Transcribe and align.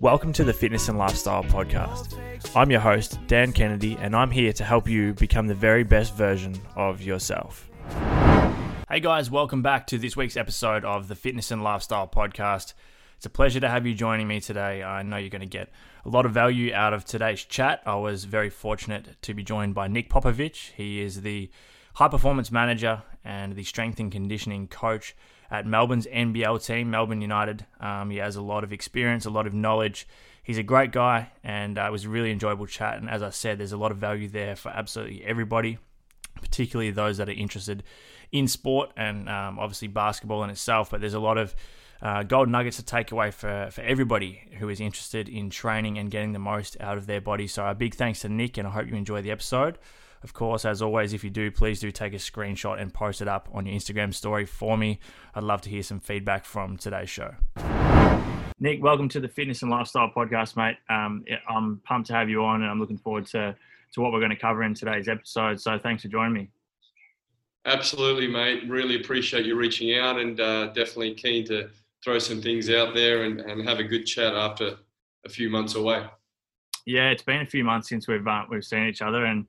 Welcome 0.00 0.32
to 0.32 0.44
the 0.44 0.54
Fitness 0.54 0.88
and 0.88 0.96
Lifestyle 0.96 1.44
Podcast. 1.44 2.18
I'm 2.56 2.70
your 2.70 2.80
host, 2.80 3.18
Dan 3.26 3.52
Kennedy, 3.52 3.98
and 4.00 4.16
I'm 4.16 4.30
here 4.30 4.50
to 4.54 4.64
help 4.64 4.88
you 4.88 5.12
become 5.12 5.46
the 5.46 5.54
very 5.54 5.84
best 5.84 6.14
version 6.14 6.58
of 6.74 7.02
yourself. 7.02 7.68
Hey 8.88 9.00
guys, 9.00 9.30
welcome 9.30 9.60
back 9.60 9.86
to 9.88 9.98
this 9.98 10.16
week's 10.16 10.38
episode 10.38 10.86
of 10.86 11.08
the 11.08 11.14
Fitness 11.14 11.50
and 11.50 11.62
Lifestyle 11.62 12.08
Podcast. 12.08 12.72
It's 13.18 13.26
a 13.26 13.30
pleasure 13.30 13.60
to 13.60 13.68
have 13.68 13.86
you 13.86 13.92
joining 13.92 14.26
me 14.26 14.40
today. 14.40 14.82
I 14.82 15.02
know 15.02 15.18
you're 15.18 15.28
going 15.28 15.42
to 15.42 15.46
get 15.46 15.68
a 16.06 16.08
lot 16.08 16.24
of 16.24 16.32
value 16.32 16.72
out 16.72 16.94
of 16.94 17.04
today's 17.04 17.44
chat. 17.44 17.82
I 17.84 17.96
was 17.96 18.24
very 18.24 18.48
fortunate 18.48 19.20
to 19.20 19.34
be 19.34 19.42
joined 19.42 19.74
by 19.74 19.86
Nik 19.86 20.08
Popovic. 20.08 20.72
He 20.72 21.02
is 21.02 21.20
the 21.20 21.50
high 21.92 22.08
performance 22.08 22.50
manager 22.50 23.02
and 23.22 23.54
the 23.54 23.64
strength 23.64 24.00
and 24.00 24.10
conditioning 24.10 24.66
coach 24.66 25.14
at 25.50 25.66
Melbourne's 25.66 26.06
NBL 26.06 26.64
team, 26.64 26.90
Melbourne 26.90 27.20
United. 27.20 27.66
Um, 27.80 28.10
he 28.10 28.18
has 28.18 28.36
a 28.36 28.42
lot 28.42 28.64
of 28.64 28.72
experience, 28.72 29.26
a 29.26 29.30
lot 29.30 29.46
of 29.46 29.54
knowledge. 29.54 30.06
He's 30.42 30.58
a 30.58 30.62
great 30.62 30.92
guy, 30.92 31.30
and 31.44 31.78
uh, 31.78 31.84
it 31.84 31.92
was 31.92 32.04
a 32.04 32.08
really 32.08 32.30
enjoyable 32.30 32.66
chat. 32.66 32.98
And 32.98 33.10
as 33.10 33.22
I 33.22 33.30
said, 33.30 33.58
there's 33.58 33.72
a 33.72 33.76
lot 33.76 33.90
of 33.90 33.98
value 33.98 34.28
there 34.28 34.56
for 34.56 34.70
absolutely 34.70 35.24
everybody, 35.24 35.78
particularly 36.40 36.90
those 36.90 37.18
that 37.18 37.28
are 37.28 37.32
interested 37.32 37.82
in 38.32 38.46
sport 38.46 38.90
and 38.96 39.28
um, 39.28 39.58
obviously 39.58 39.88
basketball 39.88 40.44
in 40.44 40.50
itself. 40.50 40.90
But 40.90 41.00
there's 41.00 41.14
a 41.14 41.20
lot 41.20 41.36
of 41.36 41.54
uh, 42.02 42.22
gold 42.22 42.48
nuggets 42.48 42.76
to 42.76 42.84
take 42.84 43.12
away 43.12 43.30
for, 43.30 43.68
for 43.70 43.82
everybody 43.82 44.42
who 44.58 44.68
is 44.68 44.80
interested 44.80 45.28
in 45.28 45.50
training 45.50 45.98
and 45.98 46.10
getting 46.10 46.32
the 46.32 46.38
most 46.38 46.76
out 46.80 46.96
of 46.96 47.06
their 47.06 47.20
body. 47.20 47.46
So, 47.46 47.66
a 47.66 47.74
big 47.74 47.94
thanks 47.94 48.20
to 48.20 48.28
Nik, 48.28 48.56
and 48.56 48.66
I 48.66 48.70
hope 48.70 48.88
you 48.88 48.94
enjoy 48.94 49.20
the 49.22 49.30
episode. 49.30 49.78
Of 50.22 50.34
course, 50.34 50.66
as 50.66 50.82
always, 50.82 51.14
if 51.14 51.24
you 51.24 51.30
do, 51.30 51.50
please 51.50 51.80
do 51.80 51.90
take 51.90 52.12
a 52.12 52.16
screenshot 52.16 52.80
and 52.80 52.92
post 52.92 53.22
it 53.22 53.28
up 53.28 53.48
on 53.54 53.64
your 53.64 53.74
Instagram 53.74 54.12
story 54.12 54.44
for 54.44 54.76
me. 54.76 54.98
I'd 55.34 55.44
love 55.44 55.62
to 55.62 55.70
hear 55.70 55.82
some 55.82 55.98
feedback 55.98 56.44
from 56.44 56.76
today's 56.76 57.08
show. 57.08 57.34
Nik, 58.58 58.82
welcome 58.82 59.08
to 59.08 59.20
the 59.20 59.28
Fitness 59.28 59.62
and 59.62 59.70
Lifestyle 59.70 60.10
Podcast, 60.14 60.56
mate. 60.56 60.76
Um, 60.90 61.24
I'm 61.48 61.80
pumped 61.84 62.08
to 62.08 62.12
have 62.12 62.28
you 62.28 62.44
on, 62.44 62.60
and 62.60 62.70
I'm 62.70 62.78
looking 62.78 62.98
forward 62.98 63.26
to, 63.28 63.56
to 63.94 64.00
what 64.02 64.12
we're 64.12 64.18
going 64.20 64.30
to 64.30 64.36
cover 64.36 64.62
in 64.62 64.74
today's 64.74 65.08
episode. 65.08 65.58
So, 65.58 65.78
thanks 65.78 66.02
for 66.02 66.08
joining 66.08 66.34
me. 66.34 66.50
Absolutely, 67.64 68.26
mate. 68.26 68.68
Really 68.68 68.96
appreciate 68.96 69.46
you 69.46 69.56
reaching 69.56 69.96
out, 69.96 70.20
and 70.20 70.38
uh, 70.38 70.66
definitely 70.66 71.14
keen 71.14 71.46
to 71.46 71.70
throw 72.04 72.18
some 72.18 72.42
things 72.42 72.68
out 72.68 72.94
there 72.94 73.22
and, 73.22 73.40
and 73.40 73.66
have 73.66 73.78
a 73.78 73.84
good 73.84 74.04
chat 74.04 74.34
after 74.34 74.76
a 75.24 75.30
few 75.30 75.48
months 75.48 75.76
away. 75.76 76.04
Yeah, 76.84 77.08
it's 77.08 77.22
been 77.22 77.40
a 77.40 77.46
few 77.46 77.64
months 77.64 77.88
since 77.88 78.06
we've 78.06 78.26
uh, 78.26 78.44
we've 78.50 78.64
seen 78.64 78.86
each 78.86 79.00
other, 79.00 79.24
and 79.24 79.46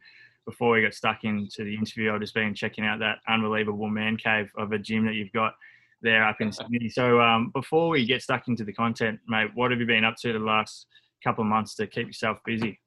before 0.51 0.71
we 0.71 0.81
got 0.81 0.93
stuck 0.93 1.23
into 1.23 1.63
the 1.63 1.73
interview, 1.73 2.11
I've 2.11 2.19
just 2.19 2.33
been 2.33 2.53
checking 2.53 2.85
out 2.85 2.99
that 2.99 3.19
unbelievable 3.27 3.87
man 3.87 4.17
cave 4.17 4.51
of 4.57 4.73
a 4.73 4.77
gym 4.77 5.05
that 5.05 5.15
you've 5.15 5.31
got 5.31 5.53
there 6.01 6.27
up 6.27 6.41
in 6.41 6.51
Sydney. 6.51 6.89
So 6.89 7.21
um, 7.21 7.51
before 7.53 7.89
we 7.89 8.05
get 8.05 8.21
stuck 8.21 8.47
into 8.47 8.65
the 8.65 8.73
content, 8.73 9.19
mate, 9.27 9.51
what 9.55 9.71
have 9.71 9.79
you 9.79 9.85
been 9.85 10.03
up 10.03 10.15
to 10.21 10.33
the 10.33 10.39
last 10.39 10.87
couple 11.23 11.43
of 11.43 11.47
months 11.47 11.75
to 11.75 11.87
keep 11.87 12.07
yourself 12.07 12.39
busy? 12.45 12.79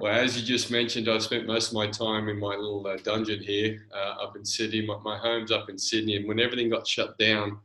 Well, 0.00 0.14
as 0.14 0.40
you 0.40 0.46
just 0.46 0.70
mentioned, 0.70 1.08
I've 1.10 1.24
spent 1.24 1.46
most 1.46 1.68
of 1.68 1.74
my 1.74 1.88
time 1.88 2.28
in 2.28 2.38
my 2.38 2.54
little 2.54 2.86
uh, 2.86 2.96
dungeon 3.02 3.40
here 3.40 3.86
uh, 3.92 4.22
up 4.22 4.36
in 4.36 4.44
Sydney. 4.44 4.86
My, 4.86 4.96
my, 4.98 5.18
home's 5.18 5.50
up 5.50 5.68
in 5.68 5.76
Sydney, 5.76 6.16
and 6.16 6.28
when 6.28 6.40
everything 6.40 6.70
got 6.70 6.86
shut 6.86 7.18
down 7.18 7.58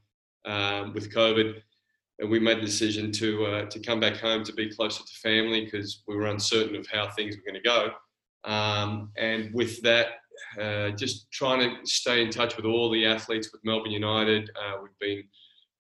um, 0.46 0.94
with 0.94 1.14
COVID, 1.14 1.62
and 2.20 2.30
we 2.30 2.40
made 2.40 2.58
the 2.58 2.62
decision 2.62 3.12
to 3.14 3.46
uh, 3.46 3.66
to 3.68 3.80
come 3.80 4.00
back 4.00 4.18
home 4.18 4.44
to 4.46 4.54
be 4.54 4.70
closer 4.70 5.04
to 5.04 5.14
family 5.22 5.66
because 5.66 6.02
we 6.08 6.16
were 6.16 6.26
uncertain 6.26 6.76
of 6.76 6.88
how 6.88 7.08
things 7.12 7.36
were 7.38 7.44
going 7.44 7.62
to 7.62 7.70
go. 7.70 7.92
Um, 8.46 9.12
and 9.18 9.54
with 9.54 9.82
that, 9.84 10.08
uh, 10.60 10.90
just 10.92 11.32
trying 11.32 11.60
to 11.60 11.86
stay 11.86 12.22
in 12.22 12.30
touch 12.30 12.56
with 12.56 12.66
all 12.66 12.90
the 12.90 13.06
athletes 13.06 13.52
with 13.52 13.64
Melbourne 13.64 13.92
United. 13.92 14.50
Uh, 14.56 14.78
we've 14.82 15.00
been 15.00 15.24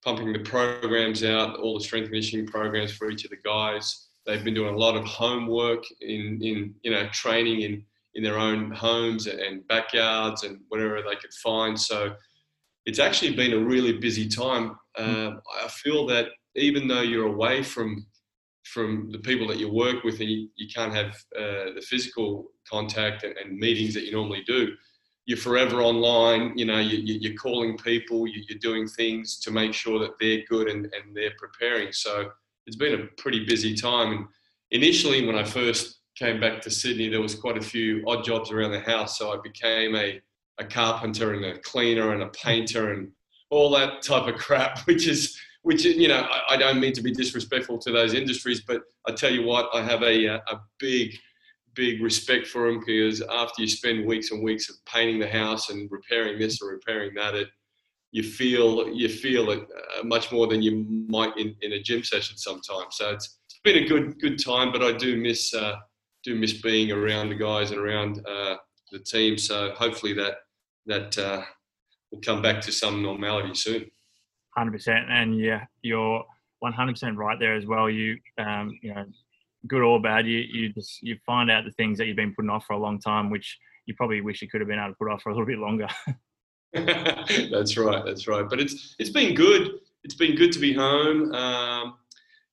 pumping 0.03 0.33
the 0.33 0.39
programs 0.39 1.23
out, 1.23 1.59
all 1.59 1.77
the 1.77 1.83
strength 1.83 2.05
conditioning 2.05 2.47
programs 2.47 2.91
for 2.91 3.09
each 3.09 3.23
of 3.23 3.31
the 3.31 3.37
guys. 3.37 4.09
They've 4.25 4.43
been 4.43 4.53
doing 4.53 4.73
a 4.73 4.77
lot 4.77 4.95
of 4.95 5.05
homework 5.05 5.83
in, 6.01 6.39
in 6.41 6.73
you 6.81 6.91
know, 6.91 7.07
training 7.09 7.61
in, 7.61 7.83
in 8.15 8.23
their 8.23 8.37
own 8.37 8.71
homes 8.71 9.27
and 9.27 9.67
backyards 9.67 10.43
and 10.43 10.59
whatever 10.69 11.01
they 11.01 11.15
could 11.15 11.33
find. 11.33 11.79
So 11.79 12.15
it's 12.85 12.99
actually 12.99 13.35
been 13.35 13.53
a 13.53 13.59
really 13.59 13.93
busy 13.97 14.27
time. 14.27 14.77
Um, 14.97 15.41
I 15.61 15.67
feel 15.67 16.05
that 16.07 16.27
even 16.55 16.87
though 16.87 17.01
you're 17.01 17.27
away 17.27 17.63
from 17.63 18.05
from 18.63 19.09
the 19.11 19.19
people 19.19 19.47
that 19.47 19.59
you 19.59 19.71
work 19.71 20.03
with 20.03 20.19
and 20.19 20.29
you, 20.29 20.47
you 20.55 20.67
can't 20.73 20.93
have 20.93 21.09
uh, 21.37 21.73
the 21.75 21.83
physical 21.85 22.51
contact 22.69 23.23
and, 23.23 23.35
and, 23.37 23.57
meetings 23.57 23.93
that 23.93 24.05
you 24.05 24.11
normally 24.11 24.41
do. 24.47 24.69
You're 25.25 25.37
forever 25.37 25.81
online 25.81 26.57
you 26.57 26.65
know 26.65 26.79
you, 26.79 27.31
are 27.31 27.35
calling 27.35 27.77
people 27.77 28.27
you, 28.27 28.43
are 28.53 28.59
doing 28.59 28.87
things 28.87 29.39
to 29.39 29.51
make 29.51 29.73
sure 29.73 29.99
that 29.99 30.17
they're 30.19 30.43
good 30.49 30.67
and, 30.67 30.85
and 30.85 31.15
they're 31.15 31.33
preparing. 31.37 31.91
So 31.91 32.29
it's 32.65 32.75
been 32.75 32.99
a 32.99 33.05
pretty 33.21 33.45
busy 33.45 33.73
time. 33.73 34.11
And 34.13 34.25
initially 34.71 35.25
when 35.25 35.35
i 35.35 35.43
first 35.43 35.99
came 36.15 36.39
back 36.39 36.61
to 36.61 36.69
sydney 36.69 37.07
there 37.07 37.21
was 37.21 37.35
quite 37.35 37.57
a 37.57 37.61
few 37.61 38.03
odd 38.07 38.23
jobs 38.23 38.51
around 38.51 38.71
the 38.71 38.79
house. 38.79 39.17
So 39.17 39.31
i 39.31 39.37
became 39.41 39.95
a, 39.95 40.21
a 40.59 40.65
carpenter 40.65 41.33
and 41.33 41.45
a 41.45 41.59
cleaner 41.59 42.13
and 42.13 42.23
a 42.23 42.29
painter 42.29 42.93
and 42.93 43.11
all 43.49 43.69
that 43.71 44.01
type 44.01 44.27
of 44.27 44.35
crap 44.39 44.79
which 44.87 45.07
is 45.07 45.37
which 45.63 45.85
you 45.85 46.07
know 46.07 46.27
I, 46.29 46.53
I, 46.53 46.57
don't 46.57 46.79
mean 46.79 46.93
to 46.93 47.01
be 47.01 47.11
disrespectful 47.11 47.79
to 47.79 47.91
those 47.91 48.13
industries, 48.13 48.61
but 48.61 48.81
I 49.07 49.13
tell 49.13 49.31
you 49.31 49.43
what, 49.43 49.69
I 49.73 49.81
have 49.81 50.03
a 50.03 50.27
a 50.27 50.61
big 50.79 51.17
big 51.73 52.03
respect 52.03 52.45
for 52.45 52.67
them 52.67 52.79
because 52.79 53.21
after 53.21 53.63
you 53.63 53.67
spend 53.67 54.05
weeks 54.05 54.29
and 54.29 54.43
weeks 54.43 54.69
of 54.69 54.75
painting 54.85 55.19
the 55.19 55.27
house 55.27 55.69
and 55.69 55.89
repairing 55.89 56.37
this 56.37 56.61
or 56.61 56.67
repairing 56.67 57.15
that, 57.15 57.33
it 57.33 57.47
you 58.11 58.23
feel 58.23 58.89
you 58.89 59.09
feel 59.09 59.49
it 59.51 59.61
uh, 59.61 60.03
much 60.03 60.31
more 60.31 60.47
than 60.47 60.61
you 60.61 60.85
might 61.07 61.35
in, 61.37 61.55
in 61.61 61.73
a 61.73 61.81
gym 61.81 62.03
session 62.03 62.37
sometimes. 62.37 62.97
So 62.97 63.09
it's, 63.09 63.39
it's 63.45 63.59
been 63.63 63.83
a 63.83 63.87
good 63.87 64.19
good 64.19 64.43
time, 64.43 64.71
but 64.71 64.83
I 64.83 64.91
do 64.91 65.17
miss 65.17 65.53
uh, 65.53 65.77
do 66.23 66.35
miss 66.35 66.53
being 66.53 66.91
around 66.91 67.29
the 67.29 67.35
guys 67.35 67.71
and 67.71 67.79
around 67.79 68.23
uh, 68.27 68.57
the 68.91 68.99
team. 68.99 69.37
So 69.37 69.71
hopefully 69.71 70.13
that 70.15 70.35
that 70.87 71.17
uh, 71.17 71.43
will 72.11 72.19
come 72.19 72.41
back 72.41 72.59
to 72.61 72.71
some 72.73 73.01
normality 73.01 73.55
soon 73.55 73.85
hundred 74.55 74.71
percent. 74.71 75.05
And 75.09 75.39
yeah, 75.39 75.65
you're 75.81 76.23
one 76.59 76.73
hundred 76.73 76.93
percent 76.93 77.17
right 77.17 77.39
there 77.39 77.55
as 77.55 77.65
well. 77.65 77.89
You, 77.89 78.17
um, 78.37 78.77
you 78.81 78.93
know, 78.93 79.05
good 79.67 79.81
or 79.81 80.01
bad, 80.01 80.27
you 80.27 80.39
you 80.39 80.69
just 80.73 81.01
you 81.01 81.17
find 81.25 81.51
out 81.51 81.65
the 81.65 81.71
things 81.71 81.97
that 81.97 82.07
you've 82.07 82.15
been 82.15 82.33
putting 82.33 82.49
off 82.49 82.65
for 82.65 82.73
a 82.73 82.79
long 82.79 82.99
time, 82.99 83.29
which 83.29 83.57
you 83.85 83.93
probably 83.95 84.21
wish 84.21 84.41
you 84.41 84.49
could 84.49 84.61
have 84.61 84.67
been 84.67 84.79
able 84.79 84.89
to 84.89 84.95
put 84.95 85.09
off 85.09 85.21
for 85.21 85.29
a 85.29 85.33
little 85.33 85.45
bit 85.45 85.59
longer. 85.59 85.87
that's 87.51 87.77
right. 87.77 88.03
That's 88.03 88.27
right. 88.27 88.49
But 88.49 88.59
it's 88.59 88.95
it's 88.97 89.11
been 89.11 89.35
good. 89.35 89.79
It's 90.03 90.15
been 90.15 90.35
good 90.35 90.51
to 90.53 90.59
be 90.59 90.73
home. 90.73 91.31
Um, 91.33 91.95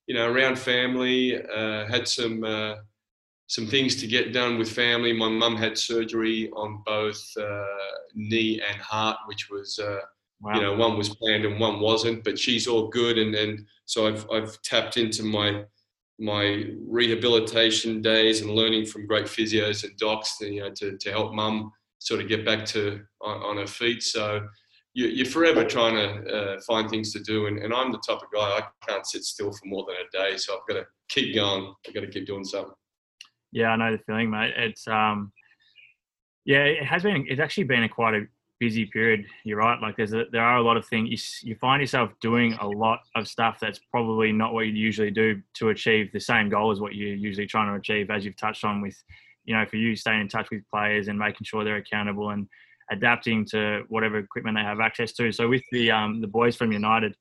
you 0.07 0.15
know, 0.15 0.31
around 0.31 0.59
family. 0.59 1.43
Uh, 1.43 1.87
had 1.87 2.07
some 2.07 2.45
uh, 2.45 2.75
some 3.47 3.67
things 3.67 3.97
to 3.97 4.07
get 4.07 4.33
done 4.33 4.59
with 4.59 4.71
family. 4.71 5.13
My 5.13 5.29
mum 5.29 5.57
had 5.57 5.79
surgery 5.79 6.51
on 6.55 6.83
both 6.85 7.25
uh, 7.41 7.65
knee 8.15 8.61
and 8.61 8.81
heart, 8.81 9.17
which 9.27 9.49
was 9.49 9.79
uh, 9.79 10.01
Wow. 10.41 10.55
You 10.55 10.61
know, 10.63 10.75
one 10.75 10.97
was 10.97 11.15
planned 11.15 11.45
and 11.45 11.61
one 11.61 11.81
wasn't, 11.81 12.25
but 12.25 12.39
she's 12.39 12.67
all 12.67 12.89
good, 12.89 13.19
and 13.19 13.35
and 13.35 13.67
so 13.85 14.07
I've 14.07 14.27
I've 14.33 14.61
tapped 14.63 14.97
into 14.97 15.23
my 15.23 15.65
my 16.19 16.65
rehabilitation 16.87 18.03
days 18.03 18.41
and 18.41 18.51
learning 18.51 18.87
from 18.87 19.07
great 19.07 19.25
physios 19.25 19.85
and 19.85 19.97
docs, 19.97 20.39
to, 20.39 20.51
you 20.51 20.61
know, 20.61 20.71
to 20.77 20.97
to 20.97 21.11
help 21.11 21.35
mum 21.35 21.71
sort 21.99 22.21
of 22.21 22.29
get 22.29 22.45
back 22.47 22.65
to 22.65 23.01
on, 23.21 23.43
on 23.43 23.57
her 23.59 23.67
feet. 23.67 24.03
So 24.03 24.47
you, 24.95 25.23
are 25.23 25.31
forever 25.31 25.65
trying 25.65 25.95
to 25.95 26.35
uh, 26.35 26.61
find 26.67 26.89
things 26.89 27.13
to 27.13 27.21
do, 27.21 27.47
and, 27.47 27.59
and 27.59 27.73
I'm 27.73 27.93
the 27.93 28.03
type 28.07 28.23
of 28.23 28.33
guy 28.35 28.41
I 28.41 28.63
can't 28.89 29.07
sit 29.07 29.25
still 29.25 29.53
for 29.53 29.67
more 29.67 29.87
than 29.87 29.97
a 29.97 30.31
day, 30.31 30.37
so 30.37 30.55
I've 30.55 30.67
got 30.67 30.81
to 30.81 30.87
keep 31.09 31.35
going. 31.35 31.73
I've 31.87 31.95
got 31.95 32.01
to 32.01 32.09
keep 32.09 32.27
doing 32.27 32.45
something. 32.45 32.73
Yeah, 33.53 33.71
I 33.71 33.77
know 33.77 33.93
the 33.93 34.03
feeling, 34.05 34.31
mate. 34.31 34.55
It's 34.57 34.87
um, 34.89 35.33
yeah, 36.45 36.65
it 36.65 36.85
has 36.85 37.03
been. 37.03 37.27
It's 37.29 37.41
actually 37.41 37.65
been 37.65 37.85
a 37.85 37.89
quite 37.89 38.15
a 38.15 38.23
busy 38.61 38.85
period. 38.85 39.25
You're 39.43 39.59
right. 39.59 39.81
Like 39.81 39.97
there's 39.97 40.13
a, 40.13 40.27
there 40.31 40.45
are 40.45 40.59
a 40.59 40.63
lot 40.63 40.77
of 40.77 40.87
things 40.87 41.09
you, 41.43 41.49
you 41.49 41.57
find 41.57 41.81
yourself 41.81 42.13
doing 42.21 42.53
a 42.61 42.69
lot 42.69 43.01
of 43.17 43.27
stuff 43.27 43.59
that's 43.59 43.81
probably 43.91 44.31
not 44.31 44.53
what 44.53 44.67
you 44.67 44.73
usually 44.73 45.11
do 45.11 45.41
to 45.55 45.71
achieve 45.71 46.13
the 46.13 46.21
same 46.21 46.51
goal 46.51 46.71
as 46.71 46.79
what 46.79 46.95
you're 46.95 47.17
usually 47.17 47.47
trying 47.47 47.69
to 47.73 47.75
achieve, 47.75 48.11
as 48.11 48.25
you've 48.25 48.37
touched 48.37 48.65
on 48.65 48.81
with, 48.83 49.03
you 49.47 49.57
know, 49.57 49.65
for 49.65 49.77
you 49.77 49.97
staying 49.97 50.21
in 50.21 50.29
touch 50.29 50.51
with 50.51 50.63
players 50.71 51.09
and 51.09 51.19
making 51.19 51.45
sure 51.45 51.65
they're 51.65 51.77
accountable 51.77 52.31
and 52.31 52.47
adapting 52.93 53.47
to 53.47 53.83
whatever 53.89 54.19
equipment 54.19 54.57
they 54.57 54.63
have 54.63 54.81
access 54.81 55.13
to. 55.15 55.33
So 55.33 55.49
with 55.49 55.63
the 55.73 55.91
um, 55.91 56.21
the 56.21 56.27
boys 56.27 56.55
from 56.55 56.71
United, 56.71 57.17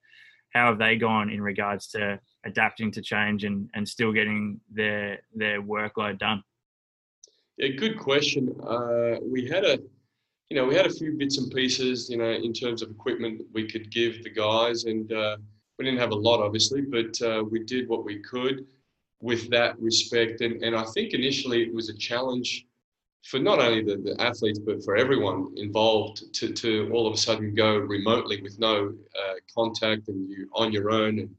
how 0.54 0.68
have 0.68 0.78
they 0.78 0.98
gone 0.98 1.30
in 1.30 1.42
regards 1.42 1.88
to 1.92 2.20
adapting 2.46 2.92
to 2.92 3.02
change 3.02 3.44
and, 3.46 3.70
and 3.76 3.88
still 3.88 4.12
getting 4.12 4.60
their 4.72 5.20
their 5.34 5.62
workload 5.62 6.20
done? 6.20 6.44
Yeah, 7.58 7.76
good 7.78 7.98
question. 7.98 8.56
Uh, 8.62 9.18
we 9.22 9.48
had 9.48 9.64
a 9.64 9.80
you 10.50 10.58
know, 10.58 10.66
we 10.66 10.76
had 10.76 10.88
a 10.88 10.94
few 10.94 11.14
bits 11.14 11.38
and 11.38 11.52
pieces, 11.52 12.10
you 12.10 12.18
know, 12.18 12.32
in 12.32 12.54
terms 12.54 12.82
of 12.82 12.90
equipment 12.90 13.42
we 13.54 13.68
could 13.68 13.92
give 13.92 14.24
the 14.24 14.30
guys, 14.30 14.86
and 14.86 15.12
uh, 15.14 15.38
we 15.78 15.86
didn't 15.86 16.00
have 16.00 16.12
a 16.12 16.16
lot, 16.16 16.42
obviously, 16.42 16.82
but 16.82 17.22
uh, 17.22 17.44
we 17.44 17.64
did 17.64 17.88
what 17.88 18.04
we 18.04 18.20
could 18.20 18.66
with 19.22 19.50
that 19.52 19.80
respect. 19.80 20.42
And, 20.42 20.64
and 20.64 20.76
I 20.76 20.84
think 20.94 21.14
initially 21.14 21.64
it 21.64 21.74
was 21.74 21.90
a 21.90 21.98
challenge 21.98 22.66
for 23.26 23.40
not 23.40 23.60
only 23.60 23.84
the, 23.84 23.98
the 23.98 24.22
athletes, 24.22 24.60
but 24.60 24.84
for 24.84 24.96
everyone 24.96 25.54
involved 25.58 26.34
to, 26.34 26.52
to 26.54 26.90
all 26.94 27.06
of 27.06 27.14
a 27.14 27.18
sudden 27.18 27.54
go 27.54 27.78
remotely 27.78 28.42
with 28.42 28.58
no 28.60 28.94
uh, 29.16 29.34
contact 29.54 30.08
and 30.08 30.30
you 30.30 30.50
on 30.54 30.72
your 30.72 30.90
own. 30.90 31.20
And, 31.20 31.36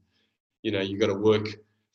you 0.63 0.71
know, 0.71 0.81
you've 0.81 0.99
got 0.99 1.07
to 1.07 1.15
work 1.15 1.47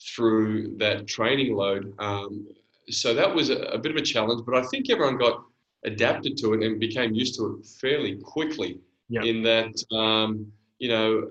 through 0.03 0.77
that 0.79 1.07
training 1.07 1.55
load. 1.55 1.95
Um, 1.99 2.47
so 2.91 3.15
that 3.15 3.33
was 3.33 3.51
a, 3.51 3.59
a, 3.69 3.79
bit 3.79 3.93
of 3.93 3.97
a 3.97 4.03
challenge, 4.03 4.43
but 4.45 4.57
I 4.57 4.67
think 4.67 4.91
everyone 4.91 5.19
got 5.19 5.45
adapted 5.87 6.37
to 6.39 6.53
it 6.55 6.63
and 6.63 6.79
became 6.79 7.15
used 7.15 7.37
to 7.37 7.59
it 7.61 7.67
fairly 7.81 8.17
quickly. 8.17 8.81
Yep. 9.09 9.25
In 9.25 9.43
that, 9.45 9.97
um, 9.97 10.53
you 10.79 10.89
know, 10.89 11.31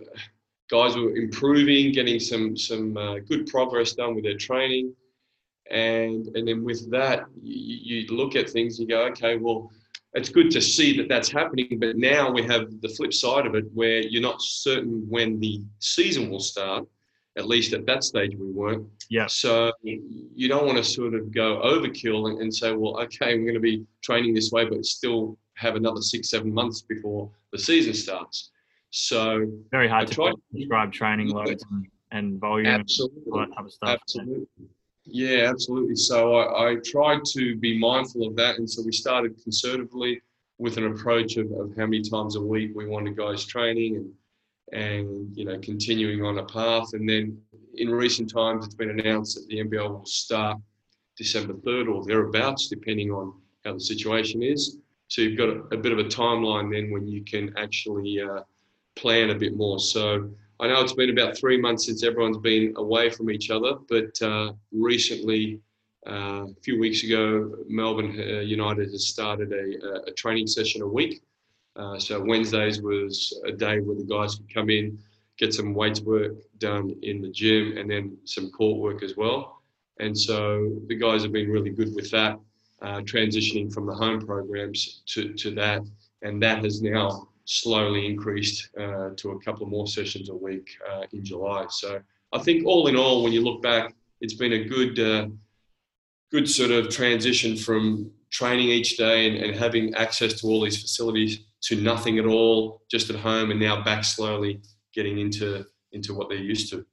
guys 0.72 0.96
were 0.96 1.16
improving, 1.16 1.92
getting 1.92 2.19
some 2.19 2.57
some 2.57 2.98
uh, 2.98 3.19
good 3.19 3.48
progress 3.48 3.94
done 3.94 4.16
with 4.16 4.24
their 4.24 4.38
training, 4.38 4.96
and 5.69 6.28
and 6.36 6.48
then 6.48 6.63
with 6.63 6.90
that, 6.92 7.25
you, 7.42 7.98
you 8.06 8.16
look 8.16 8.36
at 8.36 8.50
things, 8.50 8.80
you 8.80 8.88
go, 8.88 9.04
okay, 9.07 9.36
well, 9.36 9.72
it's 10.13 10.30
good 10.30 10.50
to 10.52 10.62
see 10.62 10.96
that 10.98 11.10
that's 11.10 11.30
happening. 11.30 11.78
But 11.80 11.98
now 11.98 12.31
we 12.31 12.44
have 12.44 12.81
the 12.81 12.90
flip 12.90 13.13
side 13.13 13.46
of 13.46 13.56
it, 13.56 13.66
where 13.74 14.00
you're 14.00 14.22
not 14.22 14.42
certain 14.42 15.06
when 15.10 15.40
the 15.40 15.62
season 15.80 16.30
will 16.30 16.40
start. 16.40 16.88
At 17.38 17.48
least 17.48 17.74
at 17.74 17.86
that 17.86 18.04
stage, 18.04 18.36
we 18.36 18.50
weren't. 18.50 18.88
Yeah. 19.10 19.28
So 19.28 19.74
you 19.84 20.48
don't 20.48 20.66
want 20.66 20.78
to 20.78 20.84
sort 20.84 21.14
of 21.14 21.34
go 21.34 21.62
overkill 21.64 22.30
and, 22.30 22.42
and 22.42 22.54
say, 22.54 22.72
well, 22.74 22.98
okay, 23.02 23.34
I'm 23.34 23.44
going 23.44 23.56
to 23.56 23.60
be 23.60 23.86
training 24.02 24.34
this 24.34 24.52
way, 24.52 24.66
but 24.66 24.86
still 24.86 25.38
have 25.56 25.76
another 25.76 26.02
six, 26.02 26.30
seven 26.30 26.54
months 26.54 26.82
before 26.82 27.30
the 27.52 27.58
season 27.58 27.94
starts. 27.94 28.52
So 28.92 29.52
very 29.72 29.90
hard 29.90 30.10
I 30.10 30.14
to 30.14 30.34
describe 30.54 30.94
training 30.94 31.30
loads 31.30 31.66
and, 31.72 31.88
and 32.12 32.40
volume 32.40 32.68
absolutely. 32.68 33.24
and 33.26 33.34
all 33.34 33.40
that 33.40 33.56
type 33.56 33.66
of 33.66 33.74
stuff. 33.74 34.00
Absolutely. 34.02 34.48
Yeah, 35.06 35.50
absolutely. 35.50 35.96
So 35.96 36.36
I, 36.36 36.72
I, 36.72 36.76
tried 36.84 37.24
to 37.34 37.56
be 37.58 37.78
mindful 37.78 38.28
of 38.28 38.36
that. 38.38 38.58
And 38.58 38.70
so 38.70 38.82
we 38.84 38.92
started 38.92 39.42
conservatively 39.44 40.22
with 40.58 40.78
an 40.78 40.86
approach 40.88 41.38
of, 41.38 41.52
of 41.52 41.76
how 41.78 41.86
many 41.86 42.02
times 42.02 42.38
a 42.38 42.42
week 42.42 42.72
we 42.74 42.88
wanted 42.88 43.16
guys 43.16 43.46
training 43.46 43.98
and 43.98 44.12
and 44.72 45.36
you 45.36 45.46
know 45.46 45.60
continuing 45.60 46.24
on 46.24 46.40
a 46.40 46.46
path. 46.46 46.94
And 46.94 47.08
then 47.08 47.38
in 47.76 47.90
recent 47.90 48.32
times, 48.32 48.66
it's 48.66 48.76
been 48.76 49.00
announced 49.00 49.36
that 49.36 49.48
the 49.48 49.64
NBL 49.64 49.90
will 49.90 50.06
start 50.06 50.58
December 51.18 51.54
3rd 51.54 51.94
or 51.94 52.06
thereabouts, 52.06 52.68
depending 52.68 53.12
on 53.12 53.34
how 53.64 53.74
the 53.74 53.80
situation 53.80 54.44
is. 54.44 54.78
So 55.08 55.22
you've 55.22 55.38
got 55.38 55.50
a, 55.74 55.78
bit 55.78 55.92
of 55.92 56.00
a 56.00 56.04
timeline 56.04 56.72
then 56.72 56.92
when 56.92 57.08
you 57.08 57.24
can 57.24 57.54
actually 57.58 58.20
uh, 58.20 58.42
plan 58.96 59.30
a 59.30 59.36
bit 59.36 59.56
more. 59.56 59.80
So 59.80 60.32
I 60.60 60.68
know 60.68 60.82
it's 60.82 60.94
been 60.94 61.10
about 61.10 61.38
three 61.38 61.60
months 61.60 61.86
since 61.86 62.04
everyone's 62.04 62.38
been 62.38 62.74
away 62.78 63.10
from 63.10 63.30
each 63.30 63.50
other, 63.50 63.74
but 63.88 64.20
uh, 64.22 64.54
recently, 64.72 65.60
uh, 66.08 66.46
a 66.46 66.62
few 66.64 66.80
weeks 66.80 67.04
ago, 67.04 67.56
Melbourne 67.68 68.16
uh, 68.20 68.40
United 68.40 68.92
has 68.92 69.08
started 69.08 69.52
a, 69.52 70.08
a, 70.08 70.12
training 70.12 70.48
session 70.48 70.84
a 70.84 70.88
week. 70.88 71.24
Uh, 71.75 72.00
so 72.00 72.24
Wednesdays 72.24 72.81
was 72.81 73.38
a 73.45 73.51
day 73.51 73.80
where 73.80 73.98
the 73.98 74.04
guys 74.04 74.36
could 74.36 74.54
come 74.54 74.69
in, 74.69 74.98
get 75.38 75.54
some 75.54 75.74
weights 75.74 76.01
work 76.01 76.33
done 76.57 76.95
in 77.01 77.22
the 77.22 77.30
gym, 77.30 77.77
and 77.77 77.89
then 77.89 78.18
some 78.24 78.50
court 78.51 78.80
work 78.80 79.04
as 79.04 79.18
well. 79.18 79.62
And 80.00 80.18
so 80.18 80.81
the 80.88 80.95
guys 80.95 81.24
have 81.24 81.31
been 81.31 81.50
really 81.50 81.69
good 81.69 81.94
with 81.94 82.12
that, 82.12 82.39
uh, 82.81 83.01
transitioning 83.01 83.74
from 83.74 83.86
the 83.86 83.94
home 83.94 84.25
programs 84.25 85.04
to, 85.07 85.33
to 85.33 85.51
that. 85.56 85.81
And 86.22 86.42
that 86.44 86.63
has 86.63 86.81
now 86.81 87.30
slowly 87.45 88.06
increased 88.06 88.69
uh, 88.77 89.12
to 89.18 89.31
a 89.31 89.39
couple 89.39 89.63
of 89.63 89.69
more 89.69 89.88
sessions 89.88 90.30
a 90.30 90.36
week 90.36 90.69
uh, 90.89 91.04
in 91.13 91.24
July. 91.24 91.66
So 91.69 92.01
I 92.33 92.39
think 92.39 92.66
all 92.66 92.88
in 92.88 92.95
all, 92.95 93.24
when 93.24 93.31
you 93.31 93.44
look 93.44 93.62
back, 93.62 93.94
it's 94.22 94.33
been 94.33 94.54
a 94.54 94.63
good, 94.66 95.00
uh, 95.00 95.27
good 96.31 96.50
sort 96.50 96.72
of 96.72 96.89
transition 96.89 97.56
from 97.56 98.12
training 98.31 98.69
each 98.69 98.98
day 98.98 99.27
and, 99.27 99.38
and, 99.38 99.56
having 99.56 99.94
access 99.95 100.33
to 100.42 100.48
all 100.48 100.62
these 100.62 100.81
facilities 100.81 101.45
to 101.66 101.76
nothing 101.82 102.20
at 102.20 102.26
all, 102.26 102.84
just 102.90 103.10
at 103.10 103.16
home, 103.16 103.52
and 103.52 103.60
now 103.60 103.84
back 103.84 104.04
slowly 104.04 104.62
getting 104.94 105.20
into 105.20 105.66
into 105.92 106.14
what 106.14 106.30
they're 106.30 106.38
used 106.38 106.70
to. 106.72 106.86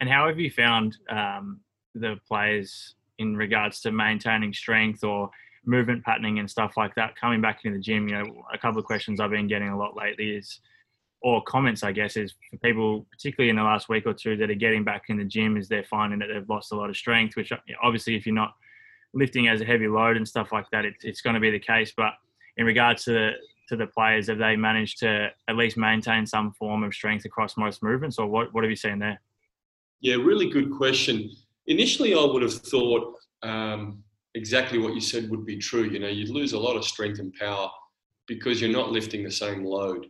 And 0.00 0.10
how 0.10 0.28
have 0.28 0.38
you 0.38 0.50
found 0.50 0.96
um, 1.08 1.60
the 1.94 2.16
players 2.28 2.94
in 3.18 3.36
regards 3.36 3.80
to 3.80 3.92
maintaining 3.92 4.52
strength 4.52 5.02
or 5.02 5.30
movement 5.64 6.04
patterning 6.04 6.38
and 6.38 6.50
stuff 6.50 6.74
like 6.76 6.94
that 6.94 7.16
coming 7.16 7.40
back 7.40 7.60
into 7.64 7.76
the 7.76 7.82
gym 7.82 8.08
you 8.08 8.14
know 8.14 8.44
a 8.52 8.58
couple 8.58 8.78
of 8.78 8.84
questions 8.84 9.18
i've 9.18 9.30
been 9.30 9.48
getting 9.48 9.68
a 9.68 9.76
lot 9.76 9.96
lately 9.96 10.30
is 10.30 10.60
or 11.22 11.42
comments 11.42 11.82
i 11.82 11.90
guess 11.90 12.16
is 12.16 12.34
for 12.50 12.56
people 12.58 13.04
particularly 13.10 13.50
in 13.50 13.56
the 13.56 13.62
last 13.62 13.88
week 13.88 14.06
or 14.06 14.14
two 14.14 14.36
that 14.36 14.48
are 14.48 14.54
getting 14.54 14.84
back 14.84 15.04
in 15.08 15.16
the 15.16 15.24
gym 15.24 15.56
is 15.56 15.66
they're 15.66 15.82
finding 15.82 16.20
that 16.20 16.28
they've 16.32 16.48
lost 16.48 16.70
a 16.70 16.76
lot 16.76 16.88
of 16.88 16.96
strength 16.96 17.34
which 17.36 17.52
obviously 17.82 18.14
if 18.14 18.26
you're 18.26 18.34
not 18.34 18.54
lifting 19.12 19.48
as 19.48 19.60
a 19.60 19.64
heavy 19.64 19.88
load 19.88 20.16
and 20.16 20.28
stuff 20.28 20.52
like 20.52 20.66
that 20.70 20.84
it, 20.84 20.94
it's 21.02 21.20
going 21.20 21.34
to 21.34 21.40
be 21.40 21.50
the 21.50 21.58
case 21.58 21.92
but 21.96 22.12
in 22.58 22.64
regards 22.64 23.04
to 23.04 23.32
to 23.68 23.76
the 23.76 23.86
players 23.86 24.28
have 24.28 24.38
they 24.38 24.56
managed 24.56 24.98
to 24.98 25.28
at 25.48 25.56
least 25.56 25.76
maintain 25.76 26.26
some 26.26 26.52
form 26.52 26.82
of 26.82 26.94
strength 26.94 27.24
across 27.24 27.56
most 27.56 27.82
movements 27.82 28.18
or 28.18 28.26
what, 28.26 28.52
what 28.52 28.64
have 28.64 28.70
you 28.70 28.76
seen 28.76 28.98
there 28.98 29.20
yeah 30.00 30.14
really 30.14 30.48
good 30.50 30.70
question 30.70 31.30
initially 31.66 32.14
i 32.14 32.22
would 32.22 32.42
have 32.42 32.54
thought 32.54 33.14
um, 33.42 34.02
exactly 34.36 34.78
what 34.78 34.94
you 34.94 35.00
said 35.00 35.30
would 35.30 35.44
be 35.44 35.56
true. 35.56 35.84
You 35.84 35.98
know, 35.98 36.08
you'd 36.08 36.28
lose 36.28 36.52
a 36.52 36.58
lot 36.58 36.76
of 36.76 36.84
strength 36.84 37.18
and 37.18 37.32
power 37.34 37.68
because 38.28 38.60
you're 38.60 38.70
not 38.70 38.92
lifting 38.92 39.24
the 39.24 39.30
same 39.30 39.64
load. 39.64 40.06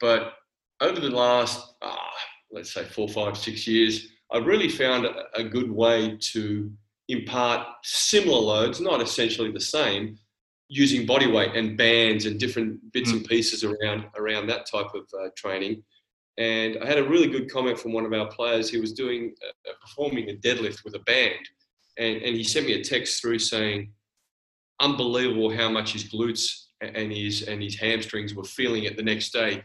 But 0.00 0.32
over 0.80 0.98
the 0.98 1.10
last, 1.10 1.74
ah, 1.82 2.10
let's 2.50 2.72
say, 2.72 2.84
four, 2.84 3.08
five, 3.08 3.36
six 3.36 3.66
years, 3.66 4.08
I've 4.32 4.46
really 4.46 4.68
found 4.68 5.04
a, 5.04 5.24
a 5.34 5.44
good 5.44 5.70
way 5.70 6.16
to 6.32 6.72
impart 7.08 7.66
similar 7.82 8.38
loads, 8.38 8.80
not 8.80 9.02
essentially 9.02 9.52
the 9.52 9.60
same, 9.60 10.16
using 10.70 11.04
body 11.04 11.26
weight 11.26 11.56
and 11.56 11.76
bands 11.76 12.26
and 12.26 12.38
different 12.38 12.80
bits 12.92 13.10
mm. 13.10 13.16
and 13.16 13.24
pieces 13.26 13.64
around 13.64 14.06
around 14.16 14.46
that 14.46 14.66
type 14.70 14.94
of 14.94 15.02
uh, 15.20 15.28
training. 15.36 15.82
And 16.38 16.78
I 16.80 16.86
had 16.86 16.96
a 16.96 17.04
really 17.04 17.26
good 17.26 17.50
comment 17.50 17.78
from 17.78 17.92
one 17.92 18.06
of 18.06 18.12
our 18.12 18.28
players. 18.28 18.70
He 18.70 18.80
was 18.80 18.92
doing 18.92 19.34
uh, 19.46 19.72
performing 19.82 20.30
a 20.30 20.34
deadlift 20.34 20.84
with 20.84 20.94
a 20.94 21.00
band, 21.00 21.44
and, 21.98 22.22
and 22.22 22.36
he 22.36 22.44
sent 22.44 22.66
me 22.66 22.74
a 22.74 22.84
text 22.84 23.20
through 23.20 23.40
saying, 23.40 23.92
unbelievable 24.80 25.50
how 25.50 25.68
much 25.68 25.92
his 25.92 26.04
glutes 26.04 26.66
and 26.80 27.12
his 27.12 27.42
and 27.42 27.60
his 27.60 27.76
hamstrings 27.76 28.34
were 28.34 28.44
feeling 28.44 28.84
it 28.84 28.96
the 28.96 29.02
next 29.02 29.32
day, 29.32 29.62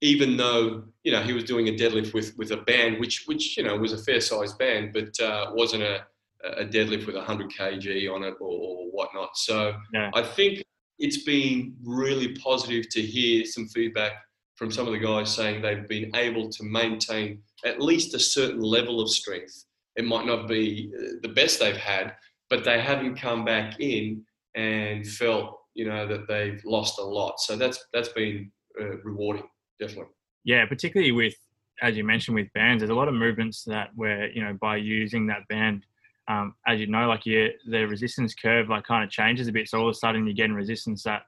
even 0.00 0.38
though 0.38 0.84
you 1.04 1.12
know 1.12 1.22
he 1.22 1.34
was 1.34 1.44
doing 1.44 1.68
a 1.68 1.72
deadlift 1.72 2.14
with 2.14 2.36
with 2.38 2.50
a 2.52 2.62
band, 2.62 2.98
which 2.98 3.24
which 3.26 3.58
you 3.58 3.62
know 3.62 3.76
was 3.76 3.92
a 3.92 3.98
fair 3.98 4.22
sized 4.22 4.58
band, 4.58 4.94
but 4.94 5.20
uh, 5.20 5.52
wasn't 5.54 5.82
a 5.82 6.06
a 6.44 6.64
deadlift 6.64 7.06
with 7.06 7.16
100 7.16 7.50
kg 7.50 8.14
on 8.14 8.22
it 8.22 8.34
or, 8.40 8.50
or 8.50 8.86
whatnot. 8.90 9.36
So 9.36 9.74
yeah. 9.92 10.10
I 10.14 10.22
think 10.22 10.62
it's 10.98 11.24
been 11.24 11.74
really 11.84 12.34
positive 12.36 12.88
to 12.90 13.02
hear 13.02 13.44
some 13.44 13.68
feedback 13.68 14.12
from 14.56 14.70
some 14.70 14.86
of 14.86 14.92
the 14.92 14.98
guys 14.98 15.34
saying 15.34 15.62
they've 15.62 15.88
been 15.88 16.14
able 16.14 16.50
to 16.50 16.64
maintain 16.64 17.40
at 17.64 17.80
least 17.80 18.14
a 18.14 18.18
certain 18.18 18.60
level 18.60 19.00
of 19.00 19.08
strength 19.08 19.64
it 19.96 20.04
might 20.04 20.26
not 20.26 20.48
be 20.48 20.92
uh, 20.98 21.14
the 21.22 21.28
best 21.28 21.60
they've 21.60 21.76
had, 21.76 22.14
but 22.48 22.64
they 22.64 22.80
haven't 22.80 23.16
come 23.16 23.44
back 23.44 23.80
in 23.80 24.24
and 24.56 25.06
felt 25.06 25.58
you 25.74 25.86
know 25.86 26.06
that 26.06 26.26
they've 26.26 26.60
lost 26.64 26.98
a 26.98 27.04
lot. 27.04 27.40
So 27.40 27.56
that's 27.56 27.84
that's 27.92 28.08
been 28.10 28.50
uh, 28.80 28.98
rewarding, 29.04 29.48
definitely. 29.78 30.12
Yeah, 30.44 30.66
particularly 30.66 31.12
with 31.12 31.34
as 31.82 31.96
you 31.96 32.04
mentioned 32.04 32.34
with 32.34 32.52
bands, 32.54 32.80
there's 32.80 32.90
a 32.90 32.94
lot 32.94 33.08
of 33.08 33.14
movements 33.14 33.64
that 33.64 33.90
where 33.94 34.30
you 34.30 34.42
know 34.42 34.56
by 34.60 34.76
using 34.76 35.26
that 35.26 35.46
band, 35.48 35.86
um, 36.30 36.54
as 36.66 36.80
you 36.80 36.86
know, 36.86 37.08
like 37.08 37.26
you 37.26 37.50
the 37.66 37.84
resistance 37.86 38.34
curve 38.34 38.68
like 38.68 38.84
kind 38.84 39.04
of 39.04 39.10
changes 39.10 39.48
a 39.48 39.52
bit. 39.52 39.68
So 39.68 39.78
all 39.78 39.88
of 39.88 39.92
a 39.92 39.98
sudden 39.98 40.26
you're 40.26 40.34
getting 40.34 40.54
resistance 40.54 41.06
at 41.06 41.22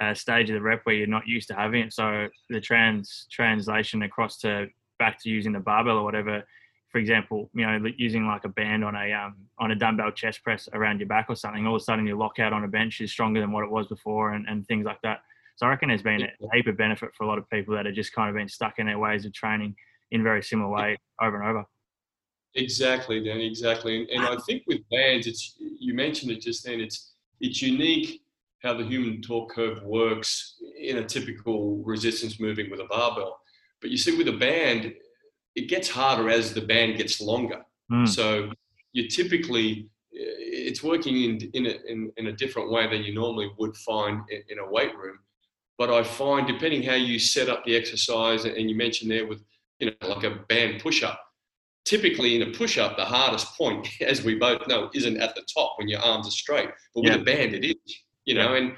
a 0.00 0.14
stage 0.14 0.48
of 0.50 0.54
the 0.54 0.62
rep 0.62 0.80
where 0.84 0.94
you're 0.94 1.06
not 1.06 1.26
used 1.26 1.48
to 1.48 1.54
having 1.54 1.82
it. 1.82 1.92
So 1.92 2.28
the 2.48 2.60
trans 2.60 3.26
translation 3.30 4.02
across 4.02 4.38
to 4.38 4.68
back 4.98 5.20
to 5.22 5.28
using 5.28 5.52
the 5.52 5.60
barbell 5.60 5.98
or 5.98 6.04
whatever 6.04 6.44
for 6.90 6.98
example, 6.98 7.50
you 7.54 7.66
know, 7.66 7.78
using 7.96 8.26
like 8.26 8.44
a 8.44 8.48
band 8.48 8.84
on 8.84 8.94
a 8.94 9.12
um, 9.12 9.36
on 9.58 9.70
a 9.70 9.76
dumbbell 9.76 10.10
chest 10.10 10.42
press 10.42 10.68
around 10.72 11.00
your 11.00 11.08
back 11.08 11.26
or 11.28 11.36
something, 11.36 11.66
all 11.66 11.76
of 11.76 11.80
a 11.80 11.84
sudden 11.84 12.06
your 12.06 12.16
lockout 12.16 12.52
on 12.52 12.64
a 12.64 12.68
bench 12.68 13.00
is 13.00 13.10
stronger 13.10 13.40
than 13.40 13.52
what 13.52 13.64
it 13.64 13.70
was 13.70 13.86
before, 13.86 14.32
and, 14.32 14.48
and 14.48 14.66
things 14.66 14.86
like 14.86 15.00
that. 15.02 15.20
So 15.56 15.66
I 15.66 15.70
reckon 15.70 15.88
there's 15.88 16.02
been 16.02 16.22
a 16.22 16.56
heap 16.56 16.66
of 16.66 16.76
benefit 16.76 17.10
for 17.16 17.24
a 17.24 17.26
lot 17.26 17.38
of 17.38 17.48
people 17.50 17.74
that 17.74 17.84
have 17.84 17.94
just 17.94 18.12
kind 18.12 18.30
of 18.30 18.36
been 18.36 18.48
stuck 18.48 18.78
in 18.78 18.86
their 18.86 18.98
ways 18.98 19.26
of 19.26 19.32
training 19.34 19.74
in 20.10 20.22
very 20.22 20.42
similar 20.42 20.70
way 20.70 20.96
over 21.20 21.40
and 21.40 21.48
over. 21.48 21.64
Exactly, 22.54 23.22
Danny. 23.22 23.46
Exactly, 23.46 24.00
and, 24.00 24.08
and 24.10 24.26
I 24.26 24.36
think 24.46 24.62
with 24.66 24.80
bands, 24.90 25.26
it's 25.26 25.56
you 25.58 25.94
mentioned 25.94 26.32
it 26.32 26.40
just 26.40 26.64
then. 26.64 26.80
It's 26.80 27.12
it's 27.40 27.62
unique 27.62 28.22
how 28.62 28.74
the 28.74 28.84
human 28.84 29.22
torque 29.22 29.50
curve 29.50 29.82
works 29.84 30.56
in 30.80 30.98
a 30.98 31.04
typical 31.04 31.76
resistance 31.84 32.40
moving 32.40 32.70
with 32.70 32.80
a 32.80 32.86
barbell. 32.86 33.40
But 33.80 33.90
you 33.90 33.96
see, 33.96 34.16
with 34.16 34.28
a 34.28 34.32
band, 34.32 34.92
it 35.54 35.68
gets 35.68 35.88
harder 35.88 36.28
as 36.28 36.52
the 36.52 36.60
band 36.60 36.96
gets 36.96 37.20
longer. 37.20 37.62
Mm. 37.92 38.08
So 38.08 38.50
you 38.92 39.08
typically 39.08 39.90
it's 40.10 40.82
working 40.82 41.22
in 41.22 41.50
in 41.54 41.66
a, 41.66 41.74
in, 41.86 42.12
in 42.16 42.26
a 42.28 42.32
different 42.32 42.70
way 42.70 42.88
than 42.88 43.02
you 43.02 43.14
normally 43.14 43.50
would 43.58 43.76
find 43.76 44.22
in, 44.30 44.42
in, 44.48 44.58
a 44.58 44.68
weight 44.68 44.96
room. 44.96 45.18
But 45.76 45.90
I 45.90 46.02
find 46.02 46.46
depending 46.46 46.82
how 46.82 46.94
you 46.94 47.18
set 47.18 47.48
up 47.48 47.64
the 47.64 47.76
exercise, 47.76 48.44
and 48.44 48.68
you 48.68 48.76
mentioned 48.76 49.10
there 49.10 49.26
with 49.26 49.42
you 49.78 49.86
know 49.86 50.08
like 50.08 50.24
a 50.24 50.44
band 50.48 50.82
push 50.82 51.02
up. 51.02 51.20
Typically 51.84 52.36
in 52.36 52.42
a 52.42 52.52
push 52.52 52.76
up, 52.78 52.96
the 52.96 53.04
hardest 53.04 53.56
point, 53.56 53.88
as 54.00 54.22
we 54.22 54.34
both 54.34 54.66
know, 54.68 54.90
isn't 54.94 55.18
at 55.18 55.34
the 55.34 55.46
top 55.52 55.74
when 55.78 55.88
your 55.88 56.00
arms 56.00 56.28
are 56.28 56.32
straight, 56.32 56.70
but 56.94 57.04
with 57.04 57.14
a 57.14 57.24
band 57.24 57.54
it 57.54 57.64
is. 57.64 57.96
You 58.24 58.34
know, 58.34 58.52
yeah. 58.52 58.58
and 58.58 58.72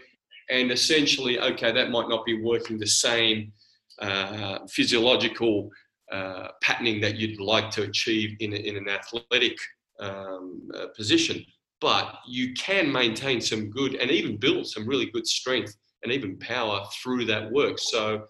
and 0.50 0.72
essentially, 0.72 1.38
okay, 1.38 1.72
that 1.72 1.90
might 1.90 2.08
not 2.08 2.24
be 2.24 2.42
working 2.42 2.78
the 2.78 2.86
same 2.86 3.52
uh, 4.00 4.58
physiological 4.68 5.70
uh, 6.10 6.48
patterning 6.60 7.00
that 7.00 7.16
you'd 7.16 7.40
like 7.40 7.70
to 7.70 7.82
achieve 7.82 8.36
in, 8.40 8.52
a, 8.52 8.56
in 8.56 8.76
an 8.76 8.88
athletic 8.88 9.56
um, 10.00 10.68
uh, 10.74 10.86
position. 10.96 11.44
But 11.80 12.18
you 12.26 12.52
can 12.54 12.90
maintain 12.90 13.40
some 13.40 13.70
good 13.70 13.94
and 13.94 14.10
even 14.10 14.36
build 14.36 14.66
some 14.66 14.86
really 14.86 15.06
good 15.06 15.26
strength 15.26 15.76
and 16.02 16.12
even 16.12 16.38
power 16.38 16.84
through 17.00 17.26
that 17.26 17.50
work. 17.52 17.78
So 17.78 18.24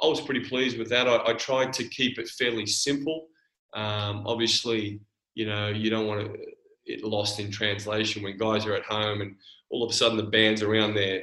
I 0.00 0.06
was 0.06 0.20
pretty 0.20 0.48
pleased 0.48 0.78
with 0.78 0.88
that. 0.90 1.08
I, 1.08 1.22
I 1.26 1.32
tried 1.34 1.72
to 1.74 1.88
keep 1.88 2.18
it 2.18 2.28
fairly 2.28 2.66
simple. 2.66 3.26
Um, 3.74 4.24
obviously, 4.26 5.00
you 5.34 5.46
know, 5.46 5.68
you 5.68 5.90
don't 5.90 6.06
want 6.06 6.32
to 6.32 6.38
it 6.86 7.02
lost 7.02 7.40
in 7.40 7.50
translation 7.50 8.22
when 8.22 8.36
guys 8.36 8.66
are 8.66 8.74
at 8.74 8.84
home 8.84 9.20
and 9.20 9.36
all 9.70 9.82
of 9.82 9.90
a 9.90 9.94
sudden 9.94 10.16
the 10.16 10.24
band's 10.24 10.62
around 10.62 10.94
their 10.94 11.22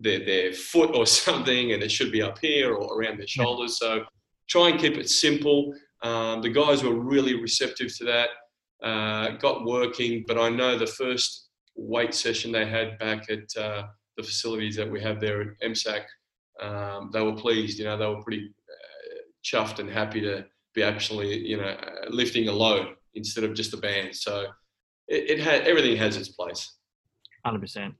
their, 0.00 0.24
their 0.24 0.52
foot 0.52 0.94
or 0.94 1.06
something 1.24 1.72
and 1.72 1.82
it 1.82 1.90
should 1.90 2.12
be 2.12 2.22
up 2.22 2.38
here 2.38 2.74
or 2.74 2.98
around 2.98 3.18
their 3.18 3.26
shoulders. 3.26 3.78
So 3.78 4.04
try 4.48 4.68
and 4.68 4.80
keep 4.80 4.96
it 4.96 5.08
simple. 5.08 5.74
Um, 6.02 6.42
the 6.42 6.50
guys 6.50 6.82
were 6.82 6.94
really 6.94 7.40
receptive 7.40 7.96
to 7.98 8.04
that. 8.04 8.28
Uh, 8.82 9.30
got 9.38 9.64
working, 9.64 10.24
but 10.28 10.38
I 10.38 10.48
know 10.48 10.78
the 10.78 10.86
first 10.86 11.48
weight 11.74 12.14
session 12.14 12.52
they 12.52 12.66
had 12.66 12.98
back 12.98 13.28
at 13.28 13.56
uh, 13.60 13.84
the 14.16 14.22
facilities 14.22 14.76
that 14.76 14.88
we 14.88 15.00
have 15.00 15.20
there 15.20 15.40
at 15.40 15.48
MSAC, 15.64 16.02
um, 16.60 17.10
they 17.12 17.20
were 17.20 17.34
pleased. 17.34 17.78
You 17.78 17.86
know, 17.86 17.96
they 17.96 18.06
were 18.06 18.22
pretty 18.22 18.54
uh, 18.70 19.20
chuffed 19.44 19.80
and 19.80 19.90
happy 19.90 20.20
to 20.20 20.44
be 20.78 20.84
actually, 20.84 21.46
you 21.46 21.56
know, 21.56 21.76
lifting 22.10 22.48
a 22.48 22.52
load 22.52 22.94
instead 23.14 23.44
of 23.44 23.54
just 23.54 23.74
a 23.74 23.76
band. 23.76 24.14
So 24.14 24.46
it, 25.08 25.30
it 25.32 25.40
had 25.40 25.62
everything 25.62 25.96
has 25.96 26.16
its 26.16 26.28
place. 26.28 26.72
Hundred 27.44 27.60
percent. 27.60 27.94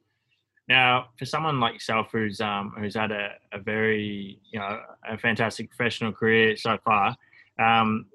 Now, 0.68 1.08
for 1.18 1.24
someone 1.24 1.60
like 1.60 1.72
yourself 1.74 2.08
who's 2.12 2.40
um, 2.40 2.74
who's 2.78 2.94
had 2.94 3.10
a, 3.10 3.30
a 3.52 3.58
very 3.58 4.38
you 4.52 4.58
know 4.60 4.80
a 5.08 5.18
fantastic 5.18 5.70
professional 5.70 6.12
career 6.12 6.56
so 6.56 6.78
far, 6.84 7.16
um, 7.58 8.06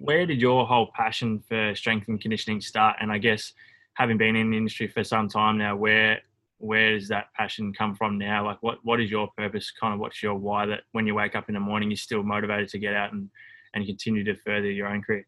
where 0.00 0.26
did 0.26 0.40
your 0.40 0.66
whole 0.66 0.90
passion 0.94 1.40
for 1.48 1.74
strength 1.74 2.08
and 2.08 2.20
conditioning 2.20 2.60
start? 2.60 2.96
And 3.00 3.12
I 3.12 3.18
guess 3.18 3.52
having 3.94 4.16
been 4.16 4.36
in 4.36 4.50
the 4.50 4.56
industry 4.56 4.88
for 4.88 5.04
some 5.04 5.28
time 5.28 5.58
now, 5.58 5.76
where 5.76 6.20
where 6.60 6.94
does 6.94 7.08
that 7.08 7.32
passion 7.34 7.72
come 7.72 7.94
from 7.94 8.18
now? 8.18 8.44
Like, 8.44 8.62
what 8.62 8.78
what 8.82 9.00
is 9.00 9.10
your 9.10 9.28
purpose? 9.36 9.70
Kind 9.70 9.94
of, 9.94 10.00
what's 10.00 10.22
your 10.22 10.34
why? 10.34 10.66
That 10.66 10.82
when 10.92 11.06
you 11.06 11.14
wake 11.14 11.36
up 11.36 11.48
in 11.48 11.54
the 11.54 11.60
morning, 11.60 11.90
you're 11.90 11.96
still 11.96 12.22
motivated 12.22 12.68
to 12.70 12.78
get 12.78 12.94
out 12.94 13.12
and 13.12 13.28
and 13.78 13.86
continue 13.86 14.24
to 14.24 14.34
further 14.36 14.70
your 14.70 14.88
own 14.88 15.02
career. 15.02 15.26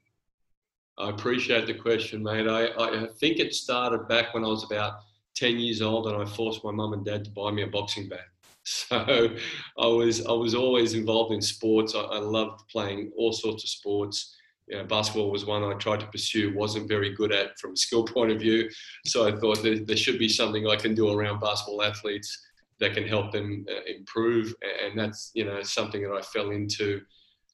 I 0.98 1.08
appreciate 1.08 1.66
the 1.66 1.74
question, 1.74 2.22
mate. 2.22 2.46
I, 2.46 2.66
I 2.66 3.06
think 3.18 3.38
it 3.38 3.54
started 3.54 4.06
back 4.06 4.34
when 4.34 4.44
I 4.44 4.48
was 4.48 4.64
about 4.64 5.00
10 5.36 5.58
years 5.58 5.80
old 5.80 6.06
and 6.06 6.16
I 6.16 6.26
forced 6.26 6.62
my 6.62 6.70
mum 6.70 6.92
and 6.92 7.04
dad 7.04 7.24
to 7.24 7.30
buy 7.30 7.50
me 7.50 7.62
a 7.62 7.66
boxing 7.66 8.08
bag. 8.08 8.20
So 8.62 9.34
I 9.78 9.86
was 9.86 10.26
I 10.26 10.32
was 10.32 10.54
always 10.54 10.92
involved 10.92 11.32
in 11.32 11.40
sports. 11.40 11.94
I, 11.94 12.00
I 12.00 12.18
loved 12.18 12.68
playing 12.68 13.10
all 13.16 13.32
sorts 13.32 13.64
of 13.64 13.70
sports. 13.70 14.36
You 14.68 14.76
know, 14.76 14.84
basketball 14.84 15.30
was 15.30 15.46
one 15.46 15.64
I 15.64 15.72
tried 15.78 16.00
to 16.00 16.06
pursue, 16.06 16.54
wasn't 16.54 16.86
very 16.86 17.14
good 17.14 17.32
at 17.32 17.58
from 17.58 17.72
a 17.72 17.76
skill 17.76 18.04
point 18.14 18.32
of 18.32 18.38
view. 18.38 18.68
So 19.06 19.26
I 19.26 19.34
thought 19.34 19.62
there, 19.62 19.78
there 19.78 19.96
should 19.96 20.18
be 20.18 20.28
something 20.28 20.68
I 20.68 20.76
can 20.76 20.94
do 20.94 21.08
around 21.10 21.40
basketball 21.40 21.82
athletes 21.82 22.38
that 22.80 22.92
can 22.92 23.08
help 23.08 23.32
them 23.32 23.64
uh, 23.68 23.80
improve. 23.86 24.54
And 24.84 24.96
that's 24.96 25.30
you 25.32 25.46
know 25.46 25.62
something 25.62 26.02
that 26.02 26.12
I 26.14 26.20
fell 26.20 26.50
into 26.50 27.00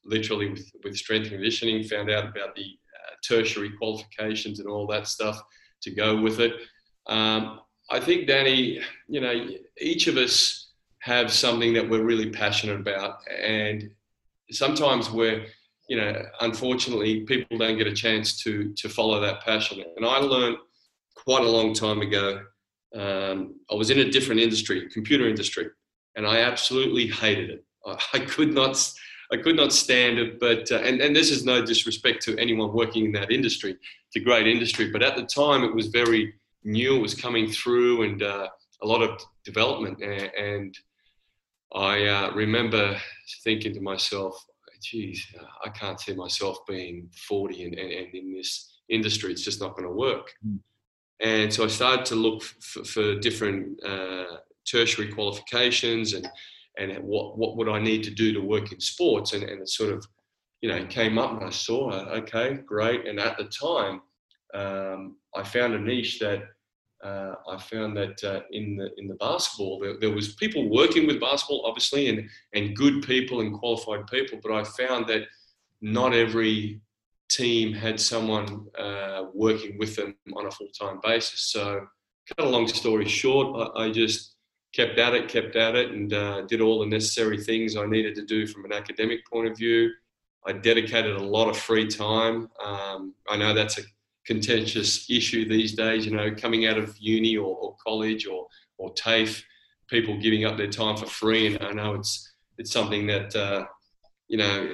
literally 0.07 0.49
with, 0.49 0.71
with 0.83 0.97
strength 0.97 1.29
conditioning. 1.29 1.83
Found 1.83 2.09
out 2.09 2.25
about 2.25 2.55
the 2.55 2.63
uh, 2.63 3.13
tertiary 3.27 3.71
qualifications 3.77 4.59
and 4.59 4.69
all 4.69 4.87
that 4.87 5.07
stuff 5.07 5.41
to 5.81 5.91
go 5.91 6.19
with 6.19 6.39
it. 6.39 6.53
Um, 7.07 7.61
I 7.89 7.99
think, 7.99 8.27
Danny, 8.27 8.81
you 9.07 9.21
know, 9.21 9.47
each 9.79 10.07
of 10.07 10.17
us 10.17 10.71
have 10.99 11.31
something 11.31 11.73
that 11.73 11.89
we're 11.89 12.03
really 12.03 12.29
passionate 12.29 12.79
about. 12.79 13.19
And 13.41 13.89
sometimes 14.51 15.09
we're, 15.09 15.45
you 15.87 15.95
know, 15.95 16.21
unfortunately, 16.41 17.21
people 17.21 17.57
don't 17.57 17.77
get 17.77 17.87
a 17.87 17.93
chance 17.93 18.41
to, 18.43 18.73
to 18.73 18.89
follow 18.89 19.21
that 19.21 19.41
passion. 19.41 19.83
And 19.95 20.05
I 20.05 20.17
learned 20.17 20.57
quite 21.15 21.43
a 21.43 21.49
long 21.49 21.73
time 21.73 22.01
ago. 22.01 22.41
Um, 22.95 23.55
I 23.71 23.75
was 23.75 23.89
in 23.89 23.99
a 23.99 24.11
different 24.11 24.41
industry, 24.41 24.89
computer 24.89 25.27
industry, 25.29 25.67
and 26.15 26.27
I 26.27 26.39
absolutely 26.39 27.07
hated 27.07 27.49
it. 27.51 27.65
I, 27.85 27.97
I 28.13 28.19
could 28.19 28.53
not, 28.53 28.75
I 29.31 29.37
could 29.37 29.55
not 29.55 29.73
stand 29.73 30.19
it. 30.19 30.39
But 30.39 30.71
uh, 30.71 30.77
and 30.77 31.01
and 31.01 31.15
this 31.15 31.31
is 31.31 31.45
no 31.45 31.65
disrespect 31.65 32.21
to 32.23 32.37
anyone 32.37 32.73
working 32.73 33.05
in 33.05 33.11
that 33.13 33.31
industry. 33.31 33.71
It's 33.71 34.15
a 34.15 34.19
great 34.19 34.47
industry, 34.47 34.91
but 34.91 35.03
at 35.03 35.15
the 35.15 35.25
time 35.25 35.63
it 35.63 35.73
was 35.73 35.87
very 35.87 36.33
new 36.63 36.97
it 36.97 37.01
was 37.01 37.13
coming 37.13 37.49
through 37.49 38.03
and 38.03 38.21
uh, 38.23 38.47
a 38.81 38.87
lot 38.87 39.01
of 39.01 39.21
development. 39.43 40.01
And, 40.01 40.31
and 40.37 40.77
I 41.73 42.05
uh, 42.05 42.31
remember 42.33 42.97
thinking 43.43 43.73
to 43.73 43.81
myself, 43.81 44.45
geez, 44.81 45.25
I 45.63 45.69
can't 45.69 45.99
see 45.99 46.13
myself 46.13 46.59
being 46.67 47.09
40 47.27 47.65
and, 47.65 47.73
and, 47.75 47.91
and 47.91 48.13
in 48.13 48.33
this 48.33 48.79
industry. 48.89 49.31
It's 49.31 49.43
just 49.43 49.61
not 49.61 49.75
going 49.75 49.87
to 49.87 49.93
work. 49.93 50.33
Mm. 50.45 50.59
And 51.19 51.53
so 51.53 51.63
I 51.63 51.67
started 51.67 52.05
to 52.07 52.15
look 52.15 52.43
for, 52.43 52.83
for 52.83 53.19
different 53.19 53.83
uh, 53.83 54.37
tertiary 54.69 55.11
qualifications 55.11 56.13
and, 56.13 56.27
and 56.77 56.91
what, 57.03 57.37
what 57.37 57.57
would 57.57 57.69
I 57.69 57.79
need 57.79 58.03
to 58.03 58.11
do 58.11 58.33
to 58.33 58.39
work 58.39 58.71
in 58.71 58.79
sports. 58.79 59.33
And, 59.33 59.43
and 59.43 59.61
it 59.61 59.69
sort 59.69 59.91
of, 59.91 60.05
you 60.61 60.69
know, 60.69 60.85
came 60.85 61.17
up 61.17 61.31
and 61.31 61.43
I 61.43 61.49
saw, 61.49 61.91
okay, 61.91 62.59
great. 62.65 63.07
And 63.07 63.19
at 63.19 63.37
the 63.37 63.45
time, 63.45 64.01
um, 64.53 65.17
I 65.35 65.43
found 65.43 65.73
a 65.73 65.79
niche 65.79 66.19
that 66.19 66.43
uh, 67.03 67.35
I 67.47 67.57
found 67.57 67.95
that 67.95 68.23
uh, 68.23 68.41
in 68.51 68.75
the 68.75 68.89
in 68.97 69.07
the 69.07 69.15
basketball 69.15 69.79
there, 69.79 69.99
there, 69.99 70.11
was 70.11 70.33
people 70.33 70.67
working 70.67 71.05
with 71.05 71.21
basketball 71.21 71.63
obviously 71.67 72.09
and 72.09 72.27
and 72.53 72.75
good 72.75 73.03
people 73.03 73.41
and 73.41 73.53
qualified 73.53 74.07
people, 74.07 74.39
but 74.41 74.51
I 74.51 74.63
found 74.63 75.07
that 75.07 75.27
not 75.79 76.13
every 76.15 76.81
team 77.29 77.73
had 77.73 77.99
someone 77.99 78.67
uh, 78.79 79.25
working 79.33 79.77
with 79.77 79.95
them 79.95 80.15
on 80.35 80.47
a 80.47 80.51
full 80.51 80.69
time 80.69 80.99
basis. 81.03 81.51
So, 81.51 81.85
cut 82.27 82.45
a 82.45 82.49
long 82.49 82.67
story 82.67 83.07
short, 83.07 83.71
I, 83.75 83.83
I, 83.83 83.91
just 83.91 84.36
kept 84.73 84.99
at 84.99 85.13
it, 85.13 85.27
kept 85.27 85.55
at 85.55 85.75
it, 85.75 85.91
and 85.91 86.13
uh, 86.13 86.41
did 86.41 86.61
all 86.61 86.79
the 86.79 86.85
necessary 86.85 87.41
things 87.41 87.75
I 87.75 87.85
needed 87.85 88.15
to 88.15 88.25
do 88.25 88.45
from 88.47 88.65
an 88.65 88.73
academic 88.73 89.25
point 89.25 89.47
of 89.47 89.57
view. 89.57 89.91
I 90.45 90.53
dedicated 90.53 91.15
a 91.15 91.23
lot 91.23 91.49
of 91.49 91.57
free 91.57 91.87
time. 91.87 92.49
Um, 92.63 93.13
I 93.27 93.37
know 93.37 93.53
that's 93.53 93.79
a 93.79 93.81
contentious 94.25 95.09
issue 95.09 95.47
these 95.47 95.73
days. 95.73 96.05
You 96.05 96.15
know, 96.15 96.33
coming 96.33 96.65
out 96.67 96.77
of 96.77 96.95
uni 96.99 97.37
or, 97.37 97.55
or 97.55 97.75
college 97.85 98.27
or 98.27 98.47
or 98.77 98.93
TAFE, 98.93 99.43
people 99.89 100.17
giving 100.19 100.45
up 100.45 100.57
their 100.57 100.69
time 100.69 100.97
for 100.97 101.07
free, 101.07 101.47
and 101.47 101.63
I 101.63 101.71
know 101.71 101.95
it's 101.95 102.33
it's 102.57 102.71
something 102.71 103.07
that 103.07 103.35
uh, 103.35 103.65
you 104.27 104.37
know 104.37 104.73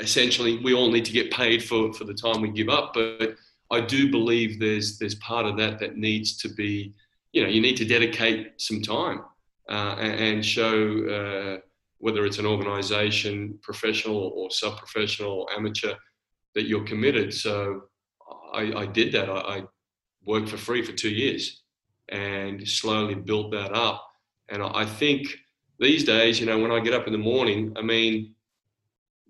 essentially 0.00 0.58
we 0.58 0.74
all 0.74 0.90
need 0.90 1.04
to 1.04 1.12
get 1.12 1.30
paid 1.30 1.62
for 1.64 1.92
for 1.92 2.04
the 2.04 2.14
time 2.14 2.40
we 2.40 2.50
give 2.50 2.68
up, 2.68 2.92
but 2.94 3.36
I 3.70 3.80
do 3.80 4.10
believe 4.10 4.58
there's 4.58 4.98
there's 4.98 5.16
part 5.16 5.46
of 5.46 5.56
that 5.58 5.78
that 5.80 5.96
needs 5.96 6.36
to 6.38 6.48
be 6.48 6.94
you 7.32 7.42
know 7.42 7.48
you 7.48 7.60
need 7.60 7.76
to 7.76 7.84
dedicate 7.84 8.52
some 8.56 8.80
time 8.82 9.22
uh, 9.68 9.96
and, 9.98 10.44
show. 10.44 11.56
Uh, 11.58 11.60
whether 12.00 12.24
it's 12.24 12.38
an 12.38 12.46
organization, 12.46 13.58
professional 13.60 14.32
or 14.36 14.52
sub-professional, 14.52 15.32
or 15.32 15.52
amateur, 15.52 15.94
that 16.54 16.68
you're 16.68 16.84
committed. 16.84 17.34
So 17.34 17.82
I, 18.52 18.72
I 18.72 18.86
did 18.86 19.12
that. 19.12 19.28
I, 19.28 19.38
I, 19.38 19.62
worked 20.26 20.50
for 20.50 20.58
free 20.58 20.82
for 20.82 20.92
two 20.92 21.08
years 21.08 21.62
and 22.10 22.68
slowly 22.68 23.14
built 23.14 23.50
that 23.50 23.72
up. 23.72 24.06
And 24.50 24.62
I, 24.62 24.82
I 24.82 24.84
think 24.84 25.26
these 25.78 26.04
days, 26.04 26.38
you 26.38 26.46
know, 26.46 26.58
when 26.58 26.70
I 26.70 26.80
get 26.80 26.92
up 26.92 27.06
in 27.06 27.12
the 27.12 27.18
morning, 27.18 27.72
I 27.76 27.82
mean, 27.82 28.34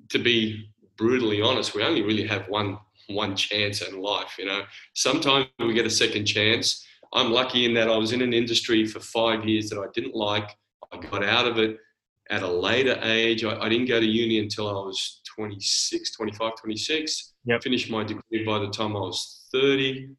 to 0.09 0.19
be 0.19 0.71
brutally 0.97 1.40
honest, 1.40 1.75
we 1.75 1.83
only 1.83 2.02
really 2.02 2.26
have 2.26 2.49
one 2.49 2.78
one 3.11 3.35
chance 3.37 3.81
in 3.81 4.00
life. 4.00 4.35
You 4.38 4.47
know, 4.47 4.62
sometimes 4.95 5.47
we 5.59 5.73
get 5.73 5.87
a 5.87 5.90
second 5.90 6.26
chance. 6.26 6.85
I'm 7.12 7.33
lucky 7.33 7.65
in 7.65 7.75
that 7.75 7.88
I 7.88 7.97
was 7.97 8.12
in 8.12 8.23
an 8.23 8.33
industry 8.33 8.87
for 8.87 9.00
five 9.00 9.45
years 9.47 9.71
that 9.71 9.79
I 9.79 9.87
didn't 9.95 10.15
like. 10.15 10.57
I 10.93 10.99
got 10.99 11.25
out 11.25 11.47
of 11.47 11.59
it 11.59 11.79
at 12.31 12.43
a 12.43 12.49
later 12.49 12.99
age. 13.03 13.45
I, 13.45 13.59
I 13.59 13.69
didn't 13.69 13.87
go 13.87 14.00
to 14.00 14.07
uni 14.07 14.38
until 14.38 14.69
I 14.69 14.73
was 14.73 15.21
26, 15.35 16.12
25, 16.12 16.53
26. 16.61 17.35
Yep. 17.45 17.62
Finished 17.62 17.91
my 17.91 18.05
degree 18.05 18.45
by 18.45 18.59
the 18.59 18.69
time 18.69 18.97
I 18.97 19.00
was 19.00 19.47
30 19.53 20.11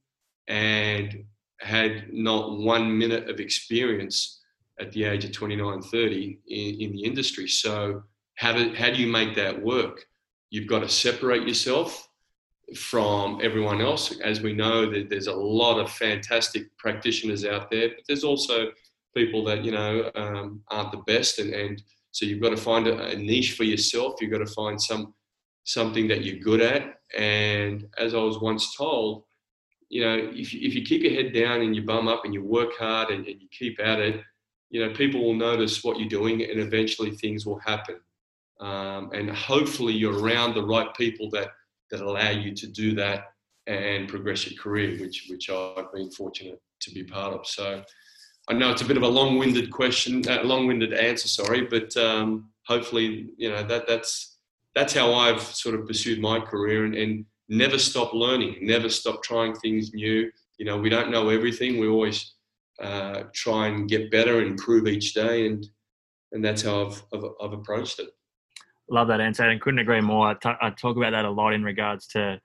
and 0.48 1.24
had 1.60 2.12
not 2.12 2.58
one 2.58 2.98
minute 2.98 3.30
of 3.30 3.40
experience 3.40 4.42
at 4.80 4.92
the 4.94 5.04
age 5.04 5.26
of 5.26 5.32
29, 5.32 5.82
30 5.82 6.40
in, 6.48 6.82
in 6.82 6.92
the 6.94 7.04
industry. 7.04 7.48
So, 7.48 8.04
how 8.36 8.54
do, 8.54 8.74
how 8.74 8.90
do 8.90 8.96
you 8.96 9.12
make 9.12 9.36
that 9.36 9.62
work? 9.62 10.06
You've 10.50 10.68
got 10.68 10.80
to 10.80 10.90
separate 10.90 11.46
yourself 11.46 12.09
from 12.76 13.40
everyone 13.44 13.82
else. 13.82 14.20
As 14.22 14.42
we 14.42 14.54
know, 14.54 14.90
that 14.92 15.10
there's 15.10 15.28
a 15.28 15.34
lot 15.36 15.80
of 15.80 15.92
fantastic 15.92 16.76
practitioners 16.78 17.46
out 17.46 17.70
there, 17.72 17.90
but 17.90 18.04
there's 18.08 18.24
also 18.24 18.72
people 19.16 19.44
that 19.46 19.64
you 19.66 19.72
know 19.72 20.12
um, 20.16 20.62
aren't 20.70 20.92
the 20.92 21.04
best, 21.08 21.40
and, 21.40 21.54
and 21.54 21.82
so 22.12 22.26
you've 22.26 22.42
got 22.42 22.50
to 22.50 22.58
find 22.58 22.88
a, 22.88 23.08
a 23.08 23.16
niche 23.16 23.56
for 23.56 23.64
yourself. 23.64 24.22
You've 24.22 24.32
got 24.32 24.40
to 24.40 24.54
find 24.54 24.82
some 24.82 25.14
something 25.66 26.08
that 26.08 26.24
you're 26.24 26.40
good 26.40 26.62
at. 26.62 26.96
And 27.18 27.86
as 27.98 28.14
I 28.16 28.18
was 28.18 28.40
once 28.40 28.76
told, 28.76 29.24
you 29.90 30.04
know, 30.04 30.16
if 30.34 30.54
you, 30.54 30.68
if 30.68 30.74
you 30.74 30.84
keep 30.84 31.04
your 31.04 31.14
head 31.14 31.34
down 31.34 31.62
and 31.62 31.76
you 31.76 31.84
bum 31.84 32.08
up 32.08 32.26
and 32.26 32.34
you 32.34 32.44
work 32.44 32.72
hard 32.80 33.10
and, 33.10 33.28
and 33.28 33.40
you 33.42 33.48
keep 33.52 33.80
at 33.80 34.00
it, 34.00 34.22
you 34.72 34.84
know, 34.84 34.94
people 34.94 35.24
will 35.24 35.36
notice 35.36 35.84
what 35.84 36.00
you're 36.00 36.10
doing 36.10 36.44
and 36.44 36.60
eventually 36.60 37.12
things 37.12 37.46
will 37.46 37.60
happen. 37.60 38.00
um, 38.60 39.12
and 39.14 39.30
hopefully 39.30 39.94
you're 39.94 40.20
around 40.20 40.54
the 40.54 40.66
right 40.66 40.94
people 40.96 41.30
that 41.32 41.50
that 41.92 42.02
allow 42.02 42.30
you 42.30 42.54
to 42.56 42.68
do 42.68 42.94
that 42.96 43.26
and 43.68 44.08
progress 44.08 44.50
your 44.50 44.60
career, 44.62 45.00
which 45.00 45.28
which 45.30 45.50
I've 45.50 45.92
been 45.94 46.12
fortunate 46.12 46.62
to 46.82 46.92
be 46.92 47.04
part 47.04 47.34
of. 47.34 47.46
So 47.46 47.84
I 48.50 48.54
know 48.54 48.72
it's 48.72 48.82
a 48.82 48.86
bit 48.86 48.98
of 48.98 49.04
a 49.04 49.08
long-winded 49.08 49.70
question, 49.70 50.28
uh, 50.28 50.44
long-winded 50.44 50.94
answer, 50.94 51.28
sorry, 51.28 51.66
but 51.66 51.96
um, 51.98 52.50
hopefully 52.66 53.30
you 53.38 53.50
know 53.50 53.64
that 53.64 53.88
that's 53.88 54.38
that's 54.76 54.94
how 54.94 55.14
I've 55.14 55.42
sort 55.42 55.76
of 55.76 55.88
pursued 55.88 56.20
my 56.20 56.40
career 56.40 56.86
and, 56.86 56.96
and 56.96 57.26
never 57.48 57.78
stop 57.78 58.14
learning, 58.14 58.58
never 58.62 58.90
stop 58.90 59.24
trying 59.24 59.56
things 59.56 59.94
new. 59.94 60.32
You 60.58 60.66
know, 60.66 60.78
we 60.78 60.90
don't 60.90 61.12
know 61.12 61.30
everything. 61.30 61.80
We 61.80 61.88
always 61.88 62.34
uh, 62.82 63.24
try 63.34 63.68
and 63.68 63.90
get 63.90 64.12
better 64.12 64.40
and 64.40 64.52
improve 64.52 64.88
each 64.88 65.14
day, 65.14 65.48
and 65.48 65.68
and 66.32 66.44
that's 66.44 66.62
how 66.62 66.88
I've, 66.88 67.04
I've, 67.14 67.24
I've 67.42 67.54
approached 67.54 68.00
it. 68.00 68.10
Love 68.90 69.08
that 69.08 69.22
answer, 69.22 69.44
and 69.44 69.62
couldn't 69.62 69.80
agree 69.80 70.02
more. 70.02 70.30
I, 70.30 70.34
t- 70.34 70.60
I 70.62 70.70
talk 70.72 70.98
about 70.98 71.12
that 71.12 71.26
a 71.26 71.30
lot 71.30 71.54
in 71.54 71.64
regards 71.64 72.08
to 72.08 72.42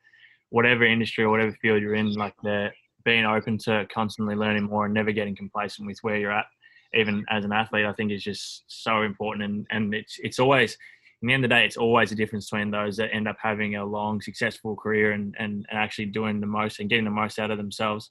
whatever 0.51 0.85
industry 0.85 1.25
or 1.25 1.31
whatever 1.31 1.57
field 1.63 1.83
you're 1.83 1.95
in, 1.95 2.13
like 2.13 2.35
the 2.43 2.71
being 3.05 3.25
open 3.25 3.59
to 3.59 3.87
constantly 3.93 4.35
learning 4.35 4.65
more 4.65 4.85
and 4.87 4.95
never 4.95 5.13
getting 5.13 5.37
complacent 5.37 5.87
with 5.87 5.99
where 6.03 6.17
you're 6.17 6.33
at, 6.33 6.47
even 6.95 7.25
as 7.31 7.45
an 7.45 7.53
athlete, 7.53 7.87
I 7.87 7.93
think 7.93 8.13
is 8.13 8.23
just 8.23 8.65
so 8.67 9.03
important. 9.03 9.45
And 9.45 9.67
and 9.71 9.95
it's 9.95 10.19
it's 10.23 10.39
always 10.39 10.77
in 11.25 11.29
the 11.29 11.35
end 11.35 11.45
of 11.45 11.49
the 11.49 11.55
day, 11.55 11.65
it's 11.65 11.79
always 11.79 12.13
a 12.13 12.15
difference 12.15 12.51
between 12.51 12.71
those 12.71 12.99
that 12.99 13.15
end 13.15 13.27
up 13.27 13.39
having 13.41 13.77
a 13.77 13.85
long, 13.85 14.21
successful 14.21 14.77
career 14.77 15.13
and, 15.13 15.35
and, 15.39 15.65
and 15.71 15.79
actually 15.79 16.05
doing 16.05 16.39
the 16.39 16.47
most 16.47 16.81
and 16.81 16.91
getting 16.91 17.07
the 17.07 17.11
most 17.11 17.39
out 17.39 17.51
of 17.51 17.57
themselves 17.57 18.11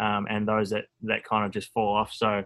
um, 0.00 0.26
and 0.28 0.48
those 0.48 0.70
that 0.70 0.86
that 1.02 1.24
kind 1.24 1.44
of 1.44 1.52
just 1.52 1.72
fall 1.72 1.94
off. 1.94 2.12
So 2.12 2.42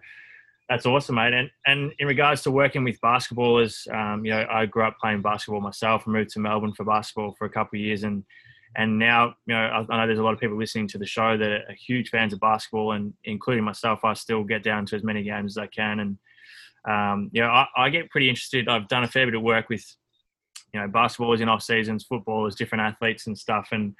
that's 0.69 0.87
awesome, 0.87 1.17
mate. 1.17 1.33
And 1.33 1.51
and 1.67 1.93
in 1.99 2.07
regards 2.07 2.43
to 2.43 2.51
working 2.51 2.85
with 2.85 3.01
basketballers, 3.01 3.89
um, 3.95 4.25
you 4.25 4.33
know, 4.33 4.47
I 4.51 4.67
grew 4.67 4.85
up 4.85 4.99
playing 5.01 5.23
basketball 5.23 5.61
myself. 5.61 6.07
Moved 6.07 6.31
to 6.31 6.41
Melbourne 6.41 6.75
for 6.75 6.85
basketball 6.85 7.35
for 7.39 7.45
a 7.47 7.51
couple 7.51 7.79
of 7.79 7.85
years, 7.85 8.03
and 8.03 8.25
and 8.77 8.99
now 8.99 9.35
you 9.47 9.55
know 9.55 9.61
I, 9.61 9.87
I 9.89 10.01
know 10.01 10.07
there's 10.07 10.19
a 10.19 10.23
lot 10.23 10.35
of 10.35 10.41
people 10.41 10.59
listening 10.59 10.89
to 10.89 10.99
the 10.99 11.07
show 11.07 11.37
that 11.37 11.51
are 11.51 11.65
huge 11.79 12.09
fans 12.09 12.33
of 12.33 12.41
basketball, 12.41 12.93
and 12.93 13.15
including 13.25 13.65
myself, 13.65 14.05
I 14.05 14.15
still 14.15 14.43
get 14.43 14.63
down 14.63 14.87
to 14.87 14.97
as 14.97 15.05
many 15.05 15.23
games 15.23 15.57
as 15.57 15.63
I 15.63 15.67
can, 15.67 16.01
and 16.01 16.19
um, 16.87 17.31
you 17.33 17.41
know, 17.41 17.49
I, 17.49 17.67
I 17.77 17.89
get 17.89 18.11
pretty 18.11 18.29
interested. 18.29 18.69
I've 18.69 18.89
done 18.89 19.05
a 19.05 19.09
fair 19.09 19.27
bit 19.27 19.35
of 19.35 19.43
work 19.43 19.69
with 19.69 19.85
you 20.73 20.81
know 20.81 20.89
basketballers 20.89 21.41
in 21.41 21.49
off 21.49 21.63
seasons, 21.63 22.05
footballers, 22.05 22.55
different 22.55 22.83
athletes 22.83 23.27
and 23.27 23.39
stuff, 23.39 23.69
and 23.71 23.95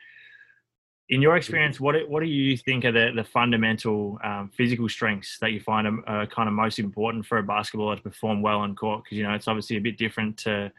in 1.11 1.21
your 1.21 1.37
experience, 1.37 1.79
what 1.79 1.97
what 2.09 2.21
do 2.21 2.27
you 2.27 2.57
think 2.57 2.85
are 2.85 2.93
the, 2.93 3.13
the 3.15 3.25
fundamental 3.25 4.19
um, 4.25 4.51
physical 4.57 4.89
strengths 4.89 5.39
that 5.41 5.53
you 5.53 5.61
find 5.61 5.87
are, 5.87 6.09
are, 6.09 6.27
kind 6.27 6.49
of 6.49 6.55
most 6.55 6.79
important 6.79 7.27
for 7.27 7.39
a 7.39 7.43
basketballer 7.43 7.97
to 7.97 8.03
perform 8.03 8.41
well 8.41 8.61
on 8.61 8.75
court? 8.75 9.05
Because 9.05 9.19
you 9.19 9.25
know 9.25 9.35
it's 9.35 9.49
obviously 9.49 9.77
a 9.77 9.81
bit 9.81 9.99
different 9.99 10.39
to, 10.39 10.73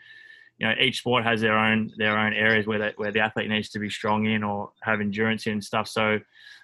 you 0.58 0.68
know, 0.68 0.74
each 0.82 1.00
sport 1.00 1.24
has 1.24 1.42
their 1.42 1.58
own 1.58 1.92
their 1.98 2.18
own 2.18 2.34
areas 2.34 2.66
where 2.66 2.80
that 2.80 2.98
where 2.98 3.12
the 3.12 3.20
athlete 3.20 3.50
needs 3.50 3.70
to 3.70 3.80
be 3.80 3.90
strong 3.90 4.26
in 4.26 4.44
or 4.44 4.72
have 4.82 5.00
endurance 5.00 5.46
in 5.46 5.54
and 5.54 5.64
stuff. 5.64 5.88
So, 5.88 6.20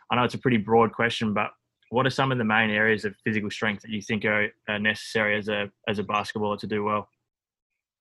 I 0.09 0.15
know 0.15 0.23
it's 0.23 0.33
a 0.33 0.39
pretty 0.39 0.57
broad 0.57 0.91
question, 0.91 1.33
but 1.33 1.51
what 1.89 2.07
are 2.07 2.11
some 2.11 2.31
of 2.31 2.39
the 2.39 2.43
main 2.43 2.71
areas 2.71 3.05
of 3.05 3.15
physical 3.23 3.51
strength 3.51 3.83
that 3.83 3.91
you 3.91 4.01
think 4.01 4.25
are, 4.25 4.47
are 4.69 4.79
necessary 4.79 5.37
as 5.37 5.49
a 5.49 5.69
as 5.87 5.99
a 5.99 6.03
basketballer 6.03 6.57
to 6.59 6.67
do 6.67 6.83
well? 6.83 7.07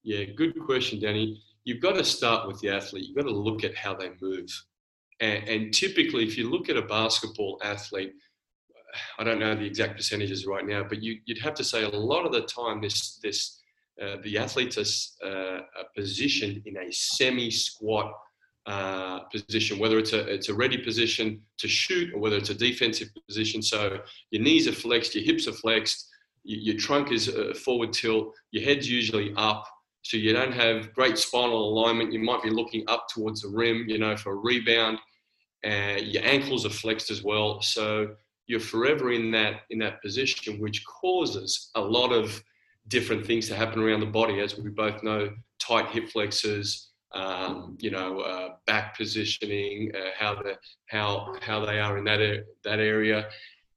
Yeah, 0.04 0.24
good 0.24 0.58
question, 0.64 1.00
Danny. 1.00 1.42
You've 1.64 1.82
got 1.82 1.96
to 1.96 2.04
start 2.04 2.48
with 2.48 2.58
the 2.60 2.70
athlete. 2.70 3.04
You've 3.06 3.16
got 3.16 3.24
to 3.24 3.36
look 3.36 3.62
at 3.64 3.76
how 3.76 3.92
they 3.92 4.12
move 4.22 4.48
and, 5.20 5.48
and 5.48 5.74
typically, 5.74 6.24
if 6.24 6.36
you 6.38 6.48
look 6.50 6.68
at 6.68 6.76
a 6.76 6.82
basketball 6.82 7.60
athlete, 7.62 8.12
I 9.18 9.24
don't 9.24 9.38
know 9.38 9.54
the 9.54 9.64
exact 9.64 9.96
percentages 9.96 10.46
right 10.46 10.66
now, 10.66 10.82
but 10.82 11.02
you, 11.02 11.20
would 11.28 11.38
have 11.38 11.54
to 11.54 11.64
say 11.64 11.84
a 11.84 11.88
lot 11.88 12.26
of 12.26 12.32
the 12.32 12.42
time 12.42 12.80
this 12.80 13.18
this 13.22 13.60
uh, 14.02 14.16
the 14.22 14.38
athletes 14.38 14.78
are, 15.22 15.28
uh, 15.28 15.60
are, 15.60 15.84
positioned 15.94 16.62
in 16.64 16.78
a 16.78 16.90
semi-squat 16.90 18.12
uh, 18.64 19.20
position, 19.24 19.78
whether 19.78 19.98
it's 19.98 20.12
a 20.12 20.26
it's 20.26 20.48
a 20.48 20.54
ready 20.54 20.78
position 20.78 21.40
to 21.58 21.68
shoot 21.68 22.12
or 22.14 22.18
whether 22.18 22.36
it's 22.36 22.50
a 22.50 22.54
defensive 22.54 23.08
position. 23.28 23.62
So 23.62 24.00
your 24.30 24.42
knees 24.42 24.66
are 24.66 24.72
flexed, 24.72 25.14
your 25.14 25.24
hips 25.24 25.46
are 25.46 25.52
flexed, 25.52 26.08
your, 26.44 26.60
your 26.60 26.76
trunk 26.76 27.12
is 27.12 27.28
uh, 27.28 27.54
forward 27.54 27.92
tilt, 27.92 28.34
your 28.52 28.64
head's 28.64 28.90
usually 28.90 29.34
up, 29.36 29.66
so 30.02 30.16
you 30.16 30.32
don't 30.32 30.52
have 30.52 30.92
great 30.94 31.18
spinal 31.18 31.68
alignment. 31.68 32.12
You 32.12 32.20
might 32.20 32.42
be 32.42 32.50
looking 32.50 32.84
up 32.88 33.06
towards 33.08 33.42
the 33.42 33.48
rim, 33.48 33.84
you 33.86 33.98
know, 33.98 34.16
for 34.16 34.32
a 34.32 34.36
rebound 34.36 34.98
and 35.62 36.00
your 36.06 36.24
ankles 36.24 36.64
are 36.64 36.70
flexed 36.70 37.10
as 37.10 37.22
well. 37.22 37.60
So 37.60 38.14
you're 38.46 38.60
forever 38.60 39.12
in 39.12 39.30
that 39.32 39.62
in 39.70 39.78
that 39.80 40.02
position, 40.02 40.60
which 40.60 40.84
causes 40.84 41.70
a 41.74 41.80
lot 41.80 42.12
of 42.12 42.42
different 42.88 43.26
things 43.26 43.46
to 43.48 43.54
happen 43.54 43.80
around 43.80 44.00
the 44.00 44.06
body, 44.06 44.40
as 44.40 44.58
we 44.58 44.70
both 44.70 45.02
know, 45.02 45.30
tight 45.60 45.88
hip 45.90 46.10
flexors, 46.10 46.90
um, 47.14 47.76
you 47.78 47.90
know, 47.90 48.20
uh, 48.20 48.48
back 48.66 48.96
positioning, 48.96 49.92
uh, 49.94 50.10
how 50.18 50.34
the 50.34 50.56
how 50.88 51.34
how 51.42 51.64
they 51.64 51.78
are 51.78 51.98
in 51.98 52.04
that 52.04 52.44
that 52.64 52.80
area, 52.80 53.28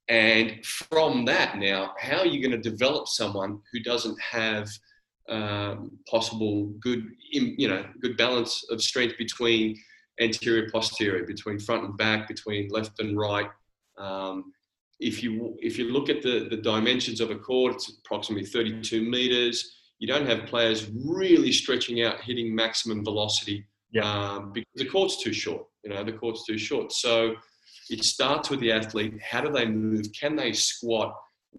and 0.08 0.66
from 0.66 1.26
that 1.26 1.58
now, 1.58 1.94
how 2.00 2.20
are 2.20 2.26
you 2.26 2.42
going 2.42 2.62
to 2.62 2.70
develop 2.70 3.08
someone 3.08 3.60
who 3.72 3.80
doesn't 3.82 4.20
have 4.22 4.70
um, 5.30 5.92
possible 6.10 6.66
good, 6.82 7.06
you 7.32 7.68
know, 7.68 7.86
good 8.02 8.18
balance 8.18 8.66
of 8.70 8.82
strength 8.82 9.18
between 9.18 9.78
anterior 10.20 10.70
posterior 10.72 11.26
between 11.26 11.60
front 11.60 11.84
and 11.84 11.98
back 11.98 12.28
between 12.28 12.70
left 12.70 13.00
and 13.00 13.18
right. 13.18 13.50
Um, 13.98 14.54
if 15.00 15.24
you 15.24 15.58
if 15.60 15.78
you 15.78 15.92
look 15.92 16.10
at 16.10 16.22
the 16.22 16.48
the 16.50 16.58
dimensions 16.58 17.20
of 17.20 17.32
a 17.32 17.36
court 17.36 17.76
it's 17.76 17.98
approximately 18.04 18.46
32 18.46 19.02
meters. 19.02 19.78
You 20.00 20.08
don't 20.08 20.26
have 20.26 20.48
players 20.48 20.90
really 21.06 21.52
stretching 21.52 22.04
out 22.04 22.20
hitting 22.22 22.54
maximum 22.54 23.04
velocity 23.06 23.66
yeah. 23.92 24.04
um, 24.04 24.52
because 24.52 24.74
the 24.76 24.86
court's 24.86 25.24
too 25.24 25.32
short 25.32 25.66
you 25.84 25.90
know 25.90 26.04
the 26.04 26.14
court's 26.14 26.46
too 26.46 26.58
short. 26.58 26.92
So 26.92 27.36
it 27.90 28.04
starts 28.04 28.50
with 28.50 28.60
the 28.62 28.72
athlete. 28.72 29.14
How 29.22 29.42
do 29.42 29.52
they 29.52 29.66
move? 29.66 30.06
Can 30.18 30.36
they 30.36 30.54
squat? 30.54 31.14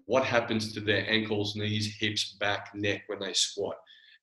What 0.05 0.25
happens 0.25 0.73
to 0.73 0.81
their 0.81 1.09
ankles 1.09 1.55
knees 1.55 1.95
hips 1.99 2.35
back 2.39 2.69
neck 2.73 3.03
when 3.07 3.19
they 3.19 3.33
squat? 3.33 3.75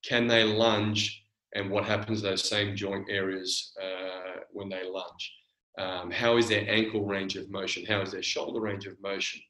Can 0.05 0.27
they 0.27 0.45
lunge? 0.45 1.21
And 1.55 1.71
what 1.71 1.85
happens 1.85 2.23
to 2.23 2.31
those 2.31 2.49
same 2.49 2.75
joint 2.75 3.09
areas 3.11 3.73
uh, 3.81 4.22
when 4.53 4.69
they 4.69 4.89
lunge. 4.89 5.35
Um, 5.79 6.11
how 6.11 6.37
is 6.37 6.49
their 6.49 6.69
ankle 6.69 7.05
range 7.05 7.37
of 7.37 7.51
motion? 7.51 7.85
How 7.87 8.01
is 8.03 8.13
their 8.13 8.23
shoulder 8.23 8.61
range 8.61 8.87
of 8.87 9.01
motion? 9.01 9.41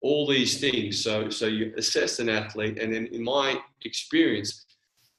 All 0.00 0.26
these 0.26 0.60
things. 0.60 1.02
So, 1.02 1.28
so 1.30 1.46
you 1.46 1.72
assess 1.76 2.18
an 2.18 2.28
athlete, 2.28 2.78
and 2.78 2.94
then 2.94 3.06
in 3.06 3.22
my 3.22 3.58
experience, 3.84 4.64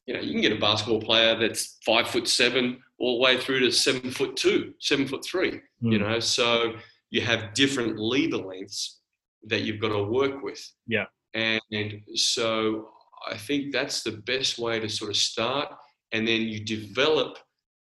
you 0.05 0.13
know, 0.13 0.21
you 0.21 0.31
can 0.31 0.41
get 0.41 0.53
a 0.53 0.59
basketball 0.59 1.01
player 1.01 1.35
that's 1.37 1.77
five 1.85 2.07
foot 2.07 2.27
seven 2.27 2.81
all 2.97 3.17
the 3.17 3.23
way 3.23 3.37
through 3.37 3.59
to 3.61 3.71
seven 3.71 4.09
foot 4.09 4.37
two, 4.37 4.73
seven 4.79 5.05
foot 5.07 5.25
three. 5.25 5.61
Mm. 5.83 5.91
You 5.91 5.99
know, 5.99 6.19
so 6.19 6.75
you 7.09 7.21
have 7.21 7.53
different 7.53 7.99
lever 7.99 8.37
lengths 8.37 8.99
that 9.47 9.61
you've 9.61 9.81
got 9.81 9.89
to 9.89 10.03
work 10.03 10.41
with. 10.41 10.59
Yeah. 10.87 11.05
And, 11.33 11.61
and 11.71 12.01
so 12.15 12.89
I 13.29 13.37
think 13.37 13.73
that's 13.73 14.01
the 14.01 14.11
best 14.11 14.57
way 14.57 14.79
to 14.79 14.87
sort 14.87 15.11
of 15.11 15.17
start 15.17 15.73
and 16.11 16.27
then 16.27 16.41
you 16.41 16.63
develop 16.63 17.37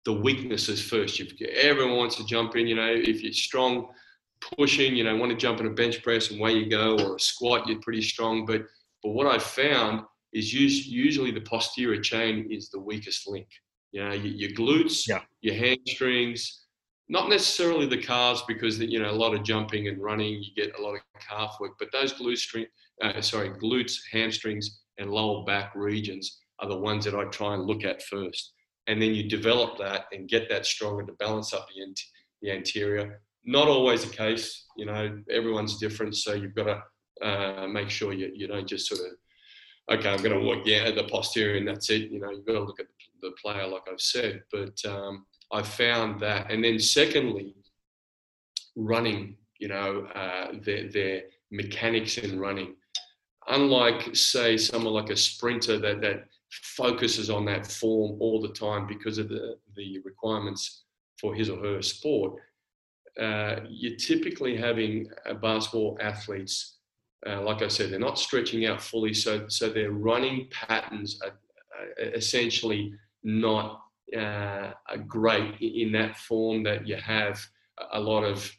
the 0.07 0.12
weaknesses 0.12 0.81
first. 0.81 1.19
You've, 1.19 1.33
everyone 1.53 1.97
wants 1.97 2.16
to 2.16 2.25
jump 2.25 2.57
in, 2.57 2.66
you 2.66 2.77
know, 2.77 2.88
if 2.90 3.23
you're 3.23 3.33
strong, 3.33 3.88
pushing, 4.57 4.95
you 4.95 5.05
know, 5.05 5.16
want 5.16 5.33
to 5.33 5.37
jump 5.37 5.61
in 5.61 5.66
a 5.66 5.71
bench 5.71 6.03
press 6.03 6.31
and 6.31 6.40
away 6.40 6.53
you 6.53 6.71
go, 6.71 6.97
or 7.01 7.16
a 7.16 7.21
squat, 7.21 7.66
you're 7.66 7.81
pretty 7.81 8.03
strong. 8.03 8.47
But 8.47 8.62
but 9.03 9.11
what 9.11 9.27
I've 9.27 9.42
found 9.42 10.03
is 10.33 10.55
usually 10.55 11.33
the 11.33 11.40
posterior 11.40 12.01
chain 12.01 12.49
is 12.51 12.71
the 12.71 12.81
weakest 12.81 13.29
link. 13.29 13.49
You 13.92 14.05
know, 14.05 14.12
your, 14.14 14.51
glutes, 14.51 15.09
yeah. 15.09 15.23
your 15.40 15.55
hamstrings, 15.55 16.66
not 17.09 17.29
necessarily 17.29 17.87
the 17.87 17.99
calves 17.99 18.42
because 18.47 18.79
you 18.79 19.01
know 19.01 19.11
a 19.11 19.12
lot 19.12 19.35
of 19.35 19.42
jumping 19.42 19.88
and 19.88 20.01
running, 20.01 20.42
you 20.42 20.55
get 20.55 20.79
a 20.79 20.83
lot 20.83 20.95
of 20.95 21.01
calf 21.21 21.57
work. 21.61 21.73
But 21.79 21.90
those 21.92 22.12
glute 22.12 22.38
string, 22.38 22.66
uh, 23.03 23.21
sorry, 23.21 23.51
glutes, 23.51 23.99
hamstrings, 24.12 24.83
and 24.99 25.11
lower 25.11 25.45
back 25.45 25.75
regions 25.75 26.38
are 26.61 26.69
the 26.69 26.79
ones 26.79 27.05
that 27.07 27.14
I 27.14 27.25
try 27.25 27.55
and 27.55 27.64
look 27.64 27.85
at 27.85 28.03
first. 28.03 28.53
And 28.87 29.01
then 29.03 29.14
you 29.14 29.29
develop 29.29 29.79
that 29.79 30.07
and 30.12 30.29
get 30.29 30.49
that 30.49 30.66
stronger 30.66 31.05
to 31.05 31.12
balance 31.14 31.53
up 31.53 31.66
the, 31.75 31.94
the 32.42 32.53
anterior. 32.53 33.20
Not 33.44 33.68
always 33.68 34.05
the 34.05 34.14
case, 34.14 34.66
you 34.77 34.87
know, 34.87 35.18
everyone's 35.31 35.79
different. 35.79 36.16
So 36.16 36.35
you've 36.35 36.55
got 36.55 36.83
to 37.20 37.27
uh, 37.27 37.66
make 37.66 37.90
sure 37.90 38.12
you, 38.12 38.31
you 38.35 38.46
don't 38.46 38.68
just 38.68 38.88
sort 38.88 39.01
of 39.01 39.16
okay, 39.90 40.09
I'm 40.09 40.22
going 40.22 40.38
to 40.38 40.46
work 40.46 40.64
the, 40.64 40.92
the 40.92 41.05
posterior 41.05 41.57
and 41.59 41.68
that's 41.68 41.90
it. 41.90 42.11
You 42.11 42.20
know, 42.20 42.31
you've 42.31 42.46
got 42.46 42.55
to 42.55 42.61
look 42.61 42.81
at 42.81 42.87
the 43.22 43.31
player, 43.40 43.66
like 43.66 43.83
I've 43.90 44.01
said. 44.01 44.42
But 44.51 44.85
um, 44.85 45.27
I 45.53 45.62
found 45.62 46.20
that. 46.20 46.51
And 46.51 46.64
then 46.64 46.79
secondly, 46.79 47.55
running, 48.75 49.37
you 49.59 49.68
know, 49.68 50.07
uh, 50.14 50.53
their, 50.62 50.88
their 50.88 51.22
mechanics 51.51 52.18
in 52.18 52.38
running. 52.38 52.75
Unlike, 53.49 54.16
say, 54.16 54.57
someone 54.57 54.92
like 54.92 55.11
a 55.11 55.16
sprinter 55.16 55.79
that, 55.79 56.01
that 56.01 56.25
focuses 56.62 57.31
on 57.31 57.45
that 57.47 57.66
form 57.66 58.16
all 58.21 58.40
the 58.40 58.49
time 58.49 58.87
because 58.87 59.19
of 59.19 59.29
the, 59.29 59.57
the 59.75 59.99
requirements 60.05 60.85
for 61.19 61.35
his 61.35 61.49
or 61.49 61.59
her 61.59 61.83
sport, 61.83 62.35
uh, 63.21 63.61
you're 63.69 63.97
typically 63.97 64.57
having 64.57 65.09
basketball 65.40 65.97
athletes 66.01 66.77
uh, 67.27 67.42
like 67.42 67.62
I 67.62 67.69
said, 67.69 67.90
they're 67.90 67.99
not 67.99 68.19
stretching 68.19 68.66
out 68.66 68.81
fully, 68.81 69.12
so 69.12 69.49
so 69.49 69.69
their 69.69 69.90
running 69.90 70.49
patterns 70.51 71.21
are, 71.23 71.31
are 71.31 72.11
essentially 72.12 72.95
not 73.25 73.81
uh, 74.16 74.73
great 75.07 75.61
in 75.61 75.92
that 75.92 76.16
form 76.16 76.62
that 76.64 76.87
you 76.87 76.97
have 76.97 77.45
a 77.92 78.01
lot 78.01 78.23
of 78.23 78.51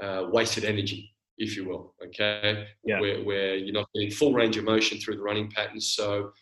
uh, 0.00 0.26
wasted 0.30 0.64
energy, 0.64 1.14
if 1.38 1.56
you 1.56 1.68
will. 1.68 1.94
Okay, 2.04 2.66
yeah. 2.84 3.00
where 3.00 3.22
where 3.22 3.54
you're 3.54 3.72
not 3.72 3.88
getting 3.94 4.10
full 4.10 4.32
range 4.32 4.56
of 4.56 4.64
motion 4.64 4.98
through 4.98 5.16
the 5.16 5.22
running 5.22 5.50
patterns, 5.50 5.92
so. 5.94 6.32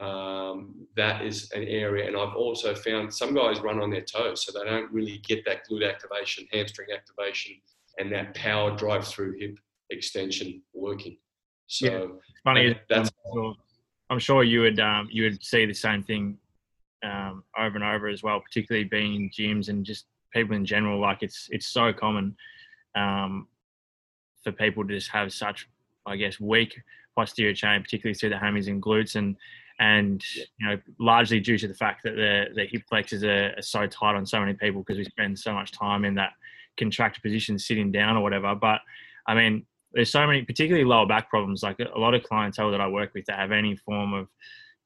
Um, 0.00 0.86
that 0.96 1.22
is 1.22 1.50
an 1.52 1.64
area, 1.64 2.06
and 2.06 2.16
I've 2.16 2.34
also 2.34 2.74
found 2.74 3.12
some 3.12 3.34
guys 3.34 3.60
run 3.60 3.80
on 3.80 3.90
their 3.90 4.04
toes, 4.04 4.44
so 4.44 4.52
they 4.52 4.64
don't 4.64 4.90
really 4.92 5.18
get 5.18 5.44
that 5.44 5.68
glute 5.68 5.88
activation, 5.88 6.46
hamstring 6.52 6.88
activation, 6.94 7.56
and 7.98 8.10
that 8.12 8.34
power 8.34 8.74
drive 8.76 9.06
through 9.06 9.38
hip 9.38 9.58
extension 9.90 10.62
working. 10.72 11.18
So 11.66 11.86
yeah. 11.86 11.98
it's 12.28 12.40
funny. 12.44 12.80
That's 12.88 13.10
I'm 13.26 13.32
sure, 13.32 13.54
I'm 14.10 14.18
sure 14.18 14.44
you 14.44 14.60
would 14.62 14.80
um, 14.80 15.08
you 15.10 15.24
would 15.24 15.44
see 15.44 15.66
the 15.66 15.74
same 15.74 16.02
thing 16.02 16.38
um, 17.04 17.44
over 17.58 17.76
and 17.76 17.84
over 17.84 18.08
as 18.08 18.22
well, 18.22 18.40
particularly 18.40 18.84
being 18.84 19.14
in 19.14 19.30
gyms 19.30 19.68
and 19.68 19.84
just 19.84 20.06
people 20.32 20.56
in 20.56 20.64
general. 20.64 21.00
Like 21.00 21.18
it's 21.22 21.48
it's 21.50 21.66
so 21.66 21.92
common 21.92 22.36
um, 22.94 23.48
for 24.42 24.52
people 24.52 24.86
to 24.86 24.94
just 24.94 25.10
have 25.10 25.32
such, 25.32 25.68
I 26.06 26.16
guess, 26.16 26.40
weak 26.40 26.80
posterior 27.16 27.54
chain, 27.54 27.82
particularly 27.82 28.14
through 28.14 28.30
the 28.30 28.36
hammies 28.36 28.68
and 28.68 28.82
glutes, 28.82 29.16
and 29.16 29.36
and 29.80 30.22
you 30.36 30.44
know 30.60 30.78
largely 31.00 31.40
due 31.40 31.58
to 31.58 31.66
the 31.66 31.74
fact 31.74 32.02
that 32.04 32.14
the 32.14 32.44
the 32.54 32.66
hip 32.66 32.82
flexors 32.88 33.24
are, 33.24 33.54
are 33.56 33.62
so 33.62 33.86
tight 33.86 34.14
on 34.14 34.24
so 34.24 34.38
many 34.38 34.52
people 34.52 34.82
because 34.82 34.98
we 34.98 35.04
spend 35.04 35.38
so 35.38 35.52
much 35.52 35.72
time 35.72 36.04
in 36.04 36.14
that 36.14 36.32
contracted 36.78 37.22
position, 37.22 37.58
sitting 37.58 37.90
down 37.90 38.16
or 38.16 38.22
whatever. 38.22 38.54
But 38.54 38.80
I 39.26 39.34
mean, 39.34 39.66
there's 39.92 40.10
so 40.10 40.26
many, 40.26 40.42
particularly 40.42 40.84
lower 40.84 41.06
back 41.06 41.30
problems. 41.30 41.62
Like 41.62 41.78
a 41.78 41.98
lot 41.98 42.14
of 42.14 42.22
clientele 42.22 42.70
that 42.70 42.80
I 42.80 42.88
work 42.88 43.12
with 43.14 43.24
that 43.26 43.38
have 43.38 43.52
any 43.52 43.76
form 43.76 44.12
of, 44.12 44.28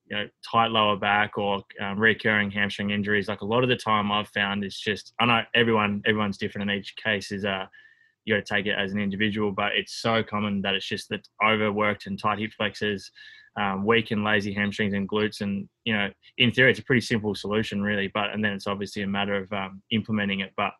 you 0.06 0.16
know, 0.16 0.28
tight 0.50 0.70
lower 0.70 0.96
back 0.96 1.36
or 1.38 1.62
um, 1.80 1.98
recurring 1.98 2.50
hamstring 2.50 2.90
injuries. 2.90 3.28
Like 3.28 3.40
a 3.40 3.46
lot 3.46 3.62
of 3.62 3.68
the 3.68 3.76
time, 3.76 4.12
I've 4.12 4.28
found 4.28 4.64
it's 4.64 4.78
just 4.78 5.12
I 5.18 5.26
know 5.26 5.42
everyone 5.54 6.02
everyone's 6.06 6.38
different, 6.38 6.70
in 6.70 6.78
each 6.78 6.94
case 6.96 7.32
is 7.32 7.44
uh 7.44 7.66
you 8.24 8.34
got 8.34 8.46
to 8.46 8.54
take 8.54 8.64
it 8.64 8.78
as 8.78 8.92
an 8.92 9.00
individual. 9.00 9.52
But 9.52 9.72
it's 9.74 9.94
so 9.94 10.22
common 10.22 10.62
that 10.62 10.74
it's 10.74 10.86
just 10.86 11.08
that 11.10 11.26
overworked 11.44 12.06
and 12.06 12.18
tight 12.18 12.38
hip 12.38 12.52
flexors, 12.56 13.10
um, 13.56 13.84
weak 13.84 14.10
and 14.10 14.24
lazy 14.24 14.52
hamstrings 14.52 14.94
and 14.94 15.08
glutes, 15.08 15.40
and 15.40 15.68
you 15.84 15.92
know, 15.92 16.10
in 16.38 16.50
theory, 16.50 16.70
it's 16.70 16.80
a 16.80 16.84
pretty 16.84 17.00
simple 17.00 17.34
solution, 17.34 17.82
really. 17.82 18.08
But 18.08 18.30
and 18.30 18.44
then 18.44 18.52
it's 18.52 18.66
obviously 18.66 19.02
a 19.02 19.06
matter 19.06 19.36
of 19.36 19.52
um, 19.52 19.82
implementing 19.90 20.40
it. 20.40 20.52
But 20.56 20.72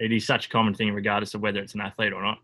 it 0.00 0.12
is 0.12 0.26
such 0.26 0.46
a 0.46 0.48
common 0.48 0.74
thing, 0.74 0.92
regardless 0.92 1.34
of 1.34 1.40
whether 1.40 1.60
it's 1.60 1.74
an 1.74 1.80
athlete 1.80 2.12
or 2.12 2.22
not. 2.22 2.38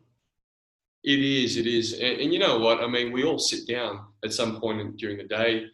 It 1.02 1.20
is, 1.20 1.56
it 1.56 1.66
is. 1.66 1.94
And, 1.94 2.20
and, 2.20 2.32
you 2.32 2.40
know 2.40 2.58
what? 2.58 2.80
I 2.80 2.88
mean, 2.88 3.12
we 3.12 3.22
all 3.22 3.38
sit 3.38 3.68
down 3.68 4.00
at 4.24 4.32
some 4.32 4.60
point 4.60 4.96
during 4.96 5.18
the 5.18 5.24
day, 5.24 5.64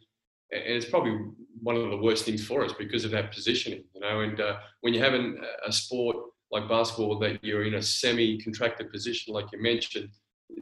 and 0.51 0.63
it's 0.75 0.85
probably 0.85 1.19
one 1.63 1.77
of 1.77 1.91
the 1.91 1.97
worst 1.97 2.25
things 2.25 2.45
for 2.45 2.65
us 2.65 2.73
because 2.79 3.05
of 3.05 3.13
that 3.13 3.33
positioning, 3.33 3.85
you 3.95 4.01
know. 4.01 4.21
And 4.21 4.41
uh, 4.41 4.59
when 4.81 4.93
you're 4.93 5.05
having 5.05 5.39
a 5.67 5.73
sport 5.73 6.17
like 6.51 6.69
basketball 6.69 7.19
that 7.19 7.43
you're 7.43 7.65
in 7.65 7.75
a 7.75 7.83
semi 7.83 8.41
contracted 8.43 8.93
position, 8.93 9.33
like 9.33 9.47
you 9.53 9.63
mentioned, 9.63 10.11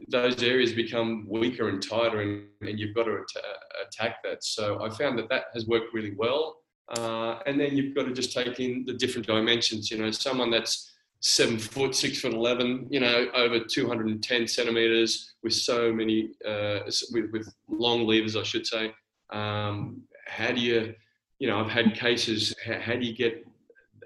those 0.07 0.41
areas 0.43 0.73
become 0.73 1.25
weaker 1.27 1.69
and 1.69 1.81
tighter, 1.81 2.21
and, 2.21 2.43
and 2.61 2.79
you've 2.79 2.95
got 2.95 3.05
to 3.05 3.13
at- 3.13 3.87
attack 3.87 4.23
that. 4.23 4.43
So 4.43 4.83
I 4.83 4.89
found 4.89 5.17
that 5.19 5.29
that 5.29 5.45
has 5.53 5.67
worked 5.67 5.93
really 5.93 6.13
well. 6.15 6.57
Uh, 6.97 7.39
and 7.45 7.59
then 7.59 7.77
you've 7.77 7.95
got 7.95 8.03
to 8.03 8.13
just 8.13 8.33
take 8.33 8.59
in 8.59 8.83
the 8.85 8.93
different 8.93 9.27
dimensions. 9.27 9.89
You 9.89 9.97
know, 9.97 10.11
someone 10.11 10.51
that's 10.51 10.91
seven 11.21 11.57
foot, 11.57 11.95
six 11.95 12.19
foot 12.19 12.33
eleven, 12.33 12.87
you 12.89 12.99
know, 12.99 13.27
over 13.33 13.59
210 13.59 14.47
centimeters 14.47 15.33
with 15.43 15.53
so 15.53 15.93
many, 15.93 16.31
uh, 16.45 16.79
with, 17.11 17.31
with 17.31 17.53
long 17.69 18.05
levers, 18.05 18.35
I 18.35 18.43
should 18.43 18.65
say. 18.65 18.93
Um, 19.31 20.01
how 20.27 20.51
do 20.51 20.59
you, 20.59 20.93
you 21.39 21.47
know, 21.47 21.59
I've 21.59 21.69
had 21.69 21.93
cases, 21.93 22.53
how, 22.65 22.79
how, 22.79 22.93
do 22.93 23.05
you 23.05 23.15
get 23.15 23.45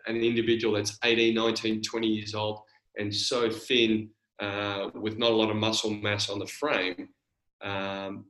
an 0.06 0.17
individual 0.17 0.76
that's 0.76 1.00
18, 1.04 1.34
19, 1.34 1.82
20 1.82 2.08
years 2.08 2.36
old 2.36 2.60
and 2.98 3.13
so 3.13 3.50
thin 3.50 4.10
uh, 4.39 4.89
with 4.93 5.17
not 5.17 5.32
a 5.32 5.36
lot 5.36 5.50
of 5.50 5.56
muscle 5.56 5.89
mass 5.89 6.30
on 6.30 6.39
the 6.39 6.48
frame, 6.48 7.10
um, 7.62 8.26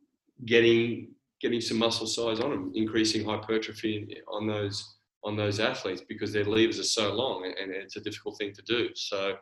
getting 0.46 1.10
getting 1.42 1.62
some 1.62 1.78
muscle 1.78 2.08
size 2.08 2.40
on 2.40 2.50
them, 2.50 2.72
increasing 2.76 3.26
hypertrophy 3.26 4.18
on 4.28 4.48
those 4.48 4.96
on 5.24 5.36
those 5.36 5.60
athletes 5.60 6.04
because 6.08 6.32
their 6.32 6.46
levers 6.46 6.80
are 6.80 6.84
so 6.84 7.14
long 7.14 7.46
and 7.46 7.72
it's 7.72 7.96
a 7.96 8.00
difficult 8.00 8.38
thing 8.38 8.54
to 8.54 8.62
do. 8.62 8.90
So 8.94 9.36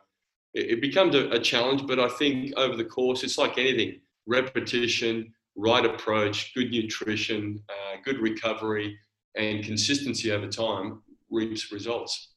it, 0.54 0.70
it 0.72 0.80
becomes 0.80 1.14
a, 1.14 1.28
a, 1.30 1.38
challenge, 1.38 1.86
but 1.86 2.00
I 2.00 2.08
think 2.08 2.54
over 2.56 2.74
the 2.74 2.86
course, 2.86 3.22
it's 3.22 3.36
like 3.36 3.58
anything 3.58 4.00
repetition, 4.26 5.34
right 5.56 5.84
approach, 5.84 6.54
good 6.54 6.70
nutrition, 6.70 7.62
uh, 7.68 7.96
good 8.02 8.18
recovery, 8.18 8.98
and 9.36 9.62
consistency 9.62 10.32
over 10.32 10.48
time 10.48 11.02
reaps 11.30 11.70
results. 11.70 12.30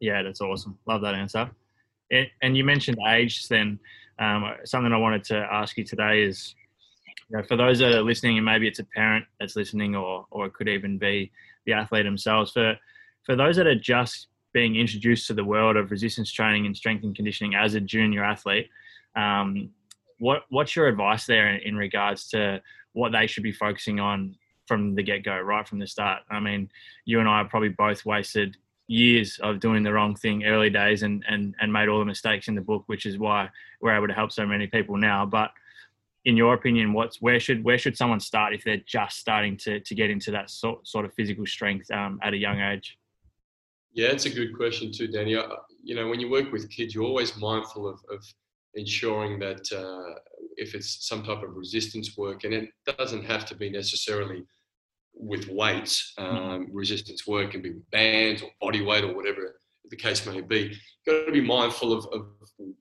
Yeah, 0.00 0.22
that's 0.22 0.40
awesome. 0.40 0.78
Love 0.86 1.02
that 1.02 1.14
answer. 1.14 1.50
And 2.42 2.56
you 2.56 2.64
mentioned 2.64 2.98
age, 3.06 3.48
then 3.48 3.78
um, 4.18 4.44
something 4.64 4.92
I 4.92 4.98
wanted 4.98 5.24
to 5.24 5.36
ask 5.50 5.76
you 5.76 5.84
today 5.84 6.22
is 6.22 6.54
you 7.28 7.36
know, 7.36 7.42
for 7.44 7.56
those 7.56 7.78
that 7.78 7.92
are 7.92 8.02
listening, 8.02 8.36
and 8.36 8.44
maybe 8.44 8.66
it's 8.66 8.80
a 8.80 8.84
parent 8.84 9.24
that's 9.38 9.56
listening, 9.56 9.94
or 9.94 10.26
or 10.30 10.46
it 10.46 10.54
could 10.54 10.68
even 10.68 10.98
be 10.98 11.30
the 11.64 11.72
athlete 11.72 12.04
themselves. 12.04 12.52
For 12.52 12.76
for 13.24 13.36
those 13.36 13.56
that 13.56 13.66
are 13.66 13.78
just 13.78 14.28
being 14.52 14.76
introduced 14.76 15.28
to 15.28 15.34
the 15.34 15.44
world 15.44 15.76
of 15.76 15.90
resistance 15.90 16.32
training 16.32 16.66
and 16.66 16.76
strength 16.76 17.04
and 17.04 17.14
conditioning 17.14 17.54
as 17.54 17.74
a 17.74 17.80
junior 17.80 18.24
athlete, 18.24 18.68
um, 19.14 19.70
what 20.18 20.42
what's 20.50 20.74
your 20.74 20.88
advice 20.88 21.26
there 21.26 21.54
in, 21.54 21.60
in, 21.62 21.76
regards 21.76 22.28
to 22.28 22.60
what 22.92 23.12
they 23.12 23.26
should 23.26 23.44
be 23.44 23.52
focusing 23.52 24.00
on 24.00 24.34
from 24.66 24.94
the 24.94 25.02
get 25.02 25.24
go, 25.24 25.38
right 25.38 25.66
from 25.68 25.78
the 25.78 25.86
start? 25.86 26.22
I 26.30 26.40
mean, 26.40 26.68
you 27.04 27.20
and 27.20 27.28
I 27.28 27.38
have 27.38 27.48
probably 27.48 27.70
both 27.70 28.04
wasted 28.04 28.56
years 28.90 29.38
of 29.40 29.60
doing 29.60 29.84
the 29.84 29.92
wrong 29.92 30.16
thing 30.16 30.44
early 30.44 30.68
days 30.68 31.04
and 31.04 31.24
and 31.28 31.54
and 31.60 31.72
made 31.72 31.88
all 31.88 32.00
the 32.00 32.04
mistakes 32.04 32.48
in 32.48 32.56
the 32.56 32.60
book, 32.60 32.82
which 32.86 33.06
is 33.06 33.18
why 33.18 33.48
we're 33.80 33.96
able 33.96 34.08
to 34.08 34.12
help 34.12 34.32
so 34.32 34.44
many 34.44 34.66
people 34.66 34.96
now. 34.96 35.24
But 35.24 35.50
in 36.24 36.36
your 36.36 36.54
opinion, 36.54 36.92
what's 36.92 37.22
where 37.22 37.38
should 37.38 37.62
where 37.62 37.78
should 37.78 37.96
someone 37.96 38.18
start 38.18 38.52
if 38.52 38.64
they're 38.64 38.82
just 38.84 39.18
starting 39.18 39.56
to 39.58 39.78
to 39.80 39.94
get 39.94 40.10
into 40.10 40.32
that 40.32 40.50
sort 40.50 40.86
sort 40.86 41.04
of 41.04 41.14
physical 41.14 41.46
strength 41.46 41.88
um, 41.92 42.18
at 42.22 42.34
a 42.34 42.36
young 42.36 42.60
age? 42.60 42.98
Yeah, 43.92 44.08
it's 44.08 44.26
a 44.26 44.30
good 44.30 44.56
question 44.56 44.90
too, 44.92 45.06
Danny. 45.06 45.36
You 45.82 45.94
know, 45.94 46.08
when 46.08 46.20
you 46.20 46.28
work 46.28 46.50
with 46.52 46.68
kids, 46.68 46.94
you're 46.94 47.04
always 47.04 47.36
mindful 47.36 47.88
of, 47.88 48.00
of 48.10 48.24
ensuring 48.74 49.38
that 49.38 49.70
uh, 49.72 50.18
if 50.56 50.74
it's 50.74 51.06
some 51.08 51.22
type 51.22 51.42
of 51.42 51.56
resistance 51.56 52.16
work, 52.16 52.42
and 52.44 52.52
it 52.52 52.70
doesn't 52.98 53.24
have 53.24 53.46
to 53.46 53.54
be 53.54 53.70
necessarily 53.70 54.44
with 55.14 55.48
weights. 55.48 56.12
Mm-hmm. 56.18 56.36
Um, 56.36 56.68
resistance 56.72 57.26
work 57.26 57.52
can 57.52 57.62
be 57.62 57.70
with 57.70 57.90
bands 57.90 58.42
or 58.42 58.50
body 58.60 58.82
weight 58.82 59.04
or 59.04 59.14
whatever 59.14 59.60
the 59.90 59.96
case 59.96 60.24
may 60.26 60.40
be. 60.40 60.60
You've 60.60 60.78
got 61.06 61.26
to 61.26 61.32
be 61.32 61.40
mindful 61.40 61.92
of, 61.92 62.06
of 62.12 62.28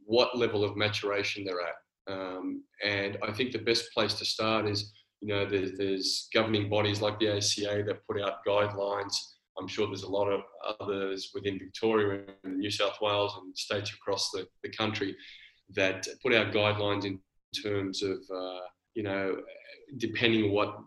what 0.06 0.38
level 0.38 0.63
of 0.63 0.78
maturation 0.78 1.44
they're 1.44 1.62
at. 1.62 2.13
Um, 2.13 2.63
and 2.84 3.18
I 3.28 3.32
think 3.32 3.52
the 3.52 3.60
best 3.60 3.92
place 3.94 4.13
to 4.15 4.26
start 4.26 4.68
is, 4.68 4.92
you 5.22 5.28
know, 5.28 5.46
there's, 5.46 5.78
there's, 5.78 6.30
governing 6.34 6.70
bodies 6.70 7.02
like 7.02 7.20
the 7.20 7.30
ACA 7.30 7.84
that 7.86 8.06
put 8.08 8.22
out 8.22 8.46
guidelines. 8.48 9.13
I'm 9.60 9.68
sure 9.68 9.88
there's 9.88 10.04
a 10.04 10.10
lot 10.10 10.30
of 10.30 10.42
others 10.80 11.32
within 11.34 11.60
Victoria 11.60 12.24
and 12.44 12.58
New 12.58 12.72
South 12.72 12.98
Wales 13.02 13.38
and 13.42 13.56
states 13.58 13.94
across 13.94 14.32
the, 14.32 14.48
the 14.63 14.70
country 14.70 15.15
that 15.76 16.08
put 16.24 16.34
out 16.34 16.54
guidelines 16.54 17.06
in 17.06 17.20
terms 17.62 18.02
of, 18.02 18.18
uh, 18.34 18.62
you 18.96 19.04
know, 19.04 19.38
depending 19.98 20.46
on 20.46 20.52
what 20.52 20.78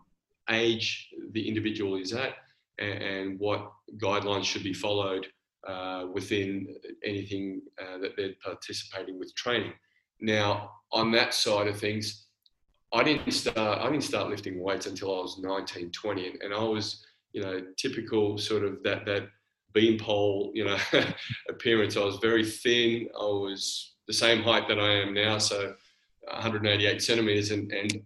age 0.49 1.09
the 1.31 1.47
individual 1.47 1.95
is 1.95 2.13
at 2.13 2.33
and, 2.79 3.03
and 3.03 3.39
what 3.39 3.71
guidelines 3.97 4.43
should 4.43 4.63
be 4.63 4.73
followed 4.73 5.27
uh, 5.67 6.05
within 6.13 6.67
anything 7.05 7.61
uh, 7.81 7.97
that 7.99 8.15
they're 8.17 8.33
participating 8.43 9.17
with 9.19 9.33
training. 9.35 9.73
Now, 10.19 10.71
on 10.91 11.11
that 11.11 11.33
side 11.33 11.67
of 11.67 11.79
things, 11.79 12.27
I 12.93 13.03
didn't 13.03 13.31
start. 13.31 13.57
I 13.57 13.89
didn't 13.89 14.03
start 14.03 14.29
lifting 14.29 14.61
weights 14.61 14.85
until 14.85 15.17
I 15.17 15.21
was 15.21 15.39
19, 15.39 15.91
20, 15.91 16.27
and, 16.27 16.41
and 16.43 16.53
I 16.53 16.63
was, 16.63 17.03
you 17.33 17.41
know, 17.41 17.61
typical 17.77 18.37
sort 18.37 18.63
of 18.63 18.83
that 18.83 19.05
that 19.05 19.29
beanpole, 19.73 20.51
you 20.53 20.65
know, 20.65 20.77
appearance. 21.49 21.97
I 21.97 22.01
was 22.01 22.17
very 22.17 22.45
thin. 22.45 23.07
I 23.19 23.25
was 23.25 23.95
the 24.07 24.13
same 24.13 24.43
height 24.43 24.67
that 24.67 24.79
I 24.79 24.93
am 24.93 25.13
now, 25.13 25.39
so 25.39 25.73
188 26.27 27.01
centimeters, 27.01 27.51
and 27.51 27.71
and 27.71 28.01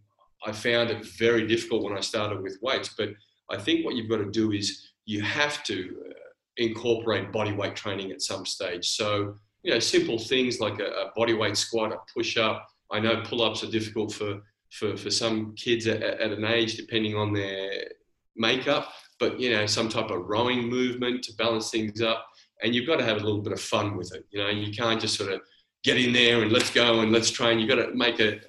I 0.46 0.52
found 0.52 0.90
it 0.90 1.06
very 1.18 1.48
difficult 1.48 1.84
when 1.84 1.98
I 1.98 2.02
started 2.02 2.42
with 2.42 2.60
weights. 2.62 2.94
But 2.98 3.10
I 3.50 3.58
think 3.58 3.86
what 3.86 3.96
you've 3.96 4.10
got 4.10 4.18
to 4.18 4.30
do 4.30 4.52
is 4.52 4.90
you 5.06 5.22
have 5.22 5.64
to 5.64 5.96
uh, 6.10 6.14
incorporate 6.58 7.32
body 7.32 7.54
weight 7.54 7.76
training 7.76 8.12
at 8.12 8.22
some 8.22 8.46
stage. 8.46 8.90
So, 8.90 9.36
you 9.64 9.74
know, 9.74 9.80
simple 9.80 10.20
things 10.20 10.60
like 10.60 10.80
a, 10.80 10.88
a 10.88 11.12
body 11.16 11.34
weight 11.34 11.58
squat, 11.58 11.92
a 11.92 11.98
push 12.14 12.38
up. 12.38 12.68
I 12.92 13.00
know 13.00 13.22
pull 13.24 13.42
ups 13.42 13.64
are 13.64 13.72
difficult 13.72 14.14
for, 14.14 14.42
for, 14.72 14.96
for 14.96 15.12
some 15.12 15.56
kids 15.56 15.88
at, 15.88 16.02
at 16.02 16.32
an 16.32 16.46
age, 16.46 16.78
depending 16.78 17.16
on 17.16 17.34
their 17.34 17.90
makeup, 18.36 18.90
but, 19.20 19.40
you 19.40 19.50
know, 19.52 19.66
some 19.66 19.90
type 19.90 20.12
of 20.12 20.26
rowing 20.26 20.70
movement 20.70 21.24
to 21.24 21.34
balance 21.36 21.70
things 21.70 22.02
up. 22.02 22.26
And 22.64 22.74
you've 22.74 22.88
got 22.88 22.98
to 22.98 23.06
have 23.06 23.18
a 23.18 23.26
little 23.26 23.42
bit 23.42 23.54
of 23.54 23.62
fun 23.62 23.98
with 23.98 24.14
it. 24.14 24.26
You 24.30 24.40
know, 24.40 24.50
you 24.50 24.72
can't 24.74 25.02
just 25.02 25.16
sort 25.16 25.32
of 25.32 25.42
get 25.84 25.98
in 25.98 26.12
there 26.12 26.42
and 26.42 26.52
let's 26.52 26.72
go 26.72 27.02
and 27.02 27.12
let's 27.12 27.30
train. 27.30 27.60
You've 27.60 27.70
got 27.70 27.76
to 27.76 27.94
make 27.94 28.20
a, 28.20 28.40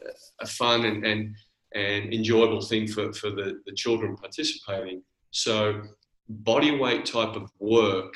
a 0.41 0.47
fun 0.47 0.85
and, 0.85 1.05
and, 1.05 1.35
and 1.75 2.13
enjoyable 2.13 2.63
thing 2.63 2.87
for, 2.87 3.13
for 3.13 3.31
the, 3.31 3.61
the 3.67 3.73
children 3.73 4.17
participating. 4.17 5.03
So 5.31 5.83
body 6.29 6.77
weight 6.77 7.07
type 7.07 7.37
of 7.37 7.51
work 7.59 8.15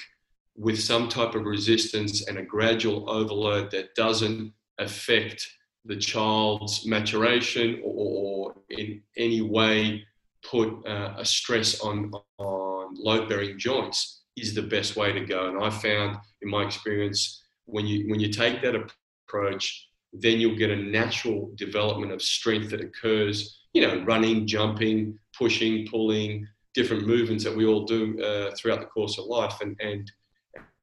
with 0.56 0.80
some 0.80 1.08
type 1.08 1.34
of 1.34 1.44
resistance 1.44 2.26
and 2.28 2.38
a 2.38 2.42
gradual 2.42 3.08
overload 3.08 3.70
that 3.70 3.94
doesn't 3.94 4.52
affect 4.78 5.48
the 5.84 5.96
child's 5.96 6.86
maturation 6.86 7.80
or, 7.84 8.54
in 8.70 9.02
any 9.16 9.42
way 9.42 10.04
put 10.48 10.86
uh, 10.86 11.14
a 11.18 11.24
stress 11.24 11.80
on, 11.80 12.10
on 12.38 12.94
load 12.94 13.28
bearing 13.28 13.58
joints 13.58 14.22
is 14.36 14.54
the 14.54 14.62
best 14.62 14.96
way 14.96 15.12
to 15.12 15.20
go. 15.24 15.48
And 15.48 15.62
I 15.62 15.70
found 15.70 16.16
in 16.40 16.48
my 16.48 16.64
experience, 16.64 17.42
when 17.66 17.86
you, 17.86 18.08
when 18.08 18.18
you 18.18 18.28
take 18.28 18.62
that 18.62 18.74
approach, 18.74 19.88
then 20.12 20.38
you'll 20.38 20.56
get 20.56 20.70
a 20.70 20.76
natural 20.76 21.50
development 21.56 22.12
of 22.12 22.20
strength 22.20 22.70
that 22.70 22.80
occurs, 22.80 23.60
you 23.72 23.82
know, 23.82 24.02
running, 24.04 24.46
jumping, 24.46 25.18
pushing, 25.36 25.86
pulling, 25.86 26.46
different 26.74 27.06
movements 27.06 27.44
that 27.44 27.54
we 27.54 27.66
all 27.66 27.84
do 27.84 28.20
uh, 28.22 28.54
throughout 28.56 28.80
the 28.80 28.86
course 28.86 29.18
of 29.18 29.26
life 29.26 29.60
and, 29.60 29.78
and, 29.80 30.10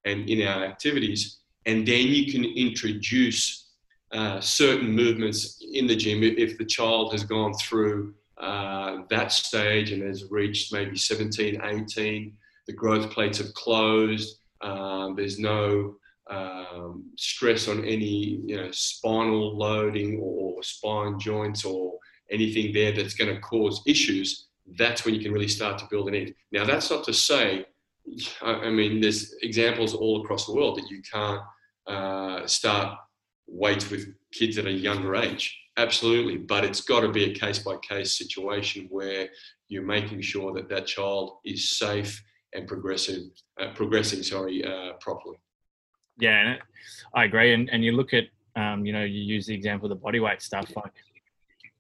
and 0.05 0.29
in 0.29 0.47
our 0.47 0.63
activities. 0.63 1.39
And 1.65 1.87
then 1.87 2.07
you 2.07 2.31
can 2.31 2.43
introduce 2.45 3.69
uh, 4.11 4.39
certain 4.41 4.91
movements 4.91 5.63
in 5.73 5.85
the 5.85 5.95
gym 5.95 6.23
if 6.23 6.57
the 6.57 6.65
child 6.65 7.11
has 7.11 7.23
gone 7.23 7.53
through 7.53 8.13
uh, 8.39 8.99
that 9.09 9.31
stage 9.31 9.91
and 9.91 10.01
has 10.01 10.31
reached 10.31 10.73
maybe 10.73 10.97
17, 10.97 11.61
18, 11.63 12.33
the 12.67 12.73
growth 12.73 13.11
plates 13.11 13.37
have 13.39 13.53
closed, 13.53 14.37
um, 14.61 15.15
there's 15.15 15.39
no 15.39 15.95
um, 16.29 17.05
stress 17.17 17.67
on 17.67 17.83
any 17.85 18.39
you 18.45 18.57
know, 18.57 18.69
spinal 18.71 19.57
loading 19.57 20.19
or 20.21 20.61
spine 20.63 21.19
joints 21.19 21.65
or 21.65 21.93
anything 22.31 22.71
there 22.73 22.91
that's 22.91 23.15
going 23.15 23.33
to 23.33 23.41
cause 23.41 23.81
issues 23.87 24.49
that's 24.77 25.05
when 25.05 25.15
you 25.15 25.21
can 25.21 25.31
really 25.31 25.47
start 25.47 25.77
to 25.79 25.87
build 25.89 26.07
an 26.07 26.15
end. 26.15 26.33
Now, 26.51 26.65
that's 26.65 26.89
not 26.91 27.03
to 27.05 27.13
say, 27.13 27.65
I 28.41 28.69
mean, 28.69 29.01
there's 29.01 29.33
examples 29.41 29.93
all 29.93 30.23
across 30.23 30.45
the 30.45 30.53
world 30.53 30.77
that 30.77 30.89
you 30.89 31.01
can't 31.01 31.41
uh, 31.87 32.45
start 32.47 32.97
weights 33.47 33.89
with 33.89 34.13
kids 34.31 34.57
at 34.57 34.65
a 34.65 34.71
younger 34.71 35.15
age. 35.15 35.57
Absolutely, 35.77 36.37
but 36.37 36.65
it's 36.65 36.81
got 36.81 37.01
to 37.01 37.09
be 37.09 37.25
a 37.25 37.33
case 37.33 37.59
by 37.59 37.77
case 37.77 38.17
situation 38.17 38.87
where 38.89 39.29
you're 39.69 39.83
making 39.83 40.21
sure 40.21 40.53
that 40.53 40.69
that 40.69 40.87
child 40.87 41.37
is 41.45 41.77
safe 41.77 42.21
and 42.53 42.67
progressive, 42.67 43.23
uh, 43.61 43.71
progressing, 43.75 44.23
sorry, 44.23 44.65
uh, 44.65 44.93
properly. 44.99 45.37
Yeah, 46.19 46.57
I 47.13 47.25
agree. 47.25 47.53
And 47.53 47.69
and 47.69 47.83
you 47.83 47.93
look 47.93 48.13
at, 48.13 48.25
um, 48.55 48.85
you 48.85 48.93
know, 48.93 49.03
you 49.03 49.21
use 49.21 49.45
the 49.47 49.55
example 49.55 49.85
of 49.85 49.97
the 49.97 50.03
body 50.03 50.19
weight 50.19 50.41
stuff. 50.41 50.71
Like 50.75 50.93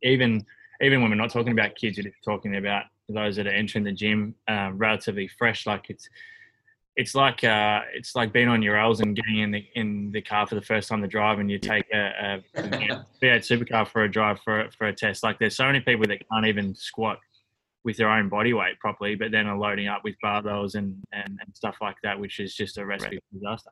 even 0.03 0.45
even 0.81 1.01
when 1.01 1.11
we're 1.11 1.17
not 1.17 1.31
talking 1.31 1.51
about 1.51 1.75
kids, 1.75 1.97
we're 1.97 2.13
talking 2.23 2.55
about 2.55 2.83
those 3.09 3.35
that 3.35 3.47
are 3.47 3.51
entering 3.51 3.83
the 3.83 3.91
gym 3.91 4.35
uh, 4.47 4.71
relatively 4.73 5.27
fresh. 5.27 5.65
Like 5.65 5.89
it's 5.89 6.09
it's 6.95 7.15
like 7.15 7.43
uh, 7.43 7.81
it's 7.93 8.15
like 8.15 8.33
being 8.33 8.47
on 8.47 8.61
your 8.61 8.77
L's 8.77 8.99
and 8.99 9.15
getting 9.15 9.39
in 9.39 9.51
the 9.51 9.65
in 9.75 10.11
the 10.11 10.21
car 10.21 10.47
for 10.47 10.55
the 10.55 10.61
first 10.61 10.89
time 10.89 11.01
to 11.01 11.07
drive, 11.07 11.39
and 11.39 11.49
you 11.49 11.59
take 11.59 11.85
a, 11.93 12.41
a 12.55 12.61
V8 12.61 13.13
supercar 13.21 13.87
for 13.87 14.03
a 14.03 14.11
drive 14.11 14.39
for 14.41 14.69
for 14.77 14.87
a 14.87 14.93
test. 14.93 15.23
Like 15.23 15.39
there's 15.39 15.55
so 15.55 15.65
many 15.65 15.79
people 15.79 16.07
that 16.07 16.21
can't 16.29 16.45
even 16.45 16.75
squat 16.75 17.19
with 17.83 17.97
their 17.97 18.09
own 18.09 18.29
body 18.29 18.53
weight 18.53 18.79
properly, 18.79 19.15
but 19.15 19.31
then 19.31 19.47
are 19.47 19.57
loading 19.57 19.87
up 19.87 20.03
with 20.03 20.15
barbells 20.23 20.75
and, 20.75 21.01
and, 21.13 21.39
and 21.39 21.55
stuff 21.55 21.77
like 21.81 21.95
that, 22.03 22.19
which 22.19 22.39
is 22.39 22.53
just 22.53 22.77
a 22.77 22.85
recipe 22.85 23.17
for 23.17 23.39
disaster. 23.39 23.69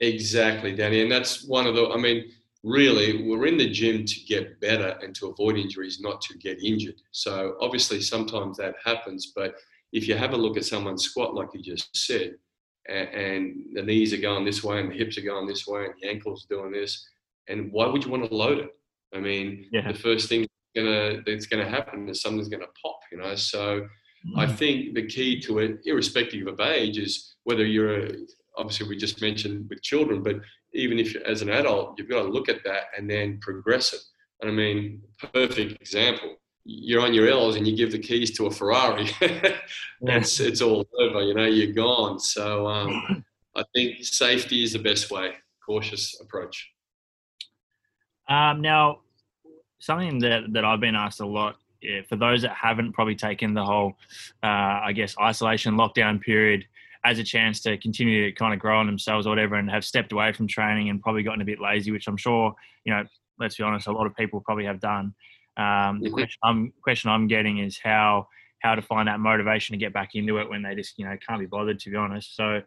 Exactly, 0.00 0.74
Danny, 0.74 1.02
and 1.02 1.10
that's 1.10 1.44
one 1.46 1.66
of 1.66 1.74
the. 1.74 1.88
I 1.90 1.96
mean, 1.96 2.24
really 2.64 3.26
we're 3.26 3.46
in 3.46 3.56
the 3.56 3.68
gym 3.68 4.04
to 4.04 4.20
get 4.26 4.60
better 4.60 4.96
and 5.02 5.14
to 5.16 5.28
avoid 5.28 5.56
injuries, 5.56 6.00
not 6.00 6.20
to 6.22 6.38
get 6.38 6.62
injured. 6.62 7.00
So 7.10 7.56
obviously 7.60 8.00
sometimes 8.00 8.56
that 8.58 8.74
happens, 8.84 9.32
but 9.34 9.54
if 9.92 10.08
you 10.08 10.16
have 10.16 10.32
a 10.32 10.36
look 10.36 10.56
at 10.56 10.64
someone's 10.64 11.04
squat, 11.04 11.34
like 11.34 11.48
you 11.54 11.62
just 11.62 11.94
said, 11.96 12.36
and, 12.88 13.66
the 13.74 13.82
knees 13.82 14.12
are 14.12 14.20
going 14.20 14.44
this 14.44 14.62
way 14.62 14.80
and 14.80 14.90
the 14.90 14.96
hips 14.96 15.16
are 15.18 15.22
going 15.22 15.46
this 15.46 15.66
way 15.66 15.84
and 15.84 15.94
the 16.00 16.08
ankles 16.08 16.46
doing 16.48 16.72
this, 16.72 17.08
and 17.48 17.72
why 17.72 17.86
would 17.86 18.04
you 18.04 18.10
want 18.10 18.28
to 18.28 18.34
load 18.34 18.58
it? 18.58 18.70
I 19.14 19.18
mean, 19.18 19.66
yeah. 19.72 19.90
the 19.90 19.98
first 19.98 20.28
thing 20.28 20.46
gonna 20.74 21.20
that's 21.26 21.46
gonna 21.46 21.68
happen 21.68 22.08
is 22.08 22.22
something's 22.22 22.48
gonna 22.48 22.66
pop, 22.82 23.00
you 23.10 23.18
know. 23.18 23.34
So. 23.34 23.86
I 24.36 24.46
mm. 24.46 24.56
think 24.56 24.94
the 24.94 25.04
key 25.04 25.40
to 25.40 25.58
it, 25.58 25.80
irrespective 25.84 26.46
of 26.46 26.60
age, 26.60 26.96
is 26.96 27.34
whether 27.42 27.66
you're 27.66 28.06
a, 28.06 28.12
obviously 28.56 28.88
we 28.88 28.96
just 28.96 29.20
mentioned 29.20 29.68
with 29.68 29.82
children, 29.82 30.22
but 30.22 30.36
even 30.74 30.98
if 30.98 31.14
as 31.16 31.42
an 31.42 31.50
adult, 31.50 31.98
you've 31.98 32.08
got 32.08 32.22
to 32.22 32.28
look 32.28 32.48
at 32.48 32.64
that 32.64 32.84
and 32.96 33.08
then 33.08 33.38
progress 33.40 33.92
it. 33.92 34.00
And 34.40 34.50
I 34.50 34.54
mean, 34.54 35.02
perfect 35.32 35.80
example. 35.80 36.36
You're 36.64 37.02
on 37.02 37.14
your 37.14 37.28
L's 37.28 37.56
and 37.56 37.66
you 37.66 37.76
give 37.76 37.92
the 37.92 37.98
keys 37.98 38.36
to 38.36 38.46
a 38.46 38.50
Ferrari. 38.50 39.08
it's 40.00 40.40
it's 40.40 40.60
all 40.60 40.86
over. 40.98 41.22
You 41.22 41.34
know, 41.34 41.46
you're 41.46 41.72
gone. 41.72 42.20
So 42.20 42.66
um, 42.66 43.24
I 43.56 43.64
think 43.74 44.04
safety 44.04 44.62
is 44.62 44.72
the 44.72 44.78
best 44.78 45.10
way. 45.10 45.32
Cautious 45.64 46.20
approach. 46.20 46.70
Um, 48.28 48.60
now, 48.60 49.00
something 49.80 50.18
that 50.20 50.52
that 50.52 50.64
I've 50.64 50.80
been 50.80 50.94
asked 50.94 51.20
a 51.20 51.26
lot. 51.26 51.56
Yeah, 51.80 52.02
for 52.08 52.14
those 52.14 52.42
that 52.42 52.52
haven't 52.52 52.92
probably 52.92 53.16
taken 53.16 53.54
the 53.54 53.64
whole, 53.64 53.94
uh, 54.44 54.46
I 54.84 54.92
guess, 54.94 55.16
isolation 55.18 55.74
lockdown 55.74 56.20
period 56.20 56.64
as 57.04 57.18
a 57.18 57.24
chance 57.24 57.60
to 57.60 57.76
continue 57.78 58.30
to 58.30 58.32
kind 58.32 58.54
of 58.54 58.60
grow 58.60 58.78
on 58.78 58.86
themselves 58.86 59.26
or 59.26 59.30
whatever 59.30 59.56
and 59.56 59.70
have 59.70 59.84
stepped 59.84 60.12
away 60.12 60.32
from 60.32 60.46
training 60.46 60.88
and 60.88 61.02
probably 61.02 61.22
gotten 61.22 61.42
a 61.42 61.44
bit 61.44 61.60
lazy, 61.60 61.90
which 61.90 62.06
I'm 62.06 62.16
sure, 62.16 62.54
you 62.84 62.92
know, 62.92 63.02
let's 63.38 63.56
be 63.56 63.64
honest, 63.64 63.88
a 63.88 63.92
lot 63.92 64.06
of 64.06 64.14
people 64.14 64.40
probably 64.40 64.64
have 64.64 64.80
done. 64.80 65.14
Um, 65.56 66.00
the 66.00 66.06
mm-hmm. 66.06 66.14
question 66.14 66.38
I'm, 66.42 66.72
question 66.82 67.10
I'm 67.10 67.26
getting 67.26 67.58
is 67.58 67.78
how 67.82 68.28
how 68.60 68.76
to 68.76 68.82
find 68.82 69.08
that 69.08 69.18
motivation 69.18 69.72
to 69.72 69.78
get 69.78 69.92
back 69.92 70.10
into 70.14 70.38
it 70.38 70.48
when 70.48 70.62
they 70.62 70.74
just 70.74 70.98
you 70.98 71.04
know 71.04 71.16
can't 71.26 71.40
be 71.40 71.46
bothered 71.46 71.78
to 71.80 71.90
be 71.90 71.96
honest. 71.96 72.36
So 72.36 72.62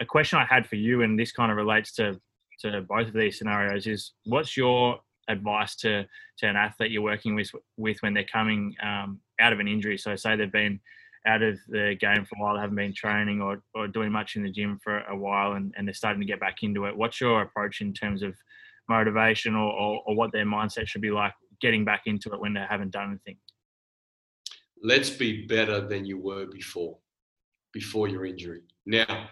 a 0.00 0.04
question 0.04 0.38
I 0.38 0.44
had 0.44 0.66
for 0.66 0.76
you, 0.76 1.02
and 1.02 1.18
this 1.18 1.32
kind 1.32 1.50
of 1.50 1.56
relates 1.56 1.92
to 1.94 2.20
to 2.60 2.82
both 2.82 3.08
of 3.08 3.14
these 3.14 3.38
scenarios, 3.38 3.86
is 3.86 4.12
what's 4.24 4.56
your 4.56 5.00
advice 5.28 5.74
to 5.76 6.04
to 6.38 6.46
an 6.46 6.56
athlete 6.56 6.92
you're 6.92 7.02
working 7.02 7.34
with 7.34 7.50
with 7.76 7.98
when 8.02 8.14
they're 8.14 8.24
coming 8.24 8.74
um, 8.82 9.20
out 9.40 9.52
of 9.52 9.60
an 9.60 9.68
injury? 9.68 9.98
So 9.98 10.14
say 10.16 10.36
they've 10.36 10.52
been 10.52 10.80
out 11.26 11.42
of 11.42 11.58
the 11.68 11.96
game 12.00 12.24
for 12.24 12.36
a 12.38 12.42
while, 12.42 12.58
haven't 12.58 12.76
been 12.76 12.94
training 12.94 13.40
or, 13.40 13.62
or 13.74 13.88
doing 13.88 14.12
much 14.12 14.36
in 14.36 14.42
the 14.42 14.50
gym 14.50 14.78
for 14.82 15.00
a 15.00 15.16
while, 15.16 15.52
and, 15.52 15.74
and 15.76 15.86
they're 15.86 15.94
starting 15.94 16.20
to 16.20 16.26
get 16.26 16.40
back 16.40 16.62
into 16.62 16.84
it. 16.86 16.96
What's 16.96 17.20
your 17.20 17.42
approach 17.42 17.80
in 17.80 17.92
terms 17.92 18.22
of 18.22 18.34
motivation 18.88 19.54
or, 19.54 19.72
or, 19.72 20.02
or 20.06 20.16
what 20.16 20.32
their 20.32 20.46
mindset 20.46 20.86
should 20.86 21.02
be 21.02 21.10
like 21.10 21.32
getting 21.60 21.84
back 21.84 22.02
into 22.06 22.32
it 22.32 22.40
when 22.40 22.54
they 22.54 22.64
haven't 22.68 22.92
done 22.92 23.10
anything? 23.10 23.38
Let's 24.82 25.10
be 25.10 25.46
better 25.46 25.80
than 25.80 26.04
you 26.04 26.18
were 26.18 26.46
before, 26.46 26.98
before 27.72 28.08
your 28.08 28.26
injury. 28.26 28.62
Now, 28.84 29.28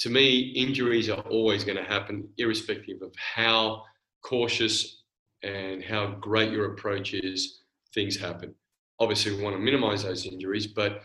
to 0.00 0.10
me, 0.10 0.52
injuries 0.56 1.10
are 1.10 1.20
always 1.22 1.64
going 1.64 1.76
to 1.76 1.84
happen, 1.84 2.28
irrespective 2.38 3.02
of 3.02 3.12
how 3.16 3.82
cautious 4.24 5.02
and 5.42 5.84
how 5.84 6.16
great 6.20 6.50
your 6.50 6.72
approach 6.72 7.12
is. 7.12 7.60
Things 7.94 8.16
happen. 8.16 8.54
Obviously, 9.00 9.36
we 9.36 9.42
want 9.42 9.56
to 9.56 9.60
minimize 9.60 10.04
those 10.04 10.26
injuries, 10.26 10.66
but 10.66 11.02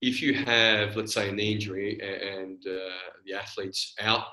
if 0.00 0.22
you 0.22 0.34
have, 0.34 0.96
let's 0.96 1.14
say, 1.14 1.28
an 1.28 1.38
injury 1.38 2.00
and 2.00 2.66
uh, 2.66 2.90
the 3.26 3.34
athlete's 3.34 3.94
out, 4.00 4.24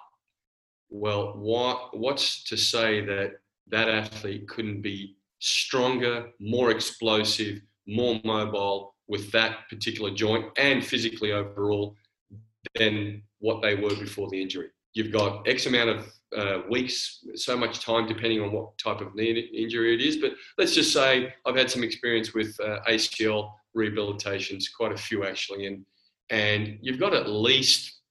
well, 0.89 1.33
what, 1.37 1.97
what's 1.97 2.43
to 2.45 2.57
say 2.57 3.01
that 3.01 3.33
that 3.69 3.89
athlete 3.89 4.47
couldn't 4.47 4.81
be 4.81 5.17
stronger, 5.39 6.27
more 6.39 6.71
explosive, 6.71 7.61
more 7.85 8.19
mobile 8.23 8.95
with 9.07 9.31
that 9.31 9.67
particular 9.69 10.11
joint 10.11 10.45
and 10.57 10.85
physically 10.85 11.31
overall 11.33 11.95
than 12.75 13.21
what 13.39 13.61
they 13.61 13.75
were 13.75 13.95
before 13.95 14.29
the 14.29 14.41
injury? 14.41 14.69
You've 14.93 15.11
got 15.11 15.47
X 15.47 15.65
amount 15.65 15.89
of 15.89 16.13
uh, 16.35 16.61
weeks, 16.69 17.25
so 17.35 17.55
much 17.57 17.83
time, 17.83 18.07
depending 18.07 18.41
on 18.41 18.51
what 18.51 18.77
type 18.77 19.01
of 19.01 19.15
knee 19.15 19.49
injury 19.53 19.93
it 19.93 20.01
is. 20.01 20.17
But 20.17 20.31
let's 20.57 20.73
just 20.73 20.93
say 20.93 21.33
I've 21.45 21.55
had 21.55 21.69
some 21.69 21.83
experience 21.83 22.33
with 22.33 22.57
uh, 22.59 22.79
ACL 22.89 23.51
rehabilitations, 23.77 24.65
quite 24.75 24.91
a 24.91 24.97
few 24.97 25.25
actually, 25.25 25.67
and 25.67 25.85
and 26.29 26.77
you've 26.81 26.99
got 26.99 27.13
at 27.13 27.29
least 27.29 28.01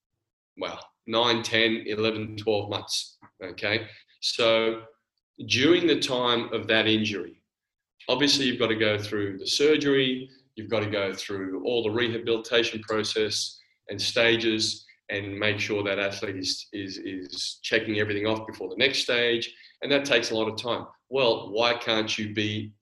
well 0.59 0.81
9, 1.07 1.43
10, 1.43 1.85
11, 1.87 2.37
12 2.37 2.71
months. 2.71 3.19
Okay, 3.43 3.87
so 4.21 4.83
during 5.47 5.87
the 5.87 6.01
time 6.01 6.53
of 6.53 6.67
that 6.69 6.87
injury, 6.87 7.43
obviously 8.09 8.47
you've 8.47 8.59
got 8.59 8.69
to 8.69 8.77
go 8.77 8.99
through 8.99 9.39
the 9.39 9.47
surgery, 9.47 10.29
you've 10.55 10.71
got 10.71 10.81
to 10.81 10.91
go 10.91 11.13
through 11.13 11.63
all 11.65 11.83
the 11.83 11.91
rehabilitation 11.91 12.81
process 12.81 13.59
and 13.89 14.01
stages 14.01 14.85
and 15.09 15.39
make 15.39 15.61
sure 15.61 15.83
that 15.85 15.99
athlete 15.99 16.37
is, 16.37 16.67
is, 16.73 16.99
is 16.99 17.61
checking 17.63 18.01
everything 18.01 18.27
off 18.27 18.47
before 18.47 18.69
the 18.69 18.77
next 18.77 19.01
stage. 19.01 19.53
And 19.83 19.93
that 19.93 20.05
takes 20.05 20.31
a 20.31 20.35
lot 20.35 20.49
of 20.49 20.61
time. 20.61 20.87
Well, 21.11 21.53
why 21.53 21.75
can't 21.75 22.19
you 22.19 22.35
be, 22.35 22.73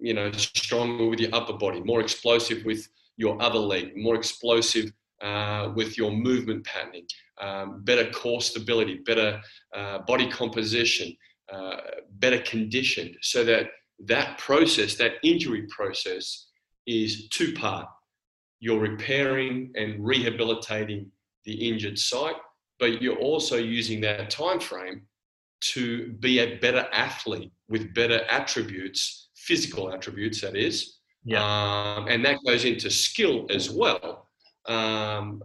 you 0.00 0.14
know, 0.14 0.30
stronger 0.32 1.06
with 1.06 1.20
your 1.20 1.34
upper 1.34 1.52
body, 1.52 1.80
more 1.80 2.00
explosive 2.00 2.64
with 2.64 2.88
your 3.16 3.40
other 3.42 3.58
leg, 3.58 3.96
more 3.96 4.14
explosive 4.14 4.92
uh, 5.22 5.72
with 5.74 5.98
your 5.98 6.12
movement 6.12 6.64
patterning, 6.64 7.06
um, 7.40 7.82
better 7.84 8.10
core 8.10 8.40
stability, 8.40 9.00
better 9.04 9.40
uh, 9.74 9.98
body 10.00 10.30
composition, 10.30 11.14
uh, 11.52 11.76
better 12.18 12.38
conditioned, 12.40 13.16
so 13.22 13.44
that 13.44 13.70
that 14.06 14.38
process, 14.38 14.94
that 14.94 15.14
injury 15.24 15.66
process, 15.68 16.48
is 16.86 17.28
two 17.28 17.52
part. 17.54 17.86
You're 18.60 18.80
repairing 18.80 19.72
and 19.74 20.04
rehabilitating 20.04 21.10
the 21.44 21.68
injured 21.68 21.98
site, 21.98 22.36
but 22.78 23.02
you're 23.02 23.18
also 23.18 23.56
using 23.56 24.00
that 24.02 24.30
time 24.30 24.60
frame 24.60 25.02
to 25.60 26.12
be 26.20 26.38
a 26.38 26.56
better 26.58 26.86
athlete 26.92 27.52
with 27.68 27.94
better 27.94 28.24
attributes, 28.28 29.27
physical 29.48 29.92
attributes, 29.92 30.42
that 30.42 30.54
is. 30.54 30.98
Yeah. 31.24 31.42
Um, 31.42 32.06
and 32.08 32.24
that 32.24 32.38
goes 32.46 32.64
into 32.64 32.90
skill 32.90 33.46
as 33.50 33.70
well 33.70 34.28
um, 34.66 35.42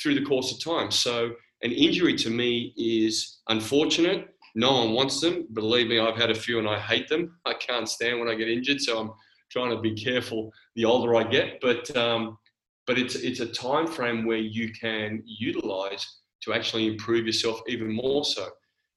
through 0.00 0.14
the 0.14 0.24
course 0.24 0.50
of 0.52 0.64
time. 0.64 0.90
So, 0.90 1.32
an 1.62 1.70
injury 1.70 2.16
to 2.16 2.30
me 2.30 2.74
is 2.76 3.38
unfortunate. 3.48 4.28
No 4.56 4.72
one 4.72 4.92
wants 4.94 5.20
them. 5.20 5.46
Believe 5.52 5.86
me, 5.86 6.00
I've 6.00 6.16
had 6.16 6.30
a 6.30 6.34
few 6.34 6.58
and 6.58 6.68
I 6.68 6.78
hate 6.78 7.08
them. 7.08 7.38
I 7.46 7.54
can't 7.54 7.88
stand 7.88 8.18
when 8.18 8.28
I 8.28 8.34
get 8.34 8.48
injured. 8.48 8.80
So, 8.80 8.98
I'm 8.98 9.10
trying 9.50 9.70
to 9.70 9.80
be 9.80 9.94
careful 9.94 10.50
the 10.74 10.86
older 10.86 11.14
I 11.14 11.24
get. 11.24 11.60
But 11.60 11.94
um, 11.96 12.38
but 12.86 12.98
it's 12.98 13.14
it's 13.14 13.40
a 13.40 13.46
time 13.46 13.86
frame 13.86 14.26
where 14.26 14.38
you 14.38 14.72
can 14.72 15.22
utilize 15.24 16.04
to 16.42 16.52
actually 16.52 16.86
improve 16.86 17.26
yourself 17.26 17.60
even 17.68 17.92
more 17.92 18.24
so 18.24 18.48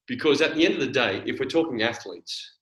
because 0.08 0.41
at 0.41 0.56
the 0.56 0.65
end 0.65 0.76
of 0.76 0.80
the 0.80 0.88
day 0.88 1.22
if 1.26 1.39
we're 1.39 1.46
talking 1.46 1.84
athletes 1.84 2.55